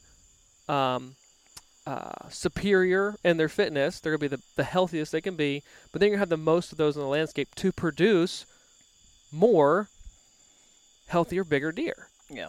um, 0.69 1.15
uh, 1.85 2.29
superior 2.29 3.15
in 3.23 3.37
their 3.37 3.49
fitness 3.49 3.99
they're 3.99 4.15
going 4.17 4.29
to 4.29 4.29
be 4.29 4.35
the, 4.37 4.41
the 4.55 4.63
healthiest 4.63 5.11
they 5.11 5.19
can 5.21 5.35
be 5.35 5.61
but 5.91 5.99
then 5.99 6.11
you 6.11 6.17
have 6.17 6.29
the 6.29 6.37
most 6.37 6.71
of 6.71 6.77
those 6.77 6.95
in 6.95 7.01
the 7.01 7.07
landscape 7.07 7.53
to 7.55 7.71
produce 7.71 8.45
more 9.31 9.89
healthier, 11.07 11.43
bigger 11.43 11.71
deer. 11.71 12.07
Yeah. 12.29 12.47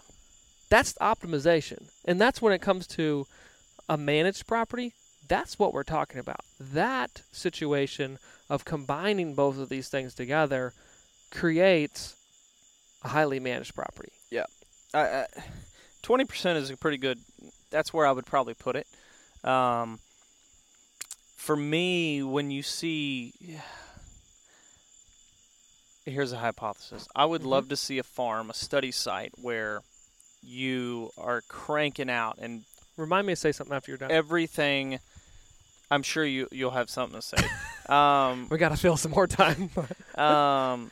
That's 0.69 0.93
optimization. 1.01 1.89
And 2.05 2.19
that's 2.21 2.41
when 2.41 2.53
it 2.53 2.61
comes 2.61 2.87
to 2.87 3.25
a 3.89 3.97
managed 3.97 4.47
property, 4.47 4.93
that's 5.27 5.57
what 5.59 5.73
we're 5.73 5.83
talking 5.83 6.19
about. 6.19 6.41
That 6.59 7.21
situation 7.31 8.19
of 8.49 8.65
combining 8.65 9.33
both 9.35 9.57
of 9.57 9.69
these 9.69 9.89
things 9.89 10.13
together 10.13 10.73
creates 11.31 12.15
a 13.03 13.09
highly 13.09 13.39
managed 13.39 13.75
property. 13.75 14.11
Yeah, 14.31 14.45
Twenty 16.01 16.25
percent 16.25 16.57
is 16.59 16.69
a 16.69 16.77
pretty 16.77 16.97
good 16.97 17.19
that's 17.71 17.93
where 17.93 18.05
I 18.05 18.11
would 18.11 18.25
probably 18.25 18.53
put 18.53 18.75
it. 18.75 18.87
Um, 19.43 19.99
for 21.35 21.55
me, 21.55 22.23
when 22.23 22.49
you 22.51 22.63
see, 22.63 23.33
here's 26.05 26.31
a 26.31 26.37
hypothesis. 26.37 27.07
I 27.15 27.25
would 27.25 27.41
Mhm. 27.41 27.45
love 27.47 27.69
to 27.69 27.75
see 27.75 27.97
a 27.97 28.03
farm, 28.03 28.49
a 28.49 28.53
study 28.53 28.91
site 28.91 29.33
where 29.41 29.81
you 30.41 31.11
are 31.17 31.41
cranking 31.41 32.09
out 32.09 32.37
and 32.39 32.65
Remind 32.97 33.27
me 33.27 33.33
to 33.33 33.35
say 33.35 33.51
something 33.51 33.75
after 33.75 33.91
you're 33.91 33.97
done. 33.97 34.09
everything. 34.11 34.99
I'm 35.91 36.03
sure 36.03 36.25
you 36.25 36.47
you'll 36.51 36.71
have 36.71 36.89
something 36.89 37.19
to 37.19 37.25
say. 37.25 37.37
um, 37.93 38.47
we 38.49 38.57
gotta 38.57 38.77
fill 38.77 38.97
some 38.97 39.11
more 39.11 39.27
time. 39.27 39.69
um, 40.15 40.91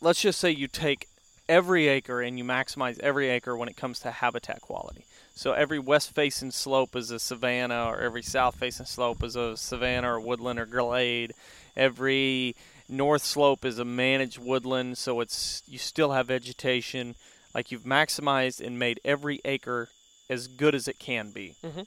let's 0.00 0.20
just 0.20 0.40
say 0.40 0.50
you 0.50 0.68
take 0.68 1.08
every 1.48 1.88
acre 1.88 2.20
and 2.20 2.38
you 2.38 2.44
maximize 2.44 2.98
every 3.00 3.28
acre 3.28 3.56
when 3.56 3.68
it 3.68 3.76
comes 3.76 3.98
to 4.00 4.10
habitat 4.10 4.60
quality. 4.60 5.04
So 5.34 5.52
every 5.52 5.78
west 5.78 6.14
facing 6.14 6.50
slope 6.50 6.94
is 6.94 7.10
a 7.10 7.18
savanna, 7.18 7.86
or 7.86 8.00
every 8.00 8.22
south 8.22 8.56
facing 8.56 8.86
slope 8.86 9.22
is 9.22 9.34
a 9.34 9.56
savanna 9.56 10.12
or 10.12 10.20
woodland 10.20 10.58
or 10.58 10.66
glade. 10.66 11.32
Every 11.76 12.54
north 12.88 13.24
slope 13.24 13.64
is 13.64 13.78
a 13.78 13.84
managed 13.84 14.38
woodland, 14.38 14.98
so 14.98 15.20
it's 15.20 15.62
you 15.66 15.78
still 15.78 16.12
have 16.12 16.26
vegetation. 16.28 17.14
Like 17.54 17.70
you've 17.72 17.84
maximized 17.84 18.64
and 18.64 18.78
made 18.78 19.00
every 19.04 19.40
acre 19.44 19.88
as 20.28 20.46
good 20.48 20.74
as 20.74 20.86
it 20.88 20.98
can 20.98 21.30
be. 21.30 21.54
Mhm. 21.64 21.86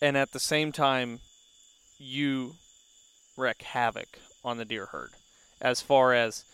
And 0.00 0.16
at 0.16 0.32
the 0.32 0.40
same 0.40 0.72
time, 0.72 1.20
you 1.98 2.54
wreak 3.36 3.62
havoc 3.62 4.18
on 4.44 4.58
the 4.58 4.64
deer 4.64 4.86
herd 4.86 5.10
as 5.60 5.80
far 5.80 6.12
as 6.12 6.44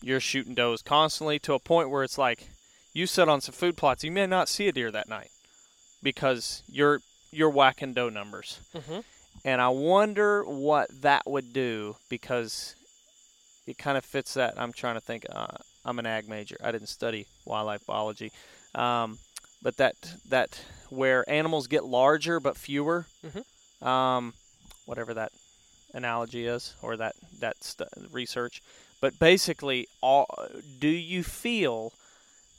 you're 0.00 0.20
shooting 0.20 0.54
does 0.54 0.82
constantly 0.82 1.38
to 1.40 1.54
a 1.54 1.58
point 1.58 1.90
where 1.90 2.04
it's 2.04 2.18
like 2.18 2.48
you 2.92 3.06
sit 3.06 3.28
on 3.28 3.40
some 3.40 3.54
food 3.54 3.76
plots, 3.76 4.04
you 4.04 4.10
may 4.10 4.26
not 4.26 4.48
see 4.48 4.68
a 4.68 4.72
deer 4.72 4.90
that 4.90 5.08
night 5.08 5.30
because 6.02 6.62
you're 6.68 7.00
you're 7.30 7.50
whacking 7.50 7.94
doe 7.94 8.10
numbers. 8.10 8.60
mm-hmm. 8.74 9.00
And 9.44 9.60
I 9.60 9.70
wonder 9.70 10.44
what 10.44 10.88
that 11.02 11.22
would 11.26 11.52
do 11.52 11.96
because 12.08 12.76
it 13.66 13.78
kind 13.78 13.96
of 13.96 14.04
fits 14.04 14.34
that. 14.34 14.54
I'm 14.56 14.72
trying 14.72 14.94
to 14.94 15.00
think. 15.00 15.26
Uh, 15.28 15.56
I'm 15.84 15.98
an 15.98 16.06
ag 16.06 16.28
major. 16.28 16.56
I 16.62 16.70
didn't 16.70 16.88
study 16.88 17.26
wildlife 17.44 17.84
biology, 17.86 18.30
um, 18.74 19.18
but 19.62 19.78
that 19.78 19.94
that 20.28 20.62
where 20.92 21.28
animals 21.28 21.66
get 21.66 21.84
larger 21.84 22.38
but 22.40 22.56
fewer, 22.56 23.06
Mhm. 23.24 23.86
um, 23.86 24.34
whatever 24.86 25.14
that 25.14 25.32
analogy 25.94 26.46
is 26.46 26.74
or 26.82 26.96
that 26.96 27.14
that 27.40 27.62
stu- 27.62 27.86
research. 28.10 28.62
But 29.00 29.18
basically, 29.18 29.88
all 30.00 30.26
do 30.78 30.88
you 30.88 31.22
feel? 31.22 31.92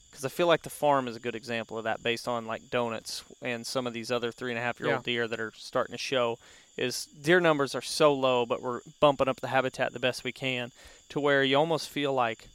Because 0.10 0.26
I 0.26 0.30
feel 0.30 0.46
like 0.48 0.62
the 0.64 0.70
farm 0.70 1.08
is 1.08 1.16
a 1.16 1.20
good 1.20 1.36
example 1.36 1.78
of 1.78 1.86
that, 1.86 2.04
based 2.04 2.28
on 2.28 2.46
like 2.46 2.70
donuts 2.70 3.24
and 3.42 3.66
some 3.66 3.88
of 3.88 3.94
these 3.94 4.12
other 4.12 4.32
three 4.32 4.52
and 4.52 4.60
a 4.60 4.62
half 4.62 4.80
year 4.80 4.90
old 4.96 5.06
deer 5.06 5.28
that 5.28 5.40
are 5.40 5.54
starting 5.56 5.94
to 5.94 5.98
show. 5.98 6.38
Is 6.76 7.06
deer 7.06 7.40
numbers 7.40 7.76
are 7.76 7.82
so 7.84 8.14
low, 8.14 8.46
but 8.48 8.62
we're 8.62 8.82
bumping 9.00 9.28
up 9.28 9.40
the 9.42 9.48
habitat 9.50 9.94
the 9.94 10.00
best 10.00 10.24
we 10.24 10.32
can, 10.32 10.72
to 11.10 11.20
where 11.20 11.44
you 11.44 11.56
almost 11.58 11.88
feel 11.90 12.14
like 12.14 12.48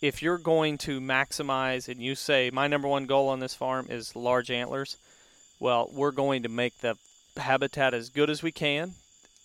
if 0.00 0.22
you're 0.22 0.38
going 0.38 0.78
to 0.78 0.98
maximize 0.98 1.86
and 1.86 2.00
you 2.00 2.14
say 2.14 2.50
my 2.50 2.66
number 2.66 2.88
one 2.88 3.04
goal 3.04 3.28
on 3.28 3.38
this 3.40 3.54
farm 3.54 3.86
is 3.90 4.16
large 4.16 4.50
antlers, 4.50 4.96
well, 5.60 5.88
we're 5.92 6.10
going 6.10 6.42
to 6.42 6.48
make 6.48 6.78
the 6.78 6.96
habitat 7.36 7.94
as 7.94 8.08
good 8.08 8.30
as 8.30 8.42
we 8.42 8.50
can, 8.50 8.94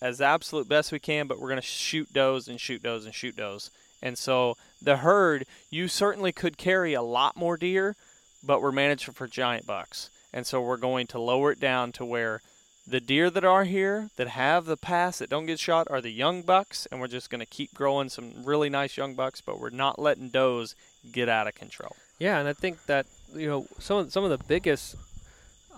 as 0.02 0.22
absolute 0.22 0.68
best 0.68 0.92
we 0.92 1.00
can, 1.00 1.28
but 1.28 1.40
we're 1.40 1.50
going 1.50 1.62
to 1.62 1.68
shoot 1.68 2.12
does 2.14 2.48
and 2.48 2.60
shoot 2.60 2.82
does 2.82 3.06
and 3.06 3.14
shoot 3.14 3.36
does. 3.36 3.70
And 4.02 4.18
so 4.18 4.56
the 4.82 4.98
herd, 4.98 5.46
you 5.70 5.88
certainly 5.88 6.32
could 6.32 6.58
carry 6.58 6.94
a 6.94 7.02
lot 7.02 7.36
more 7.36 7.58
deer, 7.58 7.96
but 8.44 8.62
we're 8.62 8.72
managing 8.72 9.14
for 9.14 9.28
giant 9.28 9.68
bucks. 9.68 10.10
And 10.34 10.48
so 10.48 10.62
we're 10.62 10.78
going 10.78 11.08
to 11.08 11.20
lower 11.20 11.52
it 11.52 11.60
down 11.60 11.92
to 11.94 12.06
where 12.06 12.42
the 12.88 13.00
deer 13.00 13.30
that 13.30 13.44
are 13.44 13.64
here 13.64 14.10
that 14.16 14.28
have 14.28 14.66
the 14.66 14.78
pass 14.78 15.18
that 15.18 15.30
don't 15.30 15.48
get 15.48 15.60
shot 15.60 15.88
are 15.90 16.02
the 16.02 16.12
young 16.12 16.44
bucks, 16.44 16.88
and 16.92 17.00
we're 17.00 17.08
just 17.08 17.30
going 17.30 17.40
to 17.40 17.46
keep 17.46 17.74
growing 17.74 18.10
some 18.10 18.44
really 18.44 18.70
nice 18.70 18.96
young 18.96 19.16
bucks, 19.16 19.42
but 19.42 19.60
we're 19.60 19.70
not 19.70 19.98
letting 19.98 20.30
does 20.30 20.76
get 21.12 21.28
out 21.28 21.48
of 21.48 21.56
control. 21.56 21.96
Yeah, 22.20 22.38
and 22.38 22.48
I 22.48 22.54
think 22.54 22.86
that 22.86 23.08
you 23.34 23.48
know 23.48 23.68
some 23.80 23.98
of 23.98 24.14
some 24.14 24.24
of 24.24 24.30
the 24.30 24.46
biggest 24.46 24.96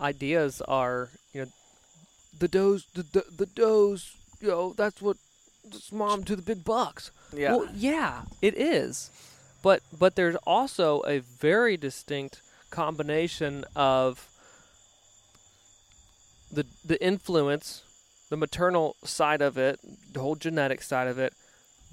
ideas 0.02 0.62
are 0.62 1.10
you 1.34 1.42
know 1.42 1.52
the 2.40 2.48
does 2.48 2.86
the 2.94 3.04
the, 3.04 3.26
the 3.38 3.46
does 3.46 4.16
you 4.40 4.48
know 4.48 4.74
that's 4.74 5.02
what 5.02 5.18
that's 5.72 5.92
mom 5.92 6.24
to 6.24 6.36
the 6.36 6.42
big 6.42 6.64
bucks. 6.64 7.12
Yeah. 7.36 7.56
Well, 7.56 7.68
yeah, 7.74 8.22
it 8.42 8.56
is, 8.58 9.12
but 9.62 9.82
but 9.98 10.16
there's 10.16 10.36
also 10.38 11.02
a 11.02 11.20
very 11.20 11.78
distinct 11.78 12.42
combination 12.70 13.66
of 13.76 14.30
the 16.52 16.66
the 16.86 17.04
influence, 17.04 17.84
the 18.30 18.38
maternal 18.38 18.96
side 19.04 19.42
of 19.42 19.58
it, 19.58 19.80
the 20.14 20.20
whole 20.20 20.36
genetic 20.36 20.82
side 20.82 21.08
of 21.08 21.20
it. 21.20 21.34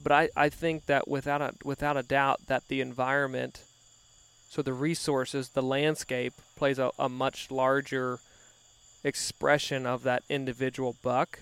But 0.02 0.12
I, 0.12 0.28
I 0.36 0.48
think 0.48 0.86
that 0.86 1.08
without 1.08 1.40
a 1.40 1.54
without 1.64 1.96
a 1.96 2.02
doubt 2.02 2.46
that 2.46 2.68
the 2.68 2.80
environment, 2.80 3.62
so 4.54 4.62
the 4.62 4.72
resources, 4.72 5.48
the 5.48 5.62
landscape 5.62 6.32
plays 6.54 6.78
a, 6.78 6.90
a 6.96 7.08
much 7.08 7.50
larger 7.50 8.20
expression 9.02 9.84
of 9.86 10.02
that 10.04 10.22
individual 10.28 10.94
buck 11.02 11.40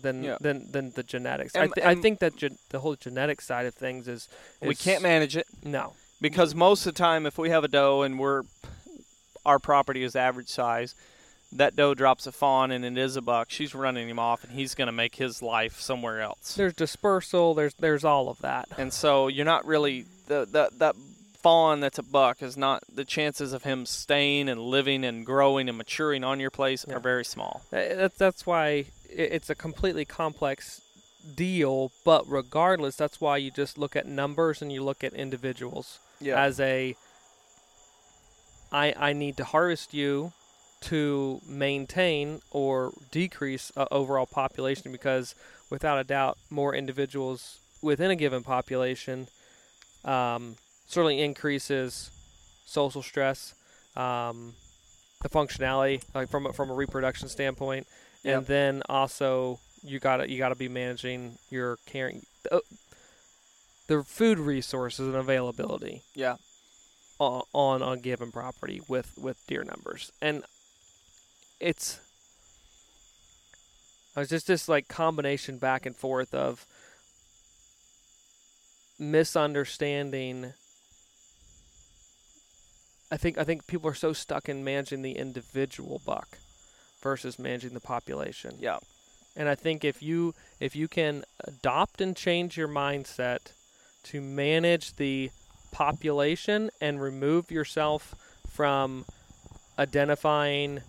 than 0.00 0.22
Yeah. 0.22 0.36
than 0.40 0.70
than 0.70 0.92
the 0.92 1.02
genetics. 1.02 1.56
I, 1.56 1.66
th- 1.66 1.84
I 1.86 1.94
think 1.96 2.20
that 2.20 2.36
gen- 2.36 2.58
the 2.70 2.78
whole 2.80 2.94
genetic 2.94 3.40
side 3.40 3.66
of 3.66 3.74
things 3.74 4.06
is, 4.06 4.28
we 4.62 4.74
can't 4.76 5.02
manage 5.02 5.36
it. 5.36 5.46
No, 5.64 5.94
because 6.20 6.54
most 6.54 6.86
of 6.86 6.94
the 6.94 6.98
time 6.98 7.26
if 7.26 7.38
we 7.38 7.50
have 7.50 7.64
a 7.64 7.68
doe 7.68 8.02
and 8.02 8.18
we're 8.18 8.42
our 9.44 9.58
property 9.58 10.02
is 10.04 10.14
average 10.14 10.48
size 10.48 10.94
that 11.50 11.74
doe 11.74 11.94
drops 11.94 12.26
a 12.26 12.32
fawn 12.32 12.70
and 12.70 12.84
it 12.84 12.98
is 12.98 13.16
a 13.16 13.22
buck 13.22 13.48
she's 13.50 13.74
running 13.74 14.06
him 14.08 14.18
off 14.18 14.44
and 14.44 14.52
he's 14.52 14.74
going 14.74 14.86
to 14.86 14.92
make 14.92 15.14
his 15.14 15.40
life 15.40 15.80
somewhere 15.80 16.20
else 16.20 16.54
there's 16.54 16.74
dispersal. 16.74 17.54
There's 17.54 17.72
there's 17.74 18.04
all 18.04 18.28
of 18.28 18.38
that. 18.40 18.68
and 18.76 18.92
so 18.92 19.28
you're 19.28 19.46
not 19.46 19.64
really 19.64 20.04
the, 20.26 20.46
the 20.50 20.70
that 20.78 20.94
fawn 21.48 21.80
that's 21.80 21.98
a 21.98 22.02
buck 22.02 22.42
is 22.42 22.56
not 22.56 22.82
the 22.94 23.04
chances 23.04 23.52
of 23.54 23.62
him 23.64 23.86
staying 23.86 24.48
and 24.50 24.60
living 24.60 25.02
and 25.04 25.24
growing 25.24 25.66
and 25.68 25.78
maturing 25.78 26.22
on 26.22 26.38
your 26.40 26.50
place 26.50 26.84
Yeah. 26.86 26.96
are 26.96 27.00
very 27.00 27.24
small 27.24 27.62
That's 27.70 28.44
why 28.46 28.84
it's 29.08 29.48
a 29.48 29.54
completely 29.54 30.04
complex 30.04 30.82
deal. 31.34 31.90
But 32.04 32.22
regardless, 32.28 32.96
that's 32.96 33.20
why 33.20 33.38
you 33.38 33.50
just 33.50 33.78
look 33.78 33.96
at 33.96 34.06
numbers 34.06 34.60
and 34.62 34.70
you 34.72 34.82
look 34.84 35.02
at 35.02 35.12
individuals 35.14 35.98
as 36.46 36.60
a. 36.60 36.94
I 38.70 38.94
I 39.08 39.12
need 39.14 39.36
to 39.38 39.44
harvest 39.44 39.94
you 39.94 40.32
to 40.82 41.40
maintain 41.48 42.40
or 42.50 42.92
decrease 43.10 43.72
uh, 43.76 43.86
overall 43.90 44.26
population 44.26 44.92
because 44.92 45.34
without 45.70 45.98
a 45.98 46.04
doubt 46.04 46.36
more 46.50 46.74
individuals 46.74 47.58
within 47.82 48.10
a 48.10 48.16
given 48.16 48.42
population 48.42 49.26
um, 50.04 50.56
certainly 50.88 51.20
increases 51.20 52.10
social 52.64 53.02
stress 53.02 53.54
um, 53.96 54.54
the 55.22 55.28
functionality 55.28 56.02
like 56.14 56.28
from 56.28 56.46
a, 56.46 56.52
from 56.52 56.70
a 56.70 56.74
reproduction 56.74 57.28
standpoint. 57.28 57.86
And 58.24 58.42
Yep. 58.42 58.46
then 58.46 58.82
also 58.88 59.60
you 59.82 60.00
gotta 60.00 60.28
you 60.28 60.38
gotta 60.38 60.56
be 60.56 60.68
managing 60.68 61.38
your 61.50 61.78
caring 61.86 62.22
uh, 62.50 62.58
the 63.86 64.02
food 64.02 64.38
resources 64.38 65.06
and 65.06 65.16
availability 65.16 66.02
yeah. 66.14 66.36
on 67.18 67.42
on 67.52 67.82
a 67.82 67.96
given 67.96 68.32
property 68.32 68.80
with 68.88 69.12
with 69.16 69.38
deer 69.46 69.64
numbers. 69.64 70.12
And 70.20 70.44
it's 71.60 72.00
it's 74.16 74.30
just 74.30 74.46
this 74.46 74.68
like 74.68 74.88
combination 74.88 75.58
back 75.58 75.86
and 75.86 75.96
forth 75.96 76.34
of 76.34 76.66
misunderstanding 78.98 80.54
I 83.10 83.16
think 83.16 83.38
I 83.38 83.44
think 83.44 83.66
people 83.66 83.88
are 83.90 83.94
so 83.94 84.12
stuck 84.12 84.48
in 84.48 84.62
managing 84.64 85.02
the 85.02 85.12
individual 85.12 86.00
buck 86.04 86.38
versus 87.02 87.38
managing 87.38 87.74
the 87.74 87.80
population. 87.80 88.56
yeah 88.60 88.78
And 89.36 89.48
I 89.48 89.54
think 89.54 89.84
if 89.84 90.02
you 90.02 90.34
if 90.60 90.74
you 90.76 90.88
can 90.88 91.24
adopt 91.44 92.00
and 92.00 92.16
change 92.16 92.56
your 92.56 92.68
mindset 92.68 93.52
to 94.04 94.20
manage 94.20 94.96
the 94.96 95.30
population 95.72 96.70
and 96.80 97.00
remove 97.00 97.50
yourself 97.50 98.14
from 98.50 99.04
identifying 99.78 100.80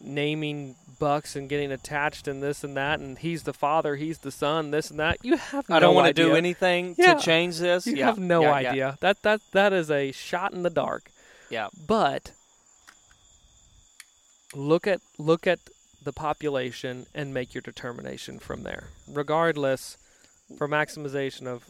naming 0.00 0.74
bucks 0.98 1.36
and 1.36 1.48
getting 1.48 1.70
attached 1.72 2.26
and 2.28 2.42
this 2.42 2.64
and 2.64 2.76
that 2.76 2.98
and 3.00 3.18
he's 3.18 3.44
the 3.44 3.52
father, 3.52 3.96
he's 3.96 4.18
the 4.18 4.30
son, 4.30 4.70
this 4.70 4.90
and 4.90 4.98
that. 5.00 5.16
You 5.22 5.36
have 5.36 5.68
no 5.68 5.76
i 5.76 5.80
don't 5.80 5.94
want 5.94 6.08
to 6.08 6.12
do 6.12 6.34
anything 6.34 6.94
Yeah. 6.98 7.14
to 7.14 7.20
change 7.20 7.58
this 7.58 7.86
You 7.86 7.96
yeah 7.96 8.06
have 8.06 8.18
no 8.18 8.42
yeah, 8.42 8.52
idea. 8.52 8.98
That 9.00 9.22
that 9.22 9.40
that 9.52 9.72
is 9.72 9.90
a 9.90 10.12
shot 10.12 10.52
in 10.52 10.62
the 10.62 10.70
dark. 10.70 11.10
Yeah 11.52 11.68
But 11.86 12.32
look 14.54 14.86
at 14.86 15.00
look 15.18 15.46
at 15.46 15.58
the 16.04 16.12
population 16.12 17.06
and 17.14 17.32
make 17.32 17.54
your 17.54 17.62
determination 17.62 18.38
from 18.40 18.64
there. 18.64 18.88
Regardless, 19.08 19.96
for 20.58 20.66
maximization 20.66 21.46
of 21.46 21.64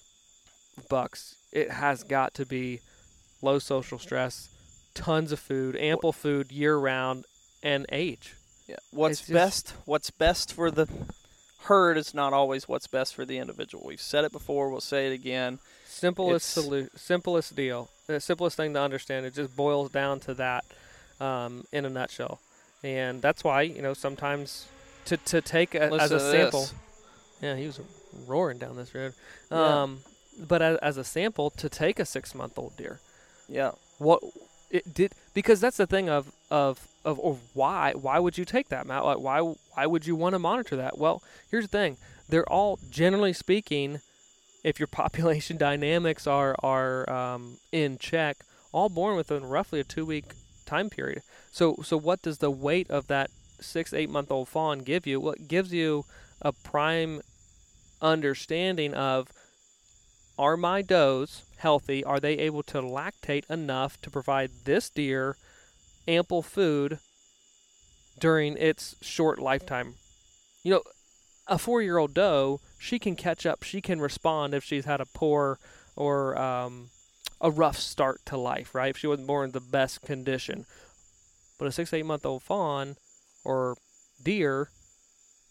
bucks, 0.88 1.34
it 1.52 1.70
has 1.70 2.02
got 2.02 2.32
to 2.34 2.46
be 2.46 2.80
low 3.42 3.58
social 3.58 3.98
stress, 3.98 4.48
tons 4.94 5.32
of 5.32 5.38
food, 5.38 5.76
ample 5.76 6.12
food 6.12 6.50
year 6.50 6.76
round, 6.78 7.26
and 7.62 7.84
age. 7.92 8.34
Yeah. 8.66 8.76
What's 8.90 9.12
It's 9.20 9.28
just- 9.28 9.32
best? 9.32 9.74
What's 9.84 10.10
best 10.10 10.52
for 10.54 10.70
the 10.70 10.88
herd 11.64 11.98
is 11.98 12.14
not 12.14 12.32
always 12.32 12.66
what's 12.66 12.86
best 12.86 13.14
for 13.14 13.26
the 13.26 13.36
individual. 13.38 13.84
We've 13.86 14.00
said 14.00 14.24
it 14.24 14.32
before. 14.32 14.70
We'll 14.70 14.80
say 14.80 15.08
it 15.08 15.12
again. 15.12 15.58
Simplest 15.92 16.56
It's- 16.56 16.68
solu- 16.68 16.98
simplest 16.98 17.54
deal. 17.54 17.88
The 18.06 18.20
simplest 18.20 18.56
thing 18.56 18.74
to 18.74 18.80
understand. 18.80 19.26
It 19.26 19.34
just 19.34 19.54
boils 19.56 19.90
down 19.90 20.20
to 20.20 20.34
that 20.34 20.64
um, 21.20 21.64
in 21.72 21.84
a 21.84 21.90
nutshell. 21.90 22.40
And 22.82 23.22
that's 23.22 23.44
why, 23.44 23.62
you 23.62 23.80
know, 23.82 23.94
sometimes 23.94 24.66
to, 25.04 25.16
to 25.18 25.40
take 25.40 25.74
a, 25.74 25.92
as 25.92 26.10
a 26.10 26.18
sample. 26.18 26.60
this. 26.62 26.74
Yeah, 27.40 27.56
he 27.56 27.66
was 27.66 27.80
roaring 28.26 28.58
down 28.58 28.76
this 28.76 28.94
road. 28.94 29.14
Yeah. 29.50 29.82
Um, 29.82 30.00
but 30.38 30.62
as, 30.62 30.78
as 30.78 30.96
a 30.96 31.04
sample, 31.04 31.50
to 31.50 31.68
take 31.68 32.00
a 32.00 32.04
six 32.04 32.34
month 32.34 32.58
old 32.58 32.76
deer, 32.76 32.98
Yeah. 33.48 33.72
what 33.98 34.20
it 34.70 34.94
did 34.94 35.12
because 35.34 35.60
that's 35.60 35.76
the 35.76 35.86
thing 35.86 36.08
of 36.08 36.32
of 36.50 36.88
of, 37.04 37.20
of 37.20 37.38
why 37.52 37.92
why 37.92 38.18
would 38.18 38.38
you 38.38 38.44
take 38.46 38.70
that 38.70 38.86
Matt 38.86 39.04
like 39.04 39.18
why 39.18 39.40
why 39.40 39.84
would 39.86 40.06
you 40.06 40.16
want 40.16 40.32
to 40.32 40.38
monitor 40.38 40.76
that 40.76 40.96
well 40.96 41.22
here's 41.50 41.64
the 41.68 41.68
thing 41.68 41.98
they're 42.30 42.48
all 42.50 42.78
generally 42.90 43.34
speaking 43.34 44.00
if 44.64 44.78
your 44.78 44.86
population 45.02 45.56
dynamics 45.56 46.26
are 46.26 46.56
are 46.60 47.08
um, 47.10 47.58
in 47.70 47.98
check 47.98 48.38
all 48.72 48.88
born 48.88 49.16
within 49.16 49.44
roughly 49.44 49.80
a 49.80 49.84
two 49.84 50.04
week 50.04 50.24
time 50.64 50.88
period 50.88 51.22
so 51.50 51.76
so 51.82 51.96
what 51.96 52.22
does 52.22 52.38
the 52.38 52.50
weight 52.50 52.90
of 52.90 53.06
that 53.08 53.30
six 53.60 53.92
eight 53.92 54.10
month 54.10 54.30
old 54.30 54.48
fawn 54.48 54.80
give 54.80 55.06
you 55.06 55.20
well 55.20 55.34
it 55.34 55.48
gives 55.48 55.72
you 55.72 56.04
a 56.40 56.52
prime 56.52 57.20
understanding 58.00 58.94
of 58.94 59.28
are 60.38 60.56
my 60.56 60.82
does 60.82 61.42
healthy? 61.58 62.02
Are 62.04 62.18
they 62.18 62.38
able 62.38 62.62
to 62.64 62.82
lactate 62.82 63.48
enough 63.48 64.00
to 64.02 64.10
provide 64.10 64.50
this 64.64 64.90
deer 64.90 65.36
ample 66.08 66.42
food 66.42 66.98
during 68.18 68.56
its 68.56 68.96
short 69.00 69.38
lifetime? 69.38 69.94
You 70.64 70.72
know, 70.72 70.82
a 71.46 71.58
four 71.58 71.82
year 71.82 71.98
old 71.98 72.14
doe, 72.14 72.60
she 72.82 72.98
can 72.98 73.14
catch 73.14 73.46
up, 73.46 73.62
she 73.62 73.80
can 73.80 74.00
respond 74.00 74.54
if 74.54 74.64
she's 74.64 74.86
had 74.86 75.00
a 75.00 75.06
poor 75.06 75.60
or 75.94 76.36
um, 76.36 76.90
a 77.40 77.48
rough 77.48 77.78
start 77.78 78.20
to 78.26 78.36
life, 78.36 78.74
right? 78.74 78.90
If 78.90 78.98
she 78.98 79.06
wasn't 79.06 79.28
born 79.28 79.46
in 79.46 79.52
the 79.52 79.60
best 79.60 80.02
condition. 80.02 80.66
But 81.60 81.68
a 81.68 81.72
six, 81.72 81.92
eight 81.92 82.04
month 82.04 82.26
old 82.26 82.42
fawn 82.42 82.96
or 83.44 83.76
deer 84.20 84.70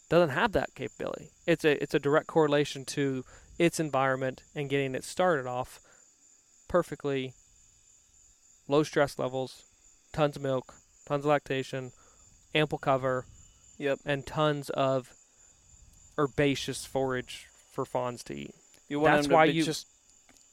doesn't 0.09 0.35
have 0.35 0.51
that 0.51 0.75
capability. 0.75 1.29
It's 1.47 1.63
a 1.63 1.81
it's 1.81 1.93
a 1.93 1.99
direct 1.99 2.27
correlation 2.27 2.83
to 2.85 3.23
its 3.57 3.79
environment 3.79 4.43
and 4.53 4.69
getting 4.69 4.93
it 4.93 5.05
started 5.05 5.47
off 5.47 5.79
perfectly 6.67 7.33
low 8.67 8.83
stress 8.83 9.17
levels, 9.17 9.63
tons 10.11 10.35
of 10.35 10.41
milk, 10.41 10.73
tons 11.07 11.23
of 11.23 11.29
lactation, 11.29 11.93
ample 12.53 12.77
cover, 12.77 13.25
Yep. 13.77 13.99
and 14.05 14.27
tons 14.27 14.69
of 14.71 15.13
herbaceous 16.17 16.85
forage 16.85 17.47
for 17.71 17.85
fawns 17.85 18.23
to 18.25 18.33
eat 18.35 18.53
You 18.89 18.99
want 18.99 19.13
That's 19.15 19.25
them 19.27 19.29
to 19.31 19.35
why 19.35 19.47
be 19.47 19.53
you- 19.53 19.63
just 19.63 19.87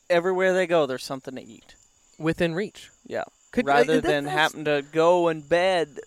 everywhere 0.09 0.53
they 0.55 0.67
go. 0.67 0.87
There's 0.87 1.05
something 1.05 1.35
to 1.35 1.43
eat. 1.43 1.75
within 2.19 2.55
reach. 2.55 2.91
Yeah. 3.07 3.25
Could- 3.53 3.67
Rather 3.67 4.01
that- 4.01 4.09
than 4.09 4.25
that's- 4.25 4.41
happen 4.53 4.65
to 4.65 4.83
go 4.93 5.29
and 5.29 5.49
bed 5.49 6.01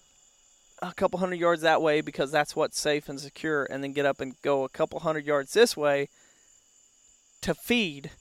a 0.81 0.93
couple 0.93 1.19
hundred 1.19 1.39
yards 1.39 1.61
that 1.61 1.81
way 1.81 2.01
because 2.01 2.31
that's 2.31 2.55
what's 2.55 2.79
safe 2.79 3.07
and 3.07 3.19
secure, 3.19 3.65
and 3.65 3.83
then 3.83 3.93
get 3.93 4.05
up 4.05 4.19
and 4.19 4.35
go 4.41 4.63
a 4.63 4.69
couple 4.69 4.99
hundred 5.01 5.25
yards 5.25 5.53
this 5.53 5.77
way 5.77 6.09
to 7.41 7.53
feed 7.53 8.11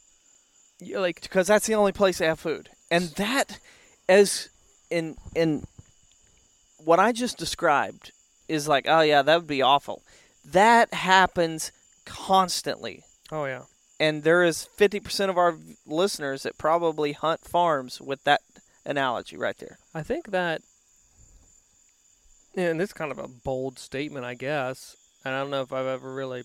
Yeah, 0.79 0.99
like 0.99 1.21
because 1.23 1.47
that's 1.47 1.67
the 1.67 1.75
only 1.75 1.93
place 1.93 2.19
they 2.19 2.27
have 2.27 2.41
food. 2.41 2.71
And 2.91 3.09
that, 3.17 3.59
as 4.09 4.49
in 4.91 5.17
in 5.35 5.67
what 6.79 6.99
I 7.01 7.13
just 7.13 7.37
described, 7.39 8.13
is 8.49 8.67
like, 8.69 8.87
oh 8.89 9.01
yeah, 9.03 9.23
that 9.23 9.37
would 9.37 9.47
be 9.47 9.63
awful. 9.63 10.03
That 10.45 10.95
happens 10.95 11.73
constantly, 12.07 13.05
oh 13.31 13.45
yeah. 13.45 13.63
and 13.99 14.23
there 14.23 14.43
is 14.43 14.65
fifty 14.77 14.99
percent 15.01 15.31
of 15.31 15.39
our 15.39 15.57
listeners 15.87 16.43
that 16.43 16.59
probably 16.59 17.13
hunt 17.13 17.41
farms 17.43 18.01
with 18.01 18.25
that 18.25 18.41
analogy 18.85 19.37
right 19.37 19.57
there. 19.59 19.79
I 19.95 20.03
think 20.03 20.31
that, 20.31 20.63
and 22.57 22.81
this 22.81 22.91
is 22.91 22.95
kind 22.95 23.13
of 23.13 23.19
a 23.19 23.29
bold 23.29 23.79
statement, 23.79 24.25
I 24.25 24.35
guess. 24.35 24.97
And 25.25 25.35
I 25.35 25.41
don't 25.41 25.51
know 25.51 25.61
if 25.61 25.73
I've 25.73 25.87
ever 25.87 26.15
really, 26.15 26.45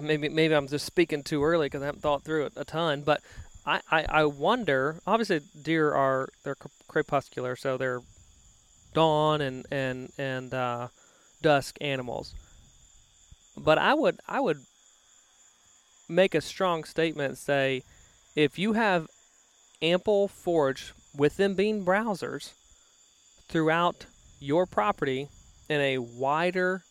maybe 0.00 0.30
maybe 0.30 0.54
I'm 0.54 0.66
just 0.66 0.86
speaking 0.86 1.22
too 1.22 1.44
early 1.44 1.66
because 1.66 1.82
I 1.82 1.86
haven't 1.86 2.00
thought 2.00 2.24
through 2.24 2.46
it 2.46 2.54
a 2.56 2.64
ton. 2.64 3.02
But 3.02 3.20
I, 3.66 3.80
I, 3.90 4.06
I 4.08 4.24
wonder. 4.24 5.00
Obviously, 5.06 5.40
deer 5.62 5.92
are 5.92 6.30
they're 6.42 6.56
crepuscular, 6.88 7.54
so 7.54 7.76
they're 7.76 8.00
dawn 8.94 9.42
and 9.42 9.66
and 9.70 10.10
and 10.16 10.54
uh, 10.54 10.88
dusk 11.42 11.76
animals. 11.82 12.34
But 13.56 13.78
I 13.78 13.94
would 13.94 14.18
I 14.28 14.40
would 14.40 14.58
make 16.08 16.34
a 16.34 16.40
strong 16.40 16.84
statement 16.84 17.28
and 17.30 17.38
say, 17.38 17.82
if 18.36 18.58
you 18.58 18.74
have 18.74 19.08
ample 19.82 20.28
forage 20.28 20.92
within 21.16 21.52
them 21.52 21.56
being 21.56 21.84
browsers 21.84 22.52
throughout 23.48 24.06
your 24.40 24.66
property 24.66 25.28
in 25.68 25.80
a 25.80 25.98
wider 25.98 26.82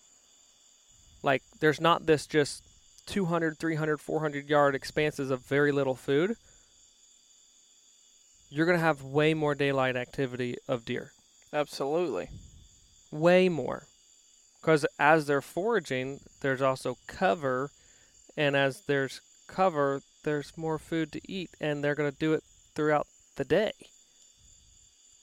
like 1.21 1.41
there's 1.59 1.81
not 1.81 2.05
this 2.05 2.27
just 2.27 2.63
200 3.07 3.57
300 3.57 3.99
400 3.99 4.49
yard 4.49 4.75
expanses 4.75 5.31
of 5.31 5.45
very 5.45 5.71
little 5.71 5.95
food 5.95 6.35
you're 8.49 8.65
going 8.65 8.77
to 8.77 8.83
have 8.83 9.01
way 9.01 9.33
more 9.33 9.55
daylight 9.55 9.95
activity 9.95 10.55
of 10.67 10.85
deer 10.85 11.11
Absolutely. 11.51 12.29
way 13.11 13.49
more 13.49 13.83
because 14.63 14.85
as 14.97 15.25
they're 15.27 15.41
foraging 15.41 16.21
there's 16.39 16.61
also 16.61 16.95
cover 17.05 17.69
and 18.37 18.55
as 18.55 18.81
there's 18.87 19.19
cover 19.47 20.01
there's 20.23 20.57
more 20.57 20.79
food 20.79 21.11
to 21.11 21.21
eat 21.29 21.49
and 21.59 21.83
they're 21.83 21.95
going 21.95 22.09
to 22.11 22.17
do 22.17 22.33
it 22.33 22.43
throughout 22.75 23.07
the 23.35 23.43
day. 23.43 23.71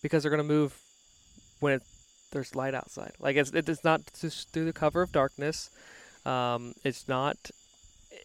Because 0.02 0.22
they're 0.22 0.30
going 0.30 0.46
to 0.46 0.54
move 0.54 0.78
when 1.58 1.74
it, 1.74 1.82
there's 2.32 2.54
light 2.54 2.74
outside. 2.74 3.12
Like 3.18 3.36
it's 3.36 3.50
it's 3.50 3.84
not 3.84 4.02
just 4.18 4.52
through 4.52 4.66
the 4.66 4.72
cover 4.72 5.02
of 5.02 5.12
darkness. 5.12 5.70
Um, 6.24 6.74
it's 6.84 7.08
not 7.08 7.36
eh, 8.12 8.16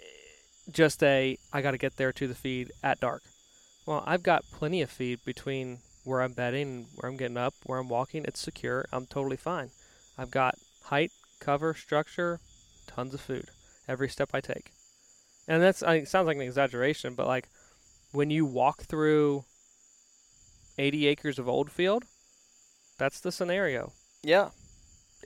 just 0.70 1.02
a 1.02 1.38
i 1.54 1.62
got 1.62 1.72
to 1.72 1.78
get 1.78 1.98
there 1.98 2.12
to 2.14 2.28
the 2.28 2.36
feed 2.36 2.72
at 2.84 3.00
dark. 3.00 3.22
Well 3.86 4.04
i've 4.06 4.24
got 4.24 4.44
plenty 4.52 4.82
of 4.82 4.90
feed 4.90 5.20
between 5.26 5.80
where 6.04 6.22
i'm 6.22 6.34
bedding 6.34 6.88
where 6.96 7.10
i'm 7.10 7.18
getting 7.18 7.38
up 7.38 7.54
where 7.66 7.80
i'm 7.80 7.90
walking. 7.90 8.26
It's 8.26 8.40
secure. 8.40 8.86
I'm 8.92 9.06
totally 9.06 9.38
fine. 9.38 9.70
I've 10.18 10.32
got 10.32 10.56
height 10.86 11.12
cover 11.40 11.74
structure 11.74 12.40
tons 12.88 13.14
of 13.14 13.22
food 13.22 13.50
every 13.88 14.10
step 14.10 14.30
i 14.34 14.42
take. 14.42 14.72
And 15.48 15.62
that's 15.62 15.84
I, 15.84 15.96
it 15.96 16.08
sounds 16.08 16.28
like 16.28 16.38
an 16.38 16.44
exaggeration 16.44 17.14
but 17.16 17.28
like 17.28 17.48
when 18.12 18.30
you 18.30 18.46
walk 18.46 18.84
through 18.84 19.46
80 20.78 21.08
acres 21.08 21.40
of 21.40 21.48
old 21.48 21.72
field 21.72 22.04
that's 22.98 23.20
the 23.20 23.32
scenario. 23.32 23.92
Yeah. 24.24 24.50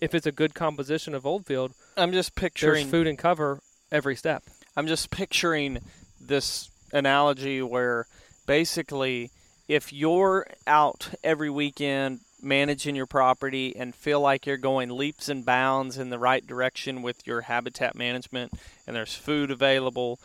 if 0.02 0.14
it's 0.14 0.26
a 0.26 0.32
good 0.32 0.54
composition 0.54 1.14
of 1.14 1.26
old 1.26 1.46
field 1.46 1.74
I'm 1.96 2.12
just 2.12 2.36
there's 2.36 2.52
picturing 2.52 2.88
food 2.88 3.08
and 3.08 3.18
cover 3.18 3.60
every 3.92 4.16
step. 4.16 4.44
I'm 4.76 4.88
just 4.88 5.10
picturing 5.12 5.80
this 6.20 6.70
analogy 6.94 7.62
where 7.62 8.08
basically 8.48 9.32
if 9.68 9.94
you're 9.94 10.48
out 10.66 11.10
every 11.24 11.50
weekend 11.50 12.22
managing 12.42 12.96
your 12.96 13.06
property 13.06 13.76
and 13.76 13.94
feel 13.94 14.22
like 14.22 14.46
you're 14.46 14.58
going 14.58 14.90
leaps 14.90 15.30
and 15.30 15.46
bounds 15.46 15.98
in 15.98 16.10
the 16.10 16.20
right 16.20 16.46
direction 16.46 17.02
with 17.02 17.26
your 17.28 17.42
habitat 17.42 17.96
management 17.96 18.54
and 18.88 18.96
there's 18.96 19.16
food 19.16 19.52
available, 19.52 20.20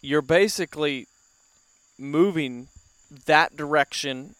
you're 0.00 0.22
basically 0.22 1.06
moving 1.98 2.68
that 3.26 3.56
direction. 3.56 4.34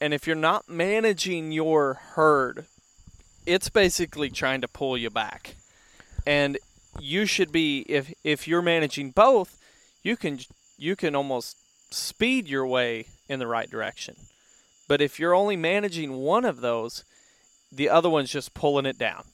And 0.00 0.14
if 0.14 0.26
you're 0.26 0.36
not 0.36 0.68
managing 0.68 1.52
your 1.52 1.94
herd, 1.94 2.66
it's 3.46 3.68
basically 3.68 4.30
trying 4.30 4.60
to 4.60 4.68
pull 4.68 4.96
you 4.96 5.10
back. 5.10 5.56
And 6.26 6.58
you 7.00 7.26
should 7.26 7.52
be 7.52 7.84
if 7.88 8.12
if 8.24 8.48
you're 8.48 8.62
managing 8.62 9.10
both, 9.10 9.58
you 10.02 10.16
can 10.16 10.40
you 10.76 10.96
can 10.96 11.14
almost 11.14 11.56
speed 11.90 12.48
your 12.48 12.66
way 12.66 13.06
in 13.28 13.38
the 13.38 13.46
right 13.46 13.70
direction. 13.70 14.16
But 14.88 15.00
if 15.00 15.20
you're 15.20 15.34
only 15.34 15.56
managing 15.56 16.14
one 16.14 16.44
of 16.44 16.60
those, 16.60 17.04
the 17.70 17.88
other 17.88 18.08
one's 18.10 18.30
just 18.30 18.54
pulling 18.54 18.86
it 18.86 18.98
down. 18.98 19.24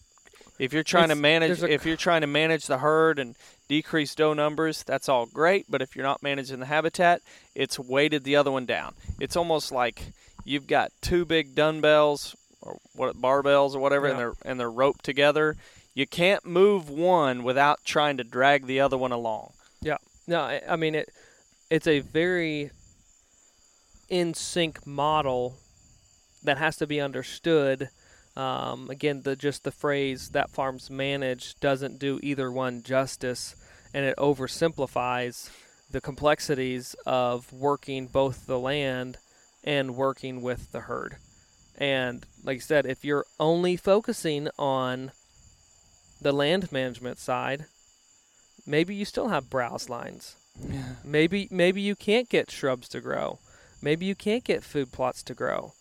If 0.59 0.73
you're 0.73 0.83
trying 0.85 1.05
It's- 1.05 1.17
to 1.17 1.23
manage 1.23 1.63
a- 1.63 1.73
if 1.73 1.87
you're 1.87 1.97
trying 1.97 2.21
to 2.21 2.27
manage 2.27 2.67
the 2.67 2.79
herd 2.79 3.19
and 3.19 3.35
decrease 3.69 4.15
doe 4.15 4.35
numbers, 4.35 4.83
that's 4.85 5.09
all 5.09 5.27
great, 5.27 5.67
but 5.69 5.81
if 5.83 5.97
you're 5.97 6.05
not 6.05 6.23
managing 6.23 6.61
the 6.61 6.67
habitat, 6.67 7.23
it's 7.55 7.79
weighted 7.79 8.23
the 8.25 8.37
other 8.37 8.51
one 8.53 8.67
down. 8.67 8.95
It's 9.19 9.37
almost 9.37 9.73
like 9.73 10.13
you've 10.45 10.67
got 10.67 10.93
two 11.01 11.25
big 11.25 11.55
dumbbells 11.55 12.37
or 12.61 12.79
what 12.95 13.17
barbells 13.21 13.75
or 13.75 13.79
whatever 13.81 14.07
and 14.07 14.19
they're 14.19 14.33
and 14.45 14.61
they're 14.61 14.71
roped 14.71 15.05
together. 15.05 15.57
You 15.95 16.07
can't 16.07 16.45
move 16.45 16.89
one 16.91 17.43
without 17.45 17.79
trying 17.85 18.17
to 18.19 18.25
drag 18.25 18.67
the 18.67 18.81
other 18.81 18.99
one 18.99 19.13
along. 19.13 19.53
Yeah. 19.81 19.99
No, 20.27 20.41
I, 20.41 20.61
I 20.69 20.77
mean 20.77 20.95
it. 20.95 21.09
It's 21.71 21.87
a 21.87 22.01
very 22.01 22.71
in 24.09 24.35
sync 24.35 24.87
model 24.87 25.57
that 26.43 26.59
has 26.59 26.77
to 26.77 26.87
be 26.87 27.01
understood. 27.01 27.89
Um, 28.37 28.91
again, 28.91 29.23
the 29.23 29.37
just 29.37 29.65
the 29.65 29.71
phrase 29.71 30.31
that 30.31 30.51
farms 30.51 30.91
managed 30.91 31.61
doesn't 31.61 31.99
do 31.99 32.19
either 32.23 32.51
one 32.51 32.83
justice, 32.83 33.55
and 33.93 34.05
it 34.05 34.17
oversimplifies 34.17 35.51
the 35.91 36.01
complexities 36.01 36.95
of 37.07 37.53
working 37.53 38.07
both 38.09 38.47
the 38.47 38.59
land 38.59 39.19
and 39.63 39.97
working 39.97 40.43
with 40.43 40.73
the 40.73 40.81
herd. 40.81 41.17
And 41.77 42.27
like 42.43 42.57
I 42.57 42.61
said, 42.61 42.87
if 42.87 43.05
you're 43.05 43.27
only 43.41 43.77
focusing 43.77 44.49
on 44.59 45.13
the 46.21 46.33
land 46.33 46.71
management 46.71 47.19
side, 47.19 47.67
maybe 48.67 48.95
you 48.95 49.05
still 49.05 49.29
have 49.29 49.51
browse 49.51 49.89
lines. 49.89 50.37
Yeah. 50.61 50.95
Maybe 51.05 51.49
maybe 51.51 51.81
you 51.81 51.97
can't 51.97 52.29
get 52.29 52.51
shrubs 52.51 52.89
to 52.91 53.01
grow. 53.01 53.39
Maybe 53.85 54.07
you 54.07 54.15
can't 54.15 54.43
get 54.43 54.65
food 54.65 54.93
plots 54.93 55.23
to 55.25 55.35
grow. 55.35 55.75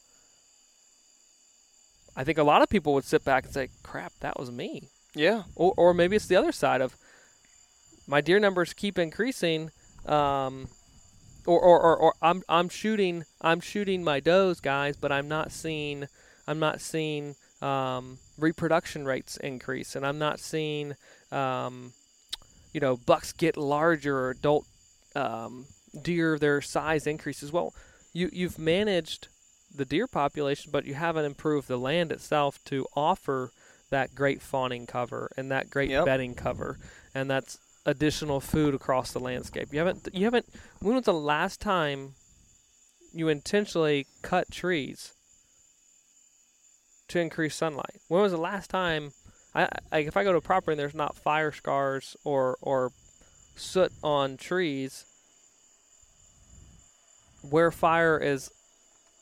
I 2.18 2.26
think 2.26 2.38
a 2.38 2.44
lot 2.44 2.62
of 2.62 2.68
people 2.68 2.94
would 2.96 3.06
sit 3.06 3.24
back 3.24 3.46
and 3.46 3.54
say, 3.54 3.70
"Crap, 3.82 4.12
that 4.20 4.38
was 4.38 4.52
me." 4.52 4.90
Yeah. 5.16 5.44
Or 5.56 5.74
or 5.78 5.94
maybe 5.94 6.18
it's 6.18 6.28
the 6.28 6.36
other 6.36 6.52
side 6.52 6.82
of 6.82 6.98
my 8.06 8.20
deer 8.20 8.40
numbers 8.40 8.74
keep 8.74 9.00
increasing. 9.00 9.72
Um, 10.06 10.68
or, 11.46 11.58
or, 11.58 11.80
or, 11.80 11.98
or 11.98 12.14
I'm 12.22 12.44
I'm 12.50 12.68
shooting 12.68 13.24
I'm 13.40 13.62
shooting 13.62 14.04
my 14.04 14.20
does, 14.20 14.60
guys, 14.60 14.98
but 14.98 15.14
I'm 15.14 15.30
not 15.30 15.54
seeing 15.54 16.08
I'm 16.46 16.60
not 16.60 16.82
seeing 16.82 17.36
um, 17.62 18.20
reproduction 18.38 19.06
rates 19.06 19.38
increase, 19.38 19.96
and 19.96 20.06
I'm 20.06 20.20
not 20.20 20.42
seeing 20.42 20.96
um, 21.32 21.94
you 22.74 22.82
know 22.82 22.98
bucks 22.98 23.32
get 23.32 23.56
larger 23.56 24.18
or 24.18 24.32
adult 24.32 24.66
um, 25.16 25.68
deer 26.02 26.38
their 26.38 26.60
size 26.60 27.08
increases. 27.08 27.54
Well, 27.54 27.74
you 28.14 28.30
you've 28.32 28.58
managed 28.60 29.28
the 29.76 29.86
deer 29.86 30.08
population, 30.08 30.72
but 30.72 30.86
you 30.86 30.94
haven't 30.94 31.26
improved 31.26 31.68
the 31.68 31.78
land 31.78 32.12
itself 32.12 32.64
to 32.66 32.86
offer 32.96 33.52
that 33.90 34.16
great 34.16 34.42
fawning 34.42 34.86
cover 34.86 35.32
and 35.36 35.52
that 35.52 35.70
great 35.70 35.90
Yep. 35.90 36.06
bedding 36.06 36.36
cover, 36.36 36.78
and 37.14 37.30
that's 37.30 37.58
additional 37.86 38.40
food 38.40 38.74
across 38.74 39.12
the 39.12 39.20
landscape. 39.20 39.70
You 39.74 39.80
haven't 39.80 40.08
you 40.14 40.26
haven't 40.26 40.46
when 40.80 40.96
was 40.96 41.06
the 41.06 41.14
last 41.14 41.60
time 41.60 42.14
you 43.12 43.28
intentionally 43.28 44.08
cut 44.22 44.50
trees 44.52 45.14
to 47.10 47.20
increase 47.20 47.56
sunlight? 47.56 48.00
When 48.08 48.22
was 48.22 48.32
the 48.32 48.38
last 48.38 48.70
time 48.70 49.12
I 49.54 49.68
like 49.92 50.08
if 50.08 50.18
I 50.18 50.24
go 50.24 50.32
to 50.32 50.38
a 50.38 50.42
property 50.42 50.74
and 50.74 50.80
there's 50.80 50.96
not 50.96 51.16
fire 51.16 51.52
scars 51.52 52.16
or 52.24 52.58
or 52.62 52.92
soot 53.56 53.92
on 54.02 54.38
trees 54.38 55.06
where 57.50 57.72
fire 57.72 58.18
is 58.18 58.50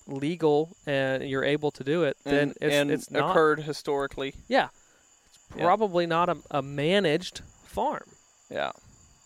legal 0.08 0.76
and 0.86 1.24
you're 1.24 1.44
able 1.44 1.72
to 1.72 1.84
do 1.84 2.04
it, 2.04 2.18
then 2.24 2.34
and, 2.34 2.54
it's 2.62 2.74
and 2.76 2.92
it's 2.92 3.12
not 3.12 3.32
occurred 3.32 3.62
historically. 3.62 4.34
yeah. 4.48 4.70
It's 5.50 5.58
Yeah. 5.58 5.66
probably 5.66 6.06
not 6.06 6.30
a, 6.30 6.38
a 6.50 6.62
managed 6.62 7.42
farm. 7.66 8.10
Yeah. 8.50 8.72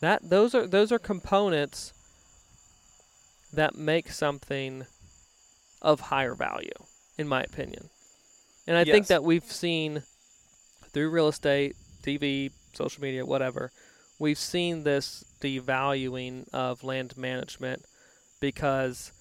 That 0.02 0.30
those 0.30 0.56
are 0.56 0.66
those 0.68 0.92
are 0.92 1.00
components 1.00 1.94
that 3.54 3.76
make 3.76 4.10
something 4.12 4.86
of 5.82 6.00
higher 6.02 6.36
value, 6.36 6.74
in 7.18 7.28
my 7.28 7.42
opinion. 7.44 7.90
And 8.68 8.76
I 8.76 8.84
think 8.84 9.08
that 9.08 9.24
we've 9.24 9.44
seen 9.52 10.04
through 10.92 11.10
real 11.10 11.28
estate, 11.28 11.76
TV, 12.04 12.52
social 12.74 13.02
media, 13.02 13.26
whatever, 13.26 13.72
we've 14.20 14.38
seen 14.40 14.84
this 14.84 15.24
devaluing 15.42 16.52
of 16.54 16.84
land 16.84 17.16
management 17.18 17.84
because 18.50 19.12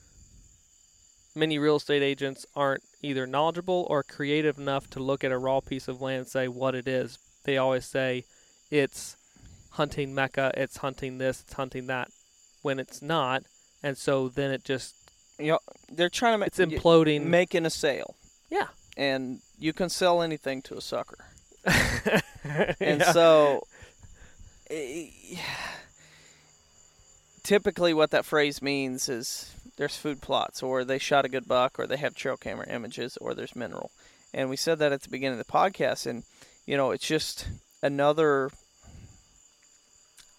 many 1.35 1.59
real 1.59 1.77
estate 1.77 2.03
agents 2.03 2.45
aren't 2.55 2.83
either 3.03 3.27
knowledgeable 3.27 3.87
or 3.89 4.03
creative 4.03 4.59
enough 4.59 4.89
to 4.91 5.01
look 5.01 5.25
at 5.25 5.33
a 5.33 5.39
raw 5.39 5.61
piece 5.61 5.89
of 5.89 6.03
land 6.03 6.19
and 6.19 6.29
say 6.29 6.47
what 6.47 6.75
it 6.75 6.87
is. 6.87 7.19
They 7.45 7.57
always 7.57 7.87
say 7.87 8.25
it's 8.71 9.17
hunting 9.73 10.15
mecca, 10.15 10.53
it's 10.57 10.77
hunting 10.79 11.17
this, 11.19 11.41
it's 11.41 11.55
hunting 11.55 11.87
that, 11.87 12.09
when 12.63 12.79
it's 12.79 13.01
not. 13.01 13.45
And 13.83 13.97
so 13.97 14.29
then 14.29 14.51
it 14.51 14.63
just 14.63 14.95
You 15.39 15.53
know, 15.53 15.59
they're 15.91 16.11
trying 16.11 16.35
to 16.35 16.39
make 16.39 16.49
it's 16.49 16.59
imploding. 16.59 17.25
making 17.25 17.65
a 17.65 17.71
sale, 17.71 18.17
yeah. 18.51 18.69
and 18.97 19.41
you 19.59 19.73
can 19.73 19.89
sell 19.89 20.21
anything 20.23 20.61
to 20.63 20.77
a 20.77 20.81
sucker. 20.83 21.25
And 22.79 23.01
Yeah. 23.01 23.13
so, 23.13 23.67
eh, 24.71 25.07
typically, 27.45 27.95
what 27.95 28.11
that 28.11 28.25
phrase 28.25 28.61
means 28.61 29.09
is 29.09 29.55
there's 29.77 29.97
food 29.97 30.21
plots, 30.21 30.63
or 30.63 30.85
they 30.85 30.99
shot 30.99 31.25
a 31.25 31.29
good 31.29 31.47
buck, 31.47 31.79
or 31.79 31.87
they 31.87 31.97
have 31.99 32.15
trail 32.15 32.37
camera 32.37 32.67
images, 32.69 33.17
or 33.19 33.35
there's 33.35 33.55
mineral. 33.55 33.93
And 34.33 34.51
we 34.51 34.57
said 34.57 34.81
that 34.81 34.93
at 34.93 35.03
the 35.03 35.09
beginning 35.09 35.39
of 35.39 35.47
the 35.47 35.53
podcast, 35.53 36.07
and 36.07 36.25
you 36.67 36.77
know, 36.77 36.91
it's 36.91 37.07
just 37.07 37.47
another. 37.83 38.51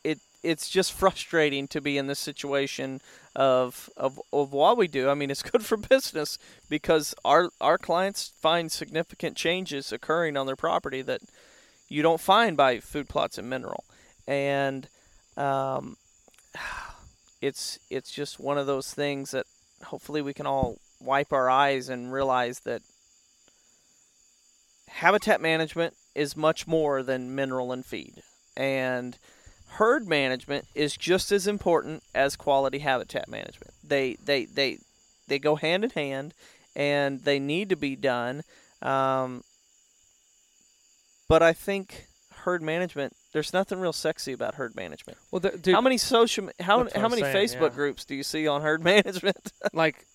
It 0.03 0.20
it's 0.43 0.70
just 0.70 0.91
frustrating 0.91 1.68
to 1.70 1.80
be 1.80 1.97
in 1.97 2.08
this 2.08 2.20
situation 2.20 2.99
of 3.36 3.89
of 3.95 4.20
of 4.34 4.51
what 4.51 4.78
we 4.78 4.88
do. 4.88 5.10
I 5.10 5.14
mean, 5.14 5.32
it's 5.32 5.43
good 5.51 5.64
for 5.64 5.78
business 5.78 6.38
because 6.70 7.16
our 7.24 7.49
our 7.62 7.78
clients 7.78 8.34
find 8.41 8.72
significant 8.72 9.38
changes 9.38 9.93
occurring 9.93 10.36
on 10.36 10.45
their 10.45 10.56
property 10.58 11.01
that 11.03 11.22
you 11.88 12.01
don't 12.01 12.20
find 12.20 12.58
by 12.58 12.80
food 12.80 13.08
plots 13.08 13.38
and 13.38 13.49
mineral, 13.49 13.86
and 14.28 14.89
um, 15.38 15.97
it's 17.42 17.80
it's 17.90 18.12
just 18.12 18.40
one 18.40 18.58
of 18.58 18.68
those 18.68 18.94
things 18.94 19.32
that 19.32 19.46
hopefully 19.86 20.22
we 20.22 20.34
can 20.34 20.46
all 20.46 20.78
wipe 21.02 21.34
our 21.34 21.50
eyes 21.50 21.90
and 21.90 22.12
realize 22.12 22.62
that 22.62 22.82
habitat 24.88 25.42
management 25.42 25.94
is 26.14 26.38
much 26.38 26.66
more 26.68 27.04
than 27.04 27.36
mineral 27.36 27.72
and 27.72 27.86
feed, 27.86 28.22
and 28.56 29.18
herd 29.72 30.08
management 30.08 30.66
is 30.74 30.96
just 30.96 31.32
as 31.32 31.48
important 31.48 32.02
as 32.14 32.36
quality 32.36 32.80
habitat 32.80 33.28
management. 33.28 33.74
They 33.84 34.16
they 34.24 34.46
they 34.46 34.80
they 35.28 35.40
go 35.40 35.56
hand 35.56 35.84
in 35.84 35.90
hand, 35.92 36.34
and 36.76 37.22
they 37.22 37.40
need 37.40 37.70
to 37.70 37.76
be 37.76 37.96
done. 37.96 38.44
Um, 38.82 39.44
but 41.28 41.42
I 41.42 41.54
think 41.54 42.08
herd 42.44 42.62
management. 42.62 43.14
There's 43.36 43.52
nothing 43.52 43.82
real 43.82 43.92
sexy 43.92 44.32
about 44.32 44.56
herd 44.56 44.78
management. 44.78 45.18
well, 45.30 45.42
there, 45.42 45.52
dude, 45.58 45.76
how 45.76 45.82
many 45.82 45.98
social 45.98 46.50
how 46.62 46.88
how 46.96 47.04
I'm 47.04 47.10
many 47.12 47.22
saying, 47.22 47.36
Facebook 47.36 47.72
yeah. 47.72 47.76
groups 47.76 48.06
do 48.06 48.16
you 48.16 48.24
see 48.24 48.48
on 48.48 48.62
herd 48.62 48.82
management? 48.94 49.52
like 49.74 50.06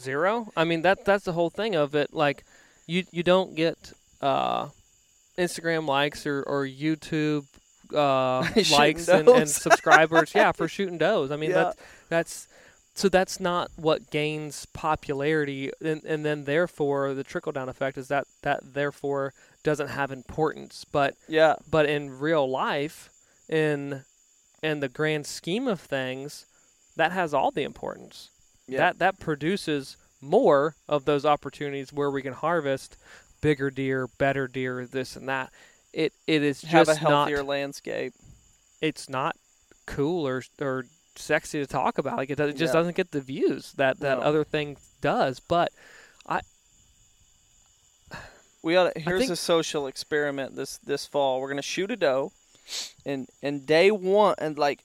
zero. 0.00 0.50
I 0.56 0.64
mean 0.64 0.80
that 0.80 1.04
that's 1.04 1.24
the 1.26 1.34
whole 1.34 1.50
thing 1.50 1.74
of 1.74 1.94
it. 1.94 2.14
Like 2.14 2.44
you 2.86 3.04
you 3.12 3.22
don't 3.22 3.54
get 3.54 3.92
uh, 4.22 4.68
Instagram 5.36 5.86
likes 5.86 6.26
or 6.26 6.42
or 6.44 6.64
YouTube 6.66 7.44
uh, 7.94 8.48
likes 8.72 9.06
and, 9.06 9.28
and 9.28 9.50
subscribers. 9.50 10.32
yeah, 10.34 10.52
for 10.52 10.66
shooting 10.66 10.96
does. 10.96 11.30
I 11.30 11.36
mean 11.36 11.50
Yeah. 11.50 11.56
that's 11.64 11.76
that's 12.08 12.48
so 12.94 13.10
that's 13.10 13.38
not 13.38 13.70
what 13.76 14.10
gains 14.10 14.64
popularity, 14.72 15.70
and 15.84 16.02
and 16.04 16.24
then 16.24 16.44
therefore 16.44 17.12
the 17.12 17.22
trickle 17.22 17.52
down 17.52 17.68
effect 17.68 17.98
is 17.98 18.08
that 18.08 18.26
that 18.40 18.60
therefore 18.72 19.34
doesn't 19.62 19.88
have 19.88 20.10
importance. 20.10 20.84
But 20.90 21.14
yeah, 21.28 21.54
but 21.70 21.86
in 21.86 22.18
real 22.18 22.48
life, 22.48 23.10
in 23.48 24.04
in 24.62 24.80
the 24.80 24.88
grand 24.88 25.26
scheme 25.26 25.66
of 25.68 25.80
things, 25.80 26.46
that 26.96 27.12
has 27.12 27.34
all 27.34 27.50
the 27.50 27.62
importance. 27.64 28.30
yeah. 28.68 28.78
That 28.78 28.98
that 29.00 29.20
produces 29.20 29.96
more 30.20 30.76
of 30.88 31.04
those 31.04 31.24
opportunities 31.26 31.92
where 31.92 32.10
we 32.10 32.22
can 32.22 32.32
harvest 32.32 32.96
bigger 33.40 33.70
deer, 33.70 34.06
better 34.18 34.46
deer, 34.46 34.86
this 34.86 35.16
and 35.16 35.28
that. 35.28 35.50
It 35.92 36.12
it 36.26 36.42
is 36.42 36.62
have 36.62 36.86
just 36.86 36.98
a 36.98 37.00
healthier 37.00 37.38
not 37.38 37.46
landscape. 37.46 38.14
it's 38.80 39.08
not 39.08 39.36
cool 39.86 40.26
or 40.26 40.42
or 40.60 40.84
sexy 41.16 41.58
to 41.60 41.66
talk 41.66 41.98
about. 41.98 42.16
Like 42.16 42.30
it, 42.30 42.36
does, 42.36 42.50
it 42.50 42.56
just 42.56 42.72
Yeah. 42.72 42.80
doesn't 42.80 42.96
get 42.96 43.10
the 43.10 43.20
views 43.20 43.72
that 43.74 43.98
that 44.00 44.18
No. 44.18 44.24
other 44.24 44.44
thing 44.44 44.76
does. 45.00 45.40
But 45.40 45.70
We 48.62 48.76
ought 48.76 48.94
to, 48.94 49.00
here's 49.00 49.28
a 49.30 49.36
social 49.36 49.86
experiment 49.86 50.54
this 50.56 50.78
this 50.78 51.06
fall. 51.06 51.40
We're 51.40 51.48
gonna 51.48 51.62
shoot 51.62 51.90
a 51.90 51.96
doe, 51.96 52.32
and 53.04 53.28
and 53.42 53.66
day 53.66 53.90
one 53.90 54.34
and 54.38 54.56
like 54.56 54.80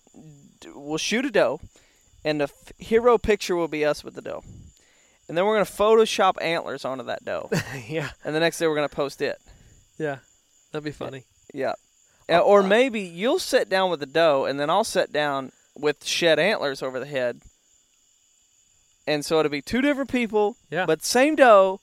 we'll 0.73 0.97
shoot 0.97 1.25
a 1.25 1.31
doe, 1.31 1.59
and 2.25 2.39
the 2.41 2.45
f- 2.45 2.71
hero 2.79 3.17
picture 3.17 3.55
will 3.55 3.67
be 3.67 3.85
us 3.85 4.03
with 4.03 4.15
the 4.15 4.21
doe, 4.21 4.43
and 5.29 5.37
then 5.37 5.45
we're 5.45 5.53
gonna 5.55 5.65
Photoshop 5.65 6.41
antlers 6.41 6.85
onto 6.85 7.03
that 7.05 7.23
doe, 7.23 7.49
yeah, 7.87 8.09
and 8.25 8.35
the 8.35 8.39
next 8.39 8.57
day 8.57 8.65
we're 8.67 8.75
gonna 8.75 8.89
post 8.89 9.21
it. 9.21 9.37
yeah, 9.99 10.17
that'd 10.71 10.83
be 10.83 10.91
funny. 10.91 11.25
Yeah, 11.53 11.73
Uh, 12.27 12.39
or 12.39 12.63
maybe 12.63 13.01
you'll 13.01 13.39
sit 13.39 13.69
down 13.69 13.91
with 13.91 13.99
the 13.99 14.05
doe, 14.07 14.45
and 14.45 14.59
then 14.59 14.69
I'll 14.71 14.83
sit 14.83 15.13
down 15.13 15.51
with 15.75 16.03
shed 16.03 16.39
antlers 16.39 16.81
over 16.81 16.99
the 16.99 17.05
head, 17.05 17.41
and 19.05 19.23
so 19.23 19.39
it'll 19.39 19.51
be 19.51 19.61
two 19.61 19.81
different 19.81 20.09
people, 20.11 20.57
Yeah. 20.71 20.85
but 20.87 21.03
same 21.05 21.35
doe. 21.35 21.79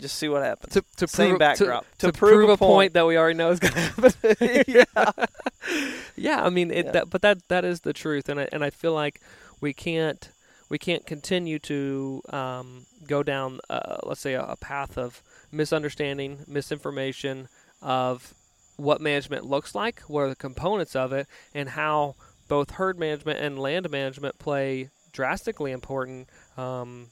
Just 0.00 0.16
see 0.16 0.28
what 0.28 0.42
happens. 0.42 0.72
to 0.74 0.84
to 0.96 1.08
Same 1.08 1.30
prove, 1.30 1.38
backdrop. 1.40 1.84
to, 1.98 2.06
To 2.06 2.12
to 2.12 2.18
prove 2.18 2.32
prove, 2.32 2.50
a 2.50 2.56
point. 2.56 2.58
point. 2.58 2.92
that 2.94 3.06
we 3.06 3.16
already 3.16 3.36
know 3.38 3.50
is 3.50 3.60
going 3.60 3.74
to 3.74 3.80
happen. 3.80 4.64
yeah. 4.66 5.26
yeah, 6.16 6.44
I 6.44 6.50
mean, 6.50 6.70
it, 6.70 6.86
Yeah. 6.86 6.92
that, 6.92 7.10
but 7.10 7.22
that 7.22 7.48
that 7.48 7.64
is 7.64 7.80
the 7.80 7.92
truth, 7.92 8.28
and 8.28 8.40
I, 8.40 8.48
and 8.52 8.64
I 8.64 8.70
feel 8.70 8.92
like 8.92 9.20
we 9.60 9.72
can't 9.72 10.30
We 10.68 10.78
can't 10.78 11.04
continue 11.04 11.58
to 11.60 12.22
um, 12.30 12.86
go 13.08 13.22
down, 13.24 13.58
uh, 13.68 13.96
let's 14.04 14.20
say, 14.20 14.34
a, 14.34 14.44
a 14.44 14.56
path 14.56 14.96
of 14.96 15.20
misunderstanding, 15.50 16.44
misinformation 16.46 17.48
of 17.82 18.34
what 18.76 19.00
management 19.00 19.44
looks 19.44 19.74
like, 19.74 20.00
what 20.06 20.20
are 20.22 20.28
the 20.28 20.36
components 20.36 20.94
of 20.94 21.12
it, 21.12 21.26
and 21.52 21.70
how 21.70 22.14
both 22.48 22.70
herd 22.72 22.98
management 23.00 23.40
and 23.40 23.58
land 23.58 23.90
management 23.90 24.38
play 24.38 24.90
drastically 25.12 25.72
important 25.72 26.28
um, 26.56 27.08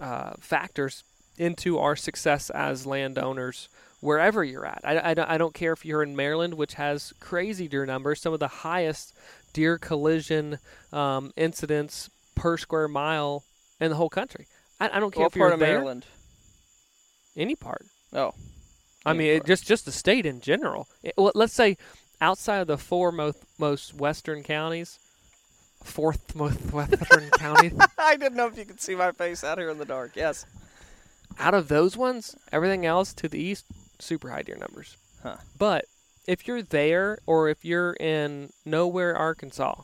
uh, 0.00 0.34
factors 0.38 1.02
into 1.38 1.78
our 1.78 1.96
success 1.96 2.50
as 2.50 2.86
landowners 2.86 3.68
wherever 4.00 4.44
you're 4.44 4.66
at. 4.66 4.80
I, 4.84 4.98
I, 4.98 5.34
I 5.34 5.38
don't 5.38 5.54
care 5.54 5.72
if 5.72 5.84
you're 5.84 6.02
in 6.02 6.14
Maryland, 6.16 6.54
which 6.54 6.74
has 6.74 7.12
crazy 7.20 7.66
deer 7.68 7.86
numbers, 7.86 8.20
some 8.20 8.32
of 8.32 8.40
the 8.40 8.48
highest 8.48 9.14
deer 9.52 9.78
collision 9.78 10.58
um, 10.92 11.32
incidents 11.36 12.10
per 12.34 12.56
square 12.58 12.88
mile 12.88 13.42
in 13.80 13.90
the 13.90 13.96
whole 13.96 14.10
country. 14.10 14.46
I, 14.78 14.90
I 14.92 15.00
don't 15.00 15.12
care 15.12 15.22
What 15.24 15.32
if 15.32 15.36
you're 15.36 15.46
part 15.48 15.54
of 15.54 15.60
Maryland? 15.60 16.06
any 17.36 17.54
part. 17.54 17.84
Oh, 18.12 18.32
I 19.04 19.10
Any 19.10 19.18
mean, 19.20 19.28
it, 19.36 19.46
just 19.46 19.66
just 19.66 19.84
the 19.84 19.92
state 19.92 20.26
in 20.26 20.40
general. 20.40 20.88
It- 21.02 21.14
well, 21.16 21.32
let's 21.34 21.52
say 21.54 21.76
outside 22.20 22.58
of 22.60 22.66
the 22.66 22.78
four 22.78 23.12
most 23.12 23.38
most 23.58 23.94
western 23.94 24.42
counties, 24.42 24.98
fourth 25.82 26.34
most 26.34 26.60
western 26.72 27.30
county, 27.30 27.72
I 27.98 28.16
didn't 28.16 28.36
know 28.36 28.46
if 28.46 28.56
you 28.58 28.64
could 28.64 28.80
see 28.80 28.94
my 28.94 29.12
face 29.12 29.44
out 29.44 29.58
here 29.58 29.70
in 29.70 29.78
the 29.78 29.84
dark. 29.84 30.12
Yes. 30.14 30.44
Out 31.38 31.54
of 31.54 31.68
those 31.68 31.96
ones, 31.96 32.36
everything 32.52 32.86
else 32.86 33.12
to 33.14 33.28
the 33.28 33.38
east, 33.38 33.66
super 33.98 34.30
high 34.30 34.42
deer 34.42 34.56
numbers. 34.56 34.96
Huh. 35.22 35.36
But 35.58 35.86
if 36.26 36.46
you're 36.46 36.62
there 36.62 37.18
or 37.26 37.48
if 37.48 37.64
you're 37.64 37.94
in 37.94 38.50
nowhere, 38.64 39.16
Arkansas, 39.16 39.82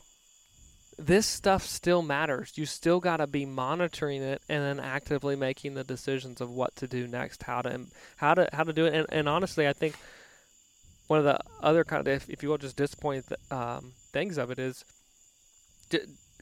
this 0.97 1.25
stuff 1.25 1.63
still 1.65 2.01
matters. 2.01 2.53
You 2.55 2.65
still 2.65 2.99
got 2.99 3.17
to 3.17 3.27
be 3.27 3.45
monitoring 3.45 4.21
it 4.21 4.41
and 4.47 4.63
then 4.63 4.79
actively 4.79 5.35
making 5.35 5.73
the 5.73 5.83
decisions 5.83 6.41
of 6.41 6.49
what 6.49 6.75
to 6.77 6.87
do 6.87 7.07
next, 7.07 7.43
how 7.43 7.61
to 7.61 7.87
how 8.17 8.33
to 8.33 8.49
how 8.53 8.63
to 8.63 8.73
do 8.73 8.85
it. 8.85 8.93
And, 8.93 9.07
and 9.09 9.29
honestly, 9.29 9.67
I 9.67 9.73
think 9.73 9.95
one 11.07 11.19
of 11.19 11.25
the 11.25 11.39
other 11.61 11.83
kind 11.83 11.99
of, 11.99 12.07
if, 12.07 12.29
if 12.29 12.43
you 12.43 12.49
will, 12.49 12.57
just 12.57 12.77
disappointing 12.77 13.23
th- 13.23 13.51
um, 13.51 13.93
things 14.11 14.37
of 14.37 14.51
it 14.51 14.59
is 14.59 14.83
d- 15.89 15.99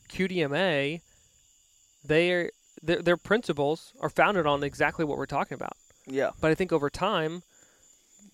QDMA. 0.10 1.02
Their 2.04 2.52
their 2.82 3.02
their 3.02 3.18
principles 3.18 3.94
are 4.02 4.10
founded 4.10 4.46
on 4.46 4.64
exactly 4.64 5.06
what 5.06 5.18
we're 5.18 5.26
talking 5.26 5.56
about. 5.56 5.74
Yeah. 6.08 6.32
But 6.40 6.52
I 6.52 6.56
think 6.56 6.72
over 6.72 6.90
time, 6.90 7.44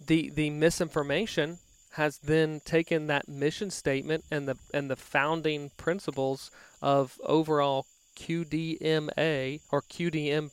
the 0.05 0.29
the 0.29 0.49
misinformation 0.49 1.59
has 1.93 2.19
then 2.19 2.61
taken 2.63 3.07
that 3.07 3.27
mission 3.27 3.69
statement 3.71 4.23
and 4.31 4.47
the 4.47 4.57
and 4.73 4.89
the 4.89 4.95
founding 4.95 5.71
principles 5.77 6.51
of 6.81 7.19
overall 7.23 7.85
QDMA 8.15 9.61
or 9.71 9.81
QDM 9.81 10.51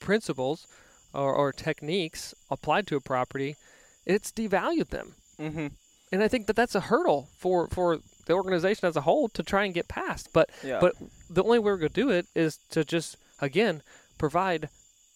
principles 0.00 0.66
or, 1.12 1.34
or 1.34 1.52
techniques 1.52 2.34
applied 2.50 2.86
to 2.88 2.96
a 2.96 3.00
property, 3.00 3.56
it's 4.04 4.30
devalued 4.32 4.88
them. 4.88 5.14
Mm-hmm. 5.38 5.66
And 6.12 6.22
I 6.22 6.28
think 6.28 6.46
that 6.46 6.56
that's 6.56 6.74
a 6.74 6.80
hurdle 6.80 7.28
for, 7.36 7.66
for 7.68 7.98
the 8.26 8.32
organization 8.34 8.86
as 8.88 8.96
a 8.96 9.00
whole 9.02 9.28
to 9.30 9.42
try 9.42 9.64
and 9.64 9.74
get 9.74 9.88
past. 9.88 10.28
But 10.32 10.50
Yeah. 10.62 10.78
but 10.80 10.94
the 11.28 11.42
only 11.42 11.58
way 11.58 11.64
we're 11.64 11.76
going 11.78 11.92
to 11.92 12.00
do 12.00 12.10
it 12.10 12.26
is 12.34 12.58
to 12.70 12.84
just 12.84 13.16
again 13.40 13.82
provide 14.18 14.68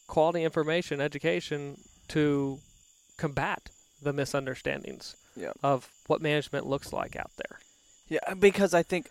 quality 0.07 0.43
information, 0.45 1.01
education 1.01 1.79
to 2.09 2.59
combat 3.17 3.71
the 4.03 4.13
misunderstandings 4.13 5.15
Yeah. 5.37 5.53
of 5.63 5.89
what 6.07 6.21
management 6.21 6.67
looks 6.67 6.93
like 6.93 7.17
out 7.17 7.31
there. 7.37 7.61
Yeah, 8.09 8.19
uh, 8.27 8.35
because 8.35 8.75
I 8.75 8.83
think 8.83 9.09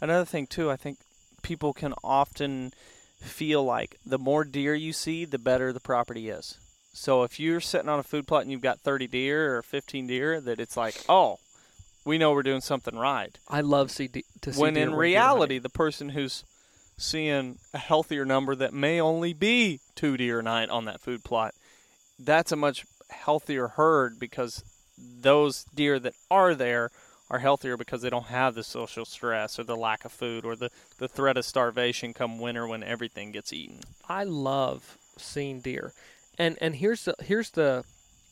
another 0.00 0.24
thing 0.24 0.46
too. 0.46 0.70
I 0.70 0.76
think 0.76 0.98
people 1.42 1.72
can 1.72 1.92
often 2.02 2.72
feel 3.20 3.62
like 3.64 3.98
the 4.06 4.18
more 4.18 4.44
deer 4.44 4.74
you 4.74 4.92
see, 4.92 5.24
the 5.24 5.38
better 5.38 5.72
the 5.72 5.80
property 5.80 6.28
is. 6.30 6.56
So 6.94 7.22
if 7.24 7.38
you're 7.40 7.60
sitting 7.60 7.88
on 7.88 7.98
a 7.98 8.02
food 8.02 8.26
plot 8.26 8.42
and 8.42 8.50
you've 8.50 8.60
got 8.60 8.80
30 8.80 9.06
deer 9.06 9.56
or 9.56 9.62
15 9.62 10.06
deer, 10.06 10.40
that 10.40 10.60
it's 10.60 10.76
like, 10.76 10.96
oh, 11.08 11.38
we 12.04 12.18
know 12.18 12.32
we're 12.32 12.42
doing 12.42 12.60
something 12.60 12.96
right. 12.96 13.38
I 13.48 13.60
love 13.60 13.90
see 13.90 14.08
de- 14.08 14.24
to 14.42 14.52
see 14.52 14.60
when 14.60 14.76
in 14.76 14.94
reality, 14.94 15.58
the 15.58 15.68
person 15.68 16.10
who's 16.10 16.44
seeing 16.96 17.58
a 17.72 17.78
healthier 17.78 18.24
number 18.24 18.54
that 18.54 18.72
may 18.72 19.00
only 19.00 19.32
be 19.32 19.80
two 19.94 20.16
deer 20.16 20.40
a 20.40 20.42
night 20.42 20.68
on 20.68 20.84
that 20.84 21.00
food 21.00 21.24
plot, 21.24 21.54
that's 22.18 22.52
a 22.52 22.56
much 22.56 22.84
healthier 23.10 23.68
herd 23.68 24.18
because 24.18 24.62
those 24.98 25.64
deer 25.74 25.98
that 25.98 26.14
are 26.30 26.54
there 26.54 26.90
are 27.30 27.38
healthier 27.38 27.76
because 27.76 28.02
they 28.02 28.10
don't 28.10 28.26
have 28.26 28.54
the 28.54 28.62
social 28.62 29.04
stress 29.04 29.58
or 29.58 29.64
the 29.64 29.76
lack 29.76 30.04
of 30.04 30.12
food 30.12 30.44
or 30.44 30.54
the, 30.54 30.70
the 30.98 31.08
threat 31.08 31.36
of 31.36 31.44
starvation 31.44 32.12
come 32.12 32.38
winter 32.38 32.66
when 32.66 32.82
everything 32.82 33.32
gets 33.32 33.52
eaten. 33.52 33.80
I 34.06 34.24
love 34.24 34.98
seeing 35.16 35.60
deer, 35.60 35.92
and 36.38 36.58
and 36.60 36.76
here's 36.76 37.04
the 37.04 37.14
here's 37.20 37.50
the 37.50 37.84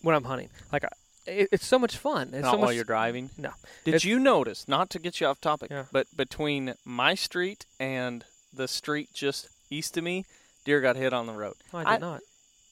when 0.03 0.14
I'm 0.14 0.25
hunting 0.25 0.51
like 0.73 0.85
I, 0.85 0.89
it, 1.31 1.49
it's 1.53 1.66
so 1.66 1.78
much 1.78 1.97
fun. 1.97 2.28
It's 2.35 2.43
Not 2.43 2.53
so 2.53 2.57
while 2.59 2.66
much, 2.68 2.74
you're 2.76 2.85
driving. 2.85 3.31
No. 3.39 3.51
Did 3.85 3.95
It's- 3.95 4.05
you 4.05 4.18
notice, 4.18 4.66
not 4.68 4.91
to 4.91 4.99
get 4.99 5.20
you 5.20 5.26
off 5.26 5.41
topic, 5.41 5.70
Yeah. 5.70 5.85
but 5.93 6.07
between 6.16 6.74
my 6.85 7.14
street 7.14 7.66
and 7.78 8.24
the 8.53 8.66
street 8.68 9.09
just 9.14 9.49
east 9.70 9.97
of 9.97 10.05
me, 10.05 10.24
deer 10.64 10.81
got 10.81 10.97
hit 10.97 11.12
on 11.12 11.26
the 11.26 11.33
road. 11.33 11.55
I 11.72 11.78
did 11.85 11.89
I- 11.89 11.99
not. 11.99 12.20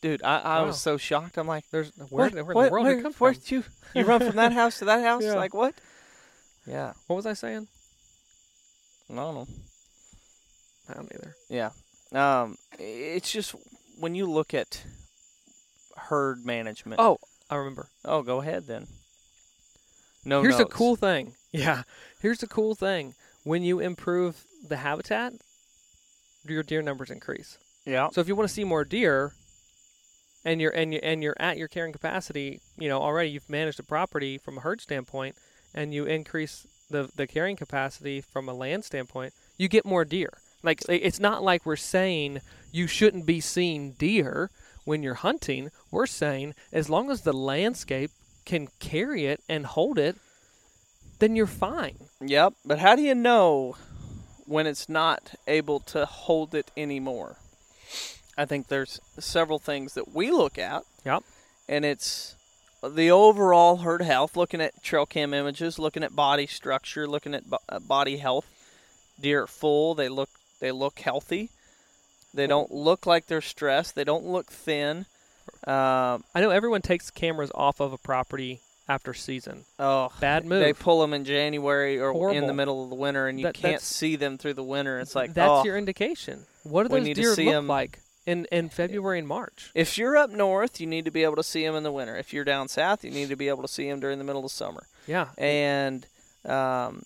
Dude, 0.01 0.23
I, 0.23 0.39
I 0.39 0.61
Wow. 0.61 0.67
was 0.67 0.81
so 0.81 0.97
shocked. 0.97 1.37
I'm 1.39 1.49
like, 1.49 1.65
There's 1.73 1.91
where, 1.97 2.31
what, 2.31 2.33
where, 2.35 2.45
what, 2.45 2.53
the 2.67 2.71
world 2.71 2.85
where, 2.85 2.93
did 2.95 3.01
it 3.01 3.03
come 3.03 3.13
where 3.15 3.33
from? 3.35 3.41
did 3.43 3.51
you 3.51 3.65
you 3.95 4.05
run 4.05 4.21
from 4.25 4.37
that 4.37 4.53
house 4.53 4.79
to 4.79 4.85
that 4.85 5.03
house? 5.03 5.25
Yeah. 5.25 5.35
Like 5.35 5.55
what? 5.55 5.75
Yeah, 6.67 6.93
What 7.09 7.17
was 7.17 7.27
I 7.27 7.33
saying? 7.33 7.67
I 9.11 9.15
don't 9.15 9.35
know. 9.35 9.47
I 10.89 10.95
don't 10.95 11.11
either. 11.13 11.35
Yeah, 11.49 11.71
um, 12.13 12.57
it's 12.79 13.33
just 13.33 13.55
when 13.99 14.15
you 14.15 14.27
look 14.31 14.55
at 14.55 14.85
herd 15.97 16.45
management. 16.47 17.01
Oh, 17.01 17.19
I 17.51 17.57
remember. 17.57 17.89
oh, 18.05 18.23
go 18.23 18.41
ahead 18.41 18.67
then. 18.67 18.87
No, 20.25 20.43
Here's 20.43 20.59
notes. 20.59 20.75
cool 20.75 20.97
thing. 20.97 21.35
Yeah. 21.51 21.85
Here's 22.21 22.39
the 22.41 22.47
cool 22.47 22.75
thing. 22.75 23.15
When 23.43 23.63
you 23.63 23.81
improve 23.81 24.45
the 24.69 24.77
habitat, 24.77 25.33
your 26.47 26.63
deer 26.63 26.83
numbers 26.83 27.09
increase. 27.11 27.57
Yeah, 27.87 28.11
So 28.13 28.21
if 28.21 28.29
you 28.29 28.37
want 28.37 28.47
to 28.51 28.55
see 28.55 28.65
more 28.65 28.85
deer, 28.85 29.33
and 30.45 30.61
you're 30.61 30.71
and 30.73 30.93
you 30.93 31.01
and 31.03 31.23
you're 31.23 31.37
at 31.41 31.57
your 31.57 31.69
carrying 31.69 31.95
capacity, 31.95 32.61
you 32.77 32.87
know 32.89 33.01
already 33.01 33.31
you've 33.31 33.49
managed 33.49 33.79
the 33.79 33.83
property 33.83 34.37
from 34.37 34.59
a 34.59 34.61
herd 34.61 34.83
standpoint, 34.83 35.37
and 35.75 35.95
you 35.95 36.05
increase 36.05 36.67
the 36.91 37.09
the 37.17 37.27
carrying 37.27 37.57
capacity 37.57 38.21
from 38.21 38.47
a 38.47 38.53
land 38.53 38.85
standpoint, 38.85 39.33
you 39.57 39.69
get 39.69 39.87
more 39.87 40.05
deer. 40.05 40.31
Like 40.63 40.83
it's 40.89 41.19
not 41.19 41.43
like 41.43 41.65
we're 41.65 41.77
saying 41.77 42.41
you 42.73 42.87
shouldn't 42.87 43.25
be 43.25 43.41
seeing 43.41 43.93
deer 43.93 44.51
when 44.89 45.03
you're 45.03 45.15
hunting. 45.29 45.71
We're 45.91 46.07
saying 46.07 46.55
as 46.73 46.89
long 46.89 47.11
as 47.11 47.21
the 47.21 47.35
landscape 47.35 48.11
can 48.47 48.69
carry 48.81 49.27
it 49.27 49.43
and 49.47 49.67
hold 49.67 49.99
it, 49.99 50.17
then 51.19 51.37
you're 51.37 51.47
fine. 51.47 51.97
Yep, 52.23 52.55
but 52.65 52.79
how 52.79 52.97
do 52.97 53.03
you 53.03 53.15
know 53.15 53.77
when 54.47 54.67
it's 54.67 54.89
not 54.89 55.35
able 55.47 55.79
to 55.81 56.07
hold 56.07 56.55
it 56.55 56.71
anymore? 56.75 57.37
I 58.39 58.47
think 58.47 58.69
there's 58.69 58.99
several 59.19 59.59
things 59.59 59.93
that 59.93 60.15
we 60.15 60.31
look 60.31 60.57
at, 60.59 60.85
Yep. 61.05 61.23
and 61.69 61.85
it's 61.85 62.35
the 62.83 63.11
overall 63.11 63.79
herd 63.79 64.01
health, 64.01 64.37
looking 64.39 64.63
at 64.63 64.83
trail 64.83 65.05
cam 65.05 65.35
images, 65.35 65.79
looking 65.79 66.03
at 66.03 66.17
body 66.17 66.47
structure, 66.47 67.07
looking 67.07 67.35
at 67.35 67.51
bo- 67.51 67.59
uh, 67.69 67.79
body 67.79 68.17
health. 68.17 68.47
Deer 69.21 69.43
are 69.43 69.47
full, 69.49 69.95
they 69.95 70.09
look 70.09 70.31
they 70.61 70.73
look 70.73 71.01
healthy. 71.01 71.51
They 72.35 72.47
don't 72.47 72.71
look 72.71 73.07
like 73.07 73.27
they're 73.27 73.41
stressed. 73.41 73.95
They 73.95 74.05
don't 74.05 74.25
look 74.27 74.51
thin. 74.51 75.07
Um, 75.67 76.25
I 76.35 76.41
know 76.41 76.51
everyone 76.51 76.83
takes 76.83 77.11
cameras 77.11 77.51
off 77.55 77.81
of 77.81 77.93
a 77.93 77.99
property 77.99 78.61
after 78.89 79.13
season. 79.15 79.65
oh, 79.79 80.11
Bad 80.21 80.45
move. 80.47 80.61
They 80.61 80.73
pull 80.73 81.01
them 81.01 81.13
in 81.13 81.25
January 81.25 81.99
or 82.01 82.33
in 82.33 82.47
the 82.47 82.55
middle 82.55 82.85
of 82.85 82.91
the 82.91 82.97
winter, 82.97 83.27
and 83.27 83.39
you 83.39 83.47
That- 83.47 83.55
can't 83.55 83.83
see 83.83 84.17
them 84.17 84.39
through 84.39 84.55
the 84.55 84.63
winter. 84.63 84.99
It's 85.01 85.15
like 85.15 85.35
that's 85.35 85.51
oh, 85.51 85.65
your 85.65 85.77
indication. 85.77 86.47
What 86.65 86.85
do 86.85 86.89
those 86.91 87.05
need 87.05 87.15
to 87.15 87.21
deer 87.23 87.35
see 87.35 87.47
look 87.47 87.55
'em- 87.55 87.67
like 87.67 88.01
in 88.27 88.47
in 88.53 88.69
February 88.69 89.19
and 89.19 89.29
March? 89.29 89.71
If 89.75 89.99
you're 89.99 90.17
up 90.17 90.31
north, 90.31 90.81
you 90.81 90.87
need 90.87 91.05
to 91.07 91.11
be 91.11 91.23
able 91.25 91.37
to 91.37 91.43
see 91.43 91.65
them 91.67 91.75
in 91.75 91.83
the 91.83 91.93
winter. 91.93 92.17
If 92.17 92.33
you're 92.33 92.45
down 92.45 92.69
south, 92.69 93.05
you 93.05 93.11
need 93.11 93.29
to 93.31 93.37
be 93.37 93.49
able 93.49 93.63
to 93.63 93.69
see 93.69 93.89
them 93.91 94.01
during 94.01 94.19
the 94.19 94.25
middle 94.25 94.45
of 94.45 94.51
summer. 94.53 94.87
Yeah, 95.07 95.29
And 95.39 96.07
um, 96.47 97.03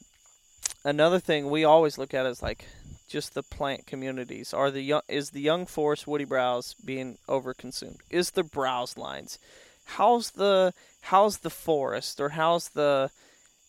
another 0.84 1.18
thing 1.20 1.48
we 1.50 1.64
always 1.64 1.96
look 1.98 2.12
at 2.14 2.26
is 2.26 2.42
like 2.42 2.64
just 3.08 3.34
the 3.34 3.42
plant 3.42 3.86
communities. 3.86 4.52
Are 4.54 4.70
the 4.70 4.82
young, 4.82 5.02
is 5.08 5.30
the 5.30 5.40
young 5.40 5.66
forest 5.66 6.06
woody 6.06 6.24
browse 6.24 6.74
being 6.84 7.18
overconsumed? 7.28 7.98
Is 8.10 8.30
the 8.30 8.42
browse 8.44 8.96
lines? 8.96 9.38
How's 9.84 10.32
the 10.32 10.72
how's 11.02 11.38
the 11.38 11.50
forest 11.50 12.20
or 12.20 12.30
how's 12.30 12.68
the 12.70 13.10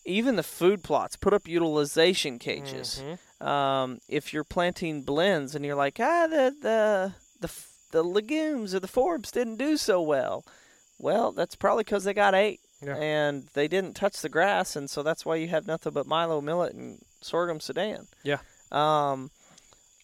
even 0.05 0.35
the 0.35 0.43
food 0.43 0.83
plots 0.83 1.15
put 1.15 1.33
up 1.33 1.47
utilization 1.47 2.39
cages? 2.39 3.01
Mhm. 3.03 3.45
um, 3.45 3.99
if 4.07 4.31
you're 4.33 4.43
planting 4.45 5.01
blends 5.01 5.55
and 5.55 5.65
you're 5.65 5.75
like, 5.75 5.99
ah, 5.99 6.27
the 6.27 6.55
the 6.61 7.13
the 7.41 7.51
the 7.91 8.03
legumes 8.03 8.73
or 8.73 8.79
the 8.79 8.87
forbs 8.87 9.31
didn't 9.31 9.57
do 9.57 9.75
so 9.77 10.01
well. 10.01 10.45
Well, 10.99 11.31
that's 11.31 11.55
probably 11.55 11.83
because 11.83 12.03
they 12.05 12.13
got 12.13 12.33
ate 12.35 12.61
Yeah. 12.81 12.95
and 12.97 13.47
they 13.53 13.67
didn't 13.67 13.95
touch 13.95 14.21
the 14.21 14.29
grass, 14.29 14.75
and 14.75 14.89
so 14.89 15.03
that's 15.03 15.25
why 15.25 15.35
you 15.35 15.47
have 15.49 15.67
nothing 15.67 15.91
but 15.93 16.07
milo, 16.07 16.39
millet, 16.41 16.73
and 16.73 16.99
sorghum 17.21 17.59
sudan. 17.59 18.07
Yeah. 18.23 18.39
Um, 18.71 19.31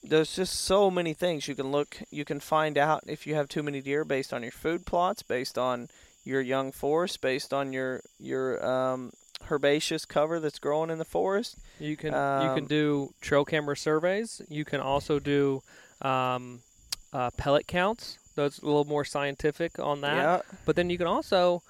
there's 0.04 0.36
just 0.36 0.56
so 0.62 0.90
many 0.90 1.14
things 1.14 1.48
you 1.48 1.56
can 1.56 1.72
look 1.72 1.98
you 2.10 2.24
can 2.24 2.40
find 2.40 2.78
out 2.78 3.04
if 3.06 3.28
you 3.28 3.36
have 3.36 3.48
too 3.50 3.62
many 3.64 3.82
deer 3.82 4.06
based 4.06 4.32
on 4.34 4.42
your 4.44 4.52
food 4.52 4.86
plots 4.86 5.24
based 5.24 5.58
on 5.58 5.90
your 6.24 6.40
young 6.40 6.72
forest 6.72 7.20
based 7.20 7.54
on 7.54 7.74
your 7.74 8.02
your 8.18 8.64
um, 8.66 9.12
herbaceous 9.52 10.06
cover 10.06 10.40
that's 10.40 10.58
growing 10.60 10.90
in 10.90 11.00
the 11.00 11.06
forest 11.06 11.58
You 11.80 11.98
can 11.98 12.14
you 12.14 12.20
Um, 12.50 12.56
can 12.56 12.66
do 12.66 13.14
trail 13.20 13.44
camera 13.44 13.76
surveys. 13.76 14.42
You 14.50 14.64
can 14.64 14.80
also 14.80 15.20
do 15.20 15.62
um, 16.02 16.62
uh, 17.12 17.32
pellet 17.32 17.68
counts. 17.68 18.18
That's 18.36 18.60
a 18.60 18.66
little 18.66 18.86
more 18.86 19.04
scientific 19.04 19.80
on 19.80 20.00
that. 20.02 20.16
yeah 20.16 20.42
But 20.66 20.76
then 20.78 20.90
you 20.90 20.98
can 20.98 21.08
also 21.08 21.62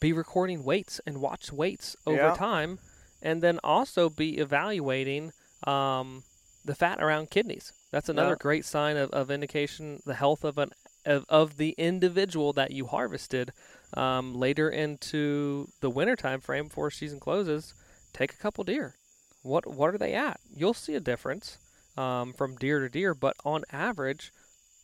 be 0.00 0.12
recording 0.12 0.64
weights 0.64 1.00
and 1.06 1.20
watch 1.20 1.52
weights 1.52 1.96
over 2.06 2.16
Yeah. 2.16 2.30
time, 2.32 2.78
and 3.22 3.40
then 3.40 3.60
also 3.62 4.08
be 4.10 4.38
evaluating 4.38 5.32
um, 5.66 6.24
the 6.64 6.74
fat 6.74 7.02
around 7.02 7.30
kidneys. 7.30 7.72
That's 7.90 8.08
another 8.08 8.34
Yeah. 8.34 8.36
great 8.36 8.64
sign 8.64 8.96
of, 8.96 9.10
of 9.10 9.30
indication 9.30 10.00
the 10.04 10.14
health 10.14 10.44
of 10.44 10.58
an 10.58 10.70
of, 11.04 11.24
of 11.28 11.56
the 11.56 11.74
individual 11.78 12.52
that 12.54 12.70
you 12.70 12.86
harvested. 12.86 13.52
Um, 13.94 14.34
later 14.34 14.70
into 14.70 15.68
the 15.80 15.90
winter 15.90 16.16
time 16.16 16.40
frame 16.40 16.64
before 16.68 16.90
season 16.90 17.20
closes, 17.20 17.74
take 18.12 18.32
a 18.32 18.36
couple 18.36 18.64
deer. 18.64 18.94
What 19.42 19.66
what 19.66 19.94
are 19.94 19.98
they 19.98 20.14
at? 20.14 20.40
You'll 20.54 20.74
see 20.74 20.94
a 20.94 21.00
difference 21.00 21.58
um, 21.96 22.32
from 22.32 22.56
deer 22.56 22.80
to 22.80 22.88
deer, 22.88 23.14
but 23.14 23.36
on 23.44 23.64
average, 23.70 24.32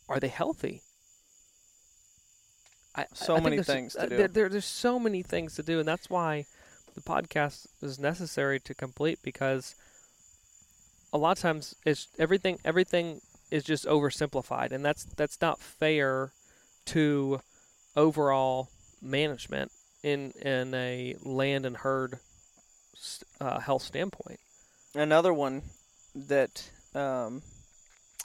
are 0.07 0.19
they 0.19 0.27
healthy? 0.27 0.83
I, 2.95 3.05
So 3.13 3.35
I 3.37 3.39
many 3.41 3.59
things 3.63 3.95
to 3.95 4.07
do. 4.07 4.17
There, 4.17 4.27
there, 4.27 4.49
there's 4.49 4.65
so 4.65 4.99
many 4.99 5.23
things 5.23 5.55
to 5.55 5.63
do, 5.63 5.79
and 5.79 5.87
that's 5.87 6.09
why 6.09 6.45
the 6.95 7.01
podcast 7.01 7.67
is 7.81 7.99
necessary 7.99 8.59
to 8.61 8.73
complete 8.73 9.19
because 9.23 9.75
a 11.13 11.17
lot 11.17 11.37
of 11.37 11.41
times 11.41 11.75
it's 11.85 12.07
everything. 12.17 12.59
Everything 12.63 13.21
is 13.51 13.63
just 13.63 13.85
oversimplified, 13.85 14.71
and 14.71 14.83
that's 14.83 15.05
that's 15.15 15.41
not 15.41 15.59
fair 15.59 16.31
to 16.85 17.41
overall 17.95 18.69
management 19.01 19.71
in 20.03 20.31
in 20.41 20.73
a 20.73 21.15
land 21.23 21.65
and 21.65 21.77
herd 21.77 22.19
uh, 23.39 23.59
health 23.59 23.83
standpoint. 23.83 24.39
another 24.95 25.33
one 25.33 25.61
that 26.15 26.69
um, 26.95 27.41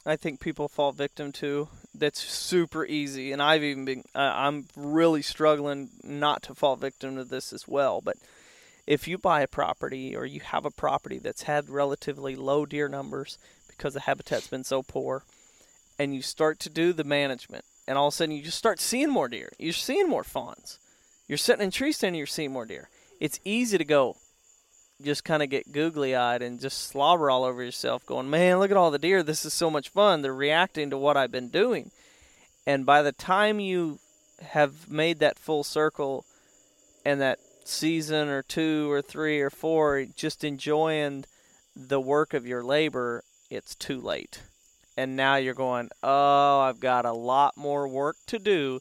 I 0.05 0.15
think 0.15 0.39
people 0.39 0.67
fall 0.67 0.91
victim 0.91 1.31
to 1.33 1.69
that's 1.93 2.19
super 2.21 2.85
easy, 2.85 3.31
and 3.31 3.41
I've 3.41 3.63
even 3.63 3.85
been 3.85 4.03
uh, 4.13 4.33
I'm 4.35 4.65
really 4.75 5.21
struggling 5.21 5.89
not 6.03 6.43
to 6.43 6.55
fall 6.55 6.75
victim 6.75 7.15
to 7.15 7.23
this 7.23 7.53
as 7.53 7.67
well. 7.67 8.01
But 8.01 8.17
if 8.87 9.07
you 9.07 9.17
buy 9.17 9.41
a 9.41 9.47
property 9.47 10.15
or 10.15 10.25
you 10.25 10.39
have 10.41 10.65
a 10.65 10.71
property 10.71 11.17
that's 11.17 11.43
had 11.43 11.69
relatively 11.69 12.35
low 12.35 12.65
deer 12.65 12.87
numbers 12.87 13.37
because 13.67 13.93
the 13.93 14.01
habitat's 14.01 14.47
been 14.47 14.63
so 14.63 14.83
poor, 14.83 15.23
and 15.99 16.15
you 16.15 16.21
start 16.21 16.59
to 16.59 16.69
do 16.69 16.93
the 16.93 17.03
management, 17.03 17.65
and 17.87 17.97
all 17.97 18.07
of 18.07 18.13
a 18.13 18.15
sudden 18.15 18.35
you 18.35 18.41
just 18.41 18.57
start 18.57 18.79
seeing 18.79 19.09
more 19.09 19.27
deer, 19.27 19.51
you're 19.59 19.73
seeing 19.73 20.07
more 20.07 20.23
fawns, 20.23 20.79
you're 21.27 21.37
sitting 21.37 21.63
in 21.63 21.71
tree 21.71 21.91
stand, 21.91 22.09
and 22.09 22.17
you're 22.17 22.27
seeing 22.27 22.51
more 22.51 22.65
deer. 22.65 22.89
It's 23.19 23.39
easy 23.43 23.77
to 23.77 23.85
go, 23.85 24.15
just 25.01 25.23
kind 25.23 25.43
of 25.43 25.49
get 25.49 25.71
googly 25.71 26.15
eyed 26.15 26.41
and 26.41 26.59
just 26.59 26.87
slobber 26.87 27.29
all 27.29 27.43
over 27.43 27.63
yourself, 27.63 28.05
going, 28.05 28.29
Man, 28.29 28.59
look 28.59 28.71
at 28.71 28.77
all 28.77 28.91
the 28.91 28.99
deer. 28.99 29.23
This 29.23 29.45
is 29.45 29.53
so 29.53 29.69
much 29.69 29.89
fun. 29.89 30.21
They're 30.21 30.33
reacting 30.33 30.89
to 30.89 30.97
what 30.97 31.17
I've 31.17 31.31
been 31.31 31.49
doing. 31.49 31.91
And 32.65 32.85
by 32.85 33.01
the 33.01 33.11
time 33.11 33.59
you 33.59 33.99
have 34.41 34.89
made 34.89 35.19
that 35.19 35.37
full 35.37 35.63
circle 35.63 36.25
and 37.05 37.21
that 37.21 37.39
season 37.67 38.29
or 38.29 38.41
two 38.41 38.91
or 38.91 39.01
three 39.01 39.41
or 39.41 39.49
four, 39.49 40.05
just 40.15 40.43
enjoying 40.43 41.25
the 41.75 41.99
work 41.99 42.33
of 42.33 42.45
your 42.45 42.63
labor, 42.63 43.23
it's 43.49 43.75
too 43.75 43.99
late. 43.99 44.41
And 44.97 45.15
now 45.15 45.35
you're 45.35 45.53
going, 45.53 45.89
Oh, 46.01 46.59
I've 46.61 46.79
got 46.79 47.05
a 47.05 47.13
lot 47.13 47.57
more 47.57 47.87
work 47.87 48.15
to 48.27 48.39
do. 48.39 48.79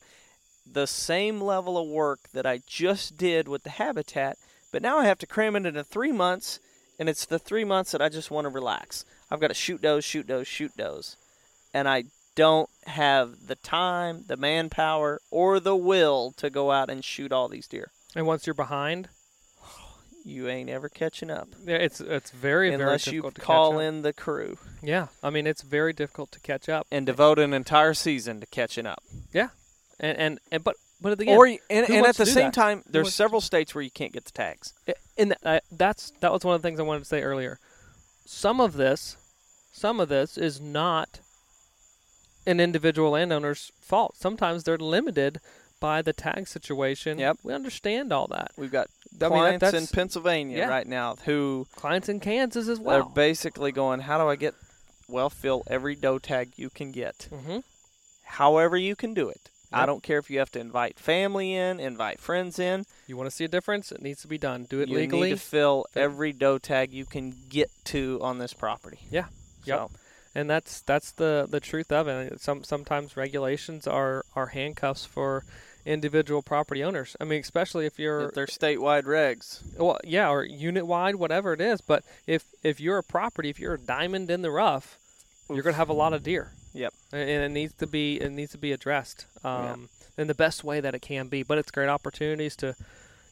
The 0.70 0.86
same 0.86 1.40
level 1.40 1.76
of 1.76 1.88
work 1.88 2.20
that 2.32 2.46
I 2.46 2.60
just 2.66 3.16
did 3.16 3.48
with 3.48 3.64
the 3.64 3.70
habitat 3.70 4.38
but 4.74 4.82
now 4.82 4.98
I 4.98 5.04
have 5.04 5.20
to 5.20 5.26
cram 5.28 5.54
it 5.54 5.66
into 5.66 5.84
three 5.84 6.10
months, 6.10 6.58
and 6.98 7.08
it's 7.08 7.26
the 7.26 7.38
three 7.38 7.62
months 7.62 7.92
that 7.92 8.02
I 8.02 8.08
just 8.08 8.32
want 8.32 8.46
to 8.46 8.48
relax. 8.48 9.04
I've 9.30 9.38
got 9.38 9.46
to 9.46 9.54
shoot 9.54 9.80
does, 9.80 10.04
shoot 10.04 10.26
does, 10.26 10.48
shoot 10.48 10.72
does. 10.76 11.16
And 11.72 11.86
I 11.86 12.06
don't 12.34 12.68
have 12.88 13.46
the 13.46 13.54
time, 13.54 14.24
the 14.26 14.36
manpower, 14.36 15.20
or 15.30 15.60
the 15.60 15.76
will 15.76 16.32
to 16.38 16.50
go 16.50 16.72
out 16.72 16.90
and 16.90 17.04
shoot 17.04 17.30
all 17.30 17.48
these 17.48 17.68
deer. 17.68 17.92
And 18.16 18.26
once 18.26 18.46
you're 18.46 18.54
behind, 18.54 19.08
You 20.24 20.48
ain't 20.48 20.70
ever 20.70 20.88
catching 20.88 21.30
up. 21.30 21.48
yeah, 21.66 21.76
it's 21.76 22.00
it's 22.00 22.30
very 22.30 22.72
unless 22.72 23.04
very 23.04 23.16
you 23.16 23.22
difficult 23.22 23.34
to 23.34 23.40
call 23.42 23.70
catch 23.72 23.76
up. 23.76 23.82
in 23.82 24.02
the 24.02 24.12
crew 24.14 24.56
Yeah, 24.82 25.08
I 25.22 25.28
mean 25.30 25.46
it's 25.46 25.60
very 25.62 25.92
difficult 25.92 26.32
to 26.32 26.40
catch 26.40 26.68
up. 26.68 26.86
and 26.90 27.04
devote 27.04 27.38
an 27.38 27.52
entire 27.52 27.92
season 27.94 28.40
to 28.40 28.46
catching 28.46 28.86
up. 28.86 29.02
And 29.34 30.18
and, 30.18 30.40
and 30.50 30.64
but 30.64 30.76
but 31.00 31.20
again, 31.20 31.36
or 31.36 31.46
you- 31.46 31.58
and, 31.68 31.88
and 31.90 32.06
at 32.06 32.16
the 32.16 32.24
same 32.24 32.46
that? 32.46 32.54
time, 32.54 32.82
there's 32.88 33.12
several 33.14 33.40
states 33.42 33.74
where 33.74 33.82
you 33.82 33.90
can't 33.90 34.12
get 34.12 34.24
the 34.24 34.32
tags. 34.32 34.72
The, 34.86 35.36
uh, 35.44 35.60
that's 35.70 36.12
that 36.20 36.32
was 36.32 36.42
one 36.44 36.54
of 36.54 36.62
the 36.62 36.66
things 36.68 36.80
I 36.80 36.84
wanted 36.84 37.00
to 37.00 37.04
say 37.04 37.22
earlier. 37.22 37.58
Some 38.24 38.60
of 38.60 38.72
this, 38.74 39.16
some 39.72 40.00
of 40.00 40.08
this 40.08 40.38
is 40.38 40.58
not 40.60 41.20
an 42.46 42.60
individual 42.60 43.10
landowner's 43.10 43.70
fault. 43.80 44.16
Sometimes 44.16 44.64
they're 44.64 44.78
limited 44.78 45.40
by 45.84 46.00
the 46.00 46.14
tag 46.14 46.48
situation. 46.48 47.18
Yep. 47.18 47.40
we 47.42 47.52
understand 47.52 48.10
all 48.10 48.26
that. 48.28 48.52
We've 48.56 48.72
got 48.72 48.88
I 49.20 49.28
mean, 49.28 49.58
clients 49.58 49.74
in 49.74 49.86
Pennsylvania 49.86 50.56
yeah. 50.56 50.68
right 50.68 50.86
now 50.86 51.16
who 51.26 51.66
Clients 51.76 52.08
in 52.08 52.20
Kansas 52.20 52.68
as 52.68 52.80
well. 52.80 53.02
They're 53.02 53.14
basically 53.14 53.70
going, 53.70 54.00
how 54.00 54.16
do 54.16 54.26
I 54.26 54.36
get, 54.36 54.54
well, 55.08 55.28
fill 55.28 55.62
every 55.66 55.94
doe 55.94 56.18
tag 56.18 56.52
you 56.56 56.70
can 56.70 56.90
get. 56.90 57.28
mm-hmm. 57.30 57.58
However 58.24 58.78
you 58.78 58.96
can 58.96 59.12
do 59.12 59.28
it. 59.28 59.50
I 59.74 59.84
don't 59.84 60.02
care 60.02 60.18
if 60.18 60.30
you 60.30 60.38
have 60.38 60.52
to 60.52 60.60
invite 60.60 60.98
family 60.98 61.52
in, 61.52 61.80
invite 61.80 62.18
friends 62.18 62.58
in. 62.58 62.86
You 63.06 63.18
want 63.18 63.28
to 63.28 63.34
see 63.34 63.44
a 63.44 63.48
difference? 63.48 63.92
It 63.92 64.00
needs 64.00 64.22
to 64.22 64.28
be 64.28 64.38
done. 64.38 64.66
Do 64.70 64.80
it 64.80 64.88
you 64.88 64.94
legally. 64.94 65.28
You 65.28 65.34
need 65.34 65.40
to 65.40 65.44
fill 65.44 65.84
every 65.94 66.32
doe 66.32 66.58
tag 66.58 66.92
you 66.92 67.04
can 67.04 67.34
get 67.50 67.70
to 67.86 68.20
on 68.22 68.38
this 68.38 68.54
property. 68.54 69.00
Yeah. 69.10 69.26
So, 69.66 69.90
and 70.34 70.48
that's 70.48 70.80
that's 70.82 71.10
the 71.10 71.48
the 71.50 71.58
truth 71.58 71.90
of 71.90 72.06
it. 72.06 72.40
Some 72.40 72.62
sometimes 72.62 73.16
regulations 73.16 73.88
are 73.88 74.24
are 74.36 74.46
handcuffs 74.46 75.04
for 75.04 75.44
individual 75.86 76.42
property 76.42 76.82
owners. 76.82 77.16
I 77.20 77.24
mean, 77.24 77.40
especially 77.40 77.86
if 77.86 77.98
you're 77.98 78.28
if 78.28 78.34
they're 78.34 78.46
statewide 78.46 79.04
regs. 79.04 79.60
well, 79.78 79.98
yeah, 80.04 80.28
or 80.30 80.44
unit 80.44 80.86
wide, 80.86 81.16
whatever 81.16 81.52
it 81.52 81.60
is. 81.60 81.80
But 81.80 82.04
if 82.26 82.44
if 82.62 82.80
you're 82.80 82.98
a 82.98 83.02
property, 83.02 83.50
if 83.50 83.58
you're 83.60 83.74
a 83.74 83.78
diamond 83.80 84.30
in 84.30 84.42
the 84.42 84.50
rough, 84.50 84.98
you're 85.50 85.62
gonna 85.62 85.76
have 85.76 85.88
a 85.90 85.94
lot 85.94 86.12
of 86.12 86.22
deer. 86.22 86.52
Yep. 86.72 86.92
And 87.12 87.28
it 87.30 87.50
needs 87.50 87.74
to 87.74 87.86
be 87.86 88.20
it 88.20 88.30
needs 88.32 88.52
to 88.52 88.58
be 88.58 88.72
addressed 88.72 89.26
Yeah. 89.44 89.72
um, 89.72 89.88
in 90.16 90.26
the 90.26 90.34
best 90.34 90.64
way 90.64 90.80
that 90.80 90.94
it 90.94 91.00
can 91.02 91.28
be. 91.28 91.42
But 91.42 91.58
it's 91.58 91.70
great 91.70 91.88
opportunities 91.88 92.56
to 92.56 92.74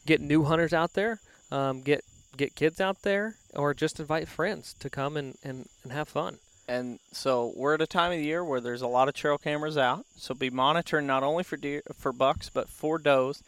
get 0.05 0.21
new 0.21 0.43
hunters 0.43 0.73
out 0.73 0.93
there, 0.93 1.19
um, 1.51 1.81
get 1.81 2.03
get 2.37 2.55
kids 2.55 2.79
out 2.81 3.01
there, 3.03 3.35
or 3.55 3.73
just 3.73 3.99
invite 3.99 4.27
friends 4.27 4.73
to 4.79 4.89
come 4.89 5.17
and, 5.17 5.35
and, 5.43 5.67
and 5.83 5.91
have 5.91 6.07
fun. 6.07 6.37
And 6.73 6.97
so 7.11 7.53
we're 7.55 7.75
at 7.75 7.83
a 7.83 7.87
time 7.87 8.11
of 8.11 8.17
the 8.17 8.25
year 8.25 8.43
where 8.43 8.59
there's 8.59 8.81
a 8.81 8.87
lot 8.87 9.07
of 9.07 9.13
trail 9.13 9.37
cameras 9.37 9.77
out. 9.77 10.07
So 10.17 10.33
be 10.33 10.49
monitoring 10.49 11.05
not 11.05 11.21
only 11.21 11.43
for 11.43 11.55
deer, 11.55 11.83
for 11.95 12.11
bucks, 12.11 12.49
but 12.49 12.67
for 12.67 12.97
does. 12.97 13.43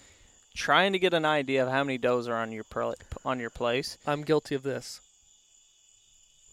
Trying 0.54 0.94
to 0.94 1.00
get 1.00 1.12
an 1.12 1.26
idea 1.26 1.66
of 1.66 1.72
how 1.72 1.84
many 1.84 1.98
does 1.98 2.28
are 2.28 2.36
on 2.36 2.52
your 2.52 2.66
on 3.26 3.40
your 3.40 3.50
place. 3.50 3.98
I'm 4.06 4.22
guilty 4.22 4.54
of 4.54 4.62
this. 4.62 5.02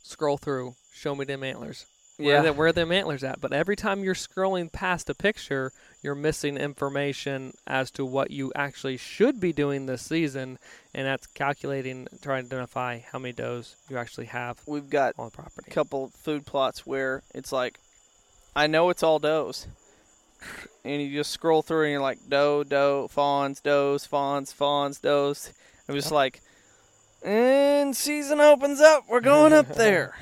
Scroll 0.03 0.39
through, 0.39 0.75
show 0.95 1.15
me 1.15 1.27
them 1.27 1.45
antlers. 1.45 1.85
Where, 2.19 2.39
are 2.39 2.43
the, 2.43 2.53
where 2.53 2.73
them 2.73 2.93
antlers 2.93 3.25
at? 3.25 3.41
But 3.41 3.53
every 3.53 3.75
time 3.75 4.05
you're 4.05 4.15
scrolling 4.15 4.71
past 4.71 5.09
a 5.11 5.15
picture, 5.15 5.73
you're 6.03 6.15
missing 6.15 6.57
information 6.57 7.55
as 7.67 7.91
to 7.93 8.05
what 8.05 8.31
you 8.31 8.53
actually 8.55 8.97
should 8.97 9.41
be 9.41 9.53
doing 9.53 9.87
this 9.87 10.03
season, 10.03 10.59
and 10.95 11.07
that's 11.07 11.27
calculating, 11.27 12.07
trying 12.21 12.43
to 12.49 12.57
identify 12.57 13.01
how 13.01 13.19
many 13.19 13.33
does 13.33 13.77
you 13.89 13.97
actually 13.97 14.27
have 14.27 14.61
we've 14.67 14.91
got 14.91 15.15
on 15.19 15.27
the 15.27 15.31
property. 15.31 15.71
couple 15.71 16.09
food 16.09 16.45
plots 16.47 16.87
where 16.87 17.23
it's 17.35 17.51
like, 17.53 17.79
I 18.55 18.67
know 18.67 18.91
it's 18.91 19.03
all 19.03 19.19
does, 19.19 19.67
and 20.85 21.01
you 21.01 21.11
just 21.17 21.31
scroll 21.31 21.63
through 21.63 21.85
and 21.85 21.93
you're 21.93 22.01
like 22.03 22.19
doe, 22.29 22.63
doe, 22.63 23.09
fawns, 23.09 23.61
does, 23.61 24.05
fawns, 24.07 24.53
fawns, 24.53 24.99
does. 25.01 25.53
I'm 25.89 25.95
just 25.95 26.09
Yep. 26.09 26.13
like, 26.13 26.41
and 27.25 27.97
season 27.97 28.41
opens 28.41 28.81
up, 28.81 29.05
we're 29.09 29.21
going 29.21 29.53
up 29.53 29.69
there. 29.75 30.15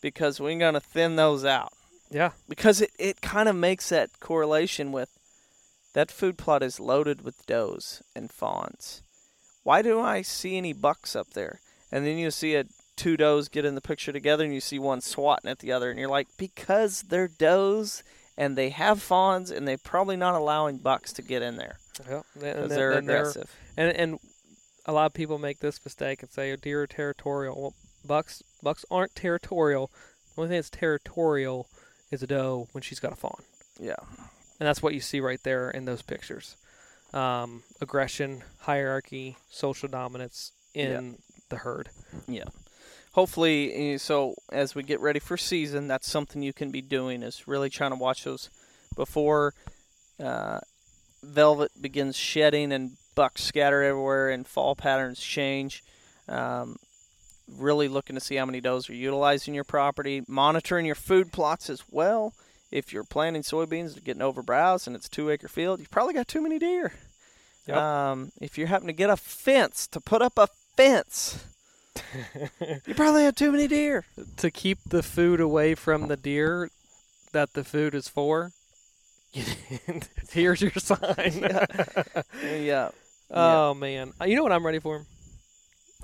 Because 0.00 0.40
we're 0.40 0.58
gonna 0.58 0.80
thin 0.80 1.16
those 1.16 1.44
out 1.44 1.72
Yeah, 2.10 2.32
because 2.48 2.80
it 2.80 2.90
it 2.98 3.20
kind 3.20 3.48
of 3.48 3.56
makes 3.56 3.88
that 3.90 4.18
correlation 4.20 4.92
with 4.92 5.10
that 5.92 6.10
food 6.10 6.38
plot 6.38 6.62
is 6.62 6.78
loaded 6.80 7.22
with 7.22 7.44
does 7.46 8.02
and 8.14 8.30
fawns. 8.30 9.02
Why 9.62 9.82
do 9.82 10.00
I 10.00 10.22
see 10.22 10.56
any 10.56 10.72
bucks 10.72 11.14
up 11.14 11.30
there? 11.34 11.60
And 11.92 12.06
then 12.06 12.16
you 12.16 12.30
see 12.30 12.54
a 12.54 12.64
two 12.96 13.16
does 13.16 13.48
get 13.48 13.64
in 13.64 13.74
the 13.74 13.80
picture 13.80 14.12
together, 14.12 14.44
and 14.44 14.54
you 14.54 14.60
see 14.60 14.78
one 14.78 15.00
swatting 15.00 15.50
at 15.50 15.58
the 15.58 15.72
other, 15.72 15.90
and 15.90 15.98
you're 15.98 16.08
like, 16.08 16.28
because 16.38 17.02
they're 17.02 17.28
does 17.28 18.02
and 18.36 18.56
they 18.56 18.70
have 18.70 19.02
fawns, 19.02 19.50
and 19.50 19.66
they're 19.68 19.76
probably 19.76 20.16
not 20.16 20.34
allowing 20.34 20.78
bucks 20.78 21.12
to 21.12 21.20
get 21.22 21.42
in 21.42 21.56
there 21.56 21.76
yeah. 22.08 22.22
Because 22.34 22.70
they're 22.70 22.92
and 22.92 23.08
they're- 23.08 23.18
aggressive. 23.18 23.54
and 23.76 23.90
and 23.96 24.18
a 24.86 24.92
lot 24.92 25.06
of 25.06 25.14
people 25.14 25.38
make 25.38 25.60
this 25.60 25.84
mistake 25.84 26.22
and 26.22 26.30
say 26.30 26.54
deer 26.56 26.82
are 26.82 26.86
territorial. 26.86 27.60
Well, 27.60 27.74
bucks 28.06 28.42
bucks 28.62 28.84
aren't 28.90 29.14
territorial. 29.14 29.90
The 30.36 30.42
only 30.42 30.48
thing 30.50 30.58
that's 30.58 30.70
territorial 30.70 31.66
is 32.10 32.22
a 32.22 32.26
doe 32.26 32.68
when 32.72 32.82
she's 32.82 33.00
got 33.00 33.12
a 33.12 33.16
fawn, 33.16 33.42
Yeah. 33.78 33.94
and 34.58 34.66
that's 34.66 34.82
what 34.82 34.94
you 34.94 35.00
see 35.00 35.20
right 35.20 35.42
there 35.42 35.70
in 35.70 35.84
those 35.84 36.02
pictures. 36.02 36.56
Um, 37.12 37.62
aggression, 37.80 38.42
hierarchy, 38.60 39.36
social 39.50 39.88
dominance 39.88 40.52
in 40.74 41.18
the 41.48 41.56
herd. 41.56 41.90
Yeah. 42.28 42.44
Hopefully, 43.12 43.94
eh, 43.94 43.98
so 43.98 44.34
as 44.52 44.74
we 44.76 44.84
get 44.84 45.00
ready 45.00 45.18
for 45.18 45.36
season, 45.36 45.88
that's 45.88 46.08
something 46.08 46.42
you 46.42 46.52
can 46.52 46.70
be 46.70 46.80
doing 46.80 47.22
is 47.24 47.48
really 47.48 47.68
trying 47.68 47.90
to 47.90 47.96
watch 47.96 48.22
those 48.22 48.48
before 48.94 49.54
uh, 50.22 50.60
velvet 51.22 51.72
begins 51.80 52.16
shedding 52.16 52.70
and 52.72 52.92
bucks 53.16 53.42
scatter 53.42 53.82
everywhere 53.82 54.30
and 54.30 54.46
fall 54.46 54.76
patterns 54.76 55.18
change. 55.20 55.82
Um, 56.28 56.76
really 57.56 57.88
looking 57.88 58.14
to 58.14 58.20
see 58.20 58.36
how 58.36 58.46
many 58.46 58.60
does 58.60 58.88
are 58.88 58.94
utilizing 58.94 59.54
your 59.54 59.64
property, 59.64 60.22
monitoring 60.28 60.86
your 60.86 60.94
food 60.94 61.32
plots 61.32 61.68
as 61.70 61.82
well. 61.90 62.34
If 62.70 62.92
you're 62.92 63.04
planting 63.04 63.42
soybeans 63.42 63.94
and 63.94 64.04
getting 64.04 64.22
overbrowsed 64.22 64.86
and 64.86 64.94
it's 64.94 65.08
two 65.08 65.30
acre 65.30 65.48
field, 65.48 65.80
you've 65.80 65.90
probably 65.90 66.14
got 66.14 66.28
too 66.28 66.40
many 66.40 66.58
deer. 66.58 66.92
Yep. 67.66 67.76
Um, 67.76 68.32
if 68.40 68.56
you 68.56 68.66
happen 68.66 68.86
to 68.86 68.92
get 68.92 69.10
a 69.10 69.16
fence 69.16 69.86
to 69.88 70.00
put 70.00 70.22
up 70.22 70.38
a 70.38 70.48
fence, 70.76 71.44
you 72.86 72.94
probably 72.94 73.24
have 73.24 73.34
too 73.34 73.50
many 73.52 73.66
deer. 73.66 74.04
to 74.36 74.50
keep 74.50 74.78
the 74.86 75.02
food 75.02 75.40
away 75.40 75.74
from 75.74 76.08
the 76.08 76.16
deer 76.16 76.70
that 77.32 77.52
the 77.54 77.64
food 77.64 77.94
is 77.94 78.08
for. 78.08 78.52
Here's 80.30 80.60
your 80.62 80.72
sign. 80.72 81.48
yeah. 82.44 82.90
Oh 83.30 83.74
man, 83.74 84.12
Uh, 84.20 84.24
you 84.24 84.34
know 84.34 84.42
what 84.42 84.50
I'm 84.52 84.66
ready 84.66 84.80
for? 84.80 85.06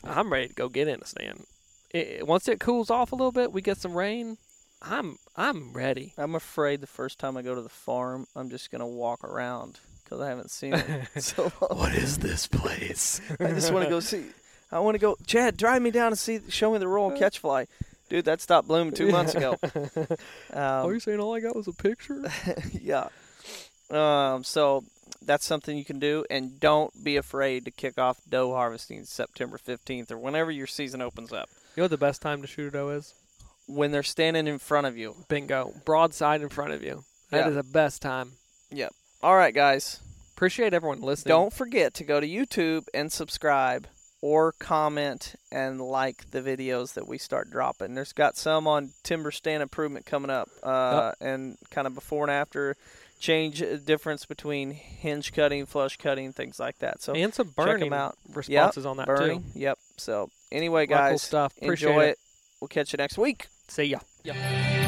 I'm 0.09 0.33
ready 0.33 0.49
to 0.49 0.55
go 0.55 0.69
get 0.69 0.89
in 0.89 1.01
a 1.01 1.07
stand. 1.07 1.45
It, 1.91 2.27
once 2.27 2.49
it 2.49 2.61
cools 2.61 2.91
off 2.91 3.13
a 3.13 3.15
little 3.15 3.33
bit, 3.33 3.53
we 3.53 3.63
get 3.63 3.79
some 3.79 3.95
rain. 3.97 4.39
I'm 4.83 5.19
I'm 5.37 5.73
ready. 5.73 6.13
I'm 6.19 6.35
afraid 6.35 6.81
the 6.81 6.87
first 6.87 7.19
time 7.19 7.37
I 7.37 7.43
go 7.43 7.55
to 7.55 7.63
the 7.63 7.69
farm, 7.69 8.27
I'm 8.37 8.51
just 8.51 8.71
gonna 8.71 8.87
walk 8.87 9.25
around 9.25 9.81
because 10.05 10.21
I 10.21 10.29
haven't 10.29 10.51
seen 10.51 10.75
it 10.75 11.09
so 11.23 11.45
long. 11.61 11.79
What 11.79 11.95
is 11.95 12.19
this 12.19 12.47
place? 12.47 13.21
I 13.41 13.49
just 13.53 13.73
want 13.73 13.85
to 13.85 13.91
go 13.91 14.01
see. 14.01 14.27
I 14.71 14.81
want 14.81 14.95
to 14.97 14.99
go. 14.99 15.17
Chad, 15.27 15.57
drive 15.57 15.81
me 15.81 15.91
down 15.91 16.09
and 16.09 16.19
see. 16.19 16.41
Show 16.49 16.73
me 16.73 16.79
the 16.79 16.89
royal 16.89 17.13
catch 17.13 17.39
fly, 17.39 17.67
dude. 18.11 18.25
That 18.27 18.41
stopped 18.41 18.69
blooming 18.69 18.93
two 18.95 19.11
months 19.11 19.35
ago. 19.35 19.57
oh, 19.63 20.07
Um, 20.85 20.91
you're 20.91 21.01
saying 21.01 21.21
all 21.21 21.35
I 21.35 21.41
got 21.41 21.57
was 21.57 21.69
a 21.69 21.73
picture? 21.73 22.23
yeah. 22.73 23.09
Um. 23.91 24.45
So 24.45 24.85
that's 25.27 25.45
something 25.45 25.77
you 25.77 25.85
can 25.85 25.99
do, 25.99 26.25
and 26.31 26.59
don't 26.61 26.93
be 27.05 27.17
afraid 27.17 27.65
to 27.65 27.71
kick 27.71 27.99
off 27.99 28.19
doe 28.29 28.53
harvesting 28.53 29.05
September 29.05 29.59
15th 29.59 30.11
or 30.11 30.19
whenever 30.19 30.51
your 30.51 30.67
season 30.67 31.03
opens 31.03 31.33
up. 31.33 31.49
You 31.75 31.81
know 31.81 31.85
what 31.85 31.91
the 31.91 31.99
best 31.99 32.23
time 32.23 32.41
to 32.43 32.47
shoot 32.49 32.69
a 32.69 32.71
doe 32.71 32.89
is? 32.91 33.15
When 33.67 33.91
they're 33.91 34.03
standing 34.03 34.47
in 34.47 34.59
front 34.59 34.87
of 34.87 34.97
you. 34.97 35.17
Bingo. 35.29 35.73
Broadside 35.85 36.41
in 36.41 36.49
front 36.49 36.73
of 36.73 36.83
you. 36.83 37.05
That 37.31 37.39
Yeah. 37.39 37.49
is 37.49 37.55
the 37.57 37.63
best 37.65 38.01
time. 38.01 38.33
Yep. 38.71 38.93
All 39.23 39.37
right, 39.37 39.55
guys. 39.55 40.01
Appreciate 40.37 40.73
everyone 40.75 41.01
listening. 41.01 41.31
Don't 41.31 41.53
forget 41.53 41.95
to 41.95 42.05
go 42.05 42.21
to 42.21 42.27
YouTube 42.29 42.87
and 42.95 43.11
subscribe 43.13 43.89
or 44.21 44.53
comment 44.53 45.35
and 45.51 45.81
like 45.81 46.31
the 46.31 46.41
videos 46.41 46.95
that 46.95 47.07
we 47.09 47.19
start 47.19 47.51
dropping. 47.51 47.95
There's 47.95 48.13
got 48.13 48.37
some 48.37 48.67
on 48.67 48.91
timber 49.03 49.31
stand 49.31 49.63
improvement 49.63 50.07
coming 50.07 50.31
up 50.31 50.49
uh, 50.63 51.13
and 51.21 51.57
kind 51.71 51.87
of 51.87 51.95
before 51.95 52.23
and 52.25 52.31
after 52.31 52.77
change 53.19 53.63
uh, 53.63 53.77
difference 53.77 54.25
between 54.27 54.71
hinge 54.73 55.33
cutting, 55.33 55.67
flush 55.67 55.97
cutting, 55.97 56.33
things 56.33 56.59
like 56.61 56.79
that. 56.79 57.03
So 57.03 57.15
and 57.15 57.33
some 57.35 57.49
check 57.49 57.57
burning 57.57 57.91
them 57.91 57.93
out. 57.99 58.17
responses 58.33 58.85
on 58.87 58.97
that 58.99 59.07
Burning. 59.07 59.43
too. 59.53 59.59
Yep. 59.61 59.79
So 59.97 60.31
anyway, 60.53 60.87
A 60.87 60.91
lot 60.91 60.97
of 60.97 60.99
cool 61.09 61.11
guys, 61.13 61.23
stuff. 61.23 61.55
Appreciate 61.61 61.89
enjoy 61.91 62.05
it. 62.05 62.09
it. 62.11 62.19
We'll 62.61 62.69
catch 62.69 62.93
you 62.93 62.97
next 62.99 63.19
week. 63.19 63.47
See 63.69 63.85
ya. 63.85 63.99
Yeah. 64.25 64.86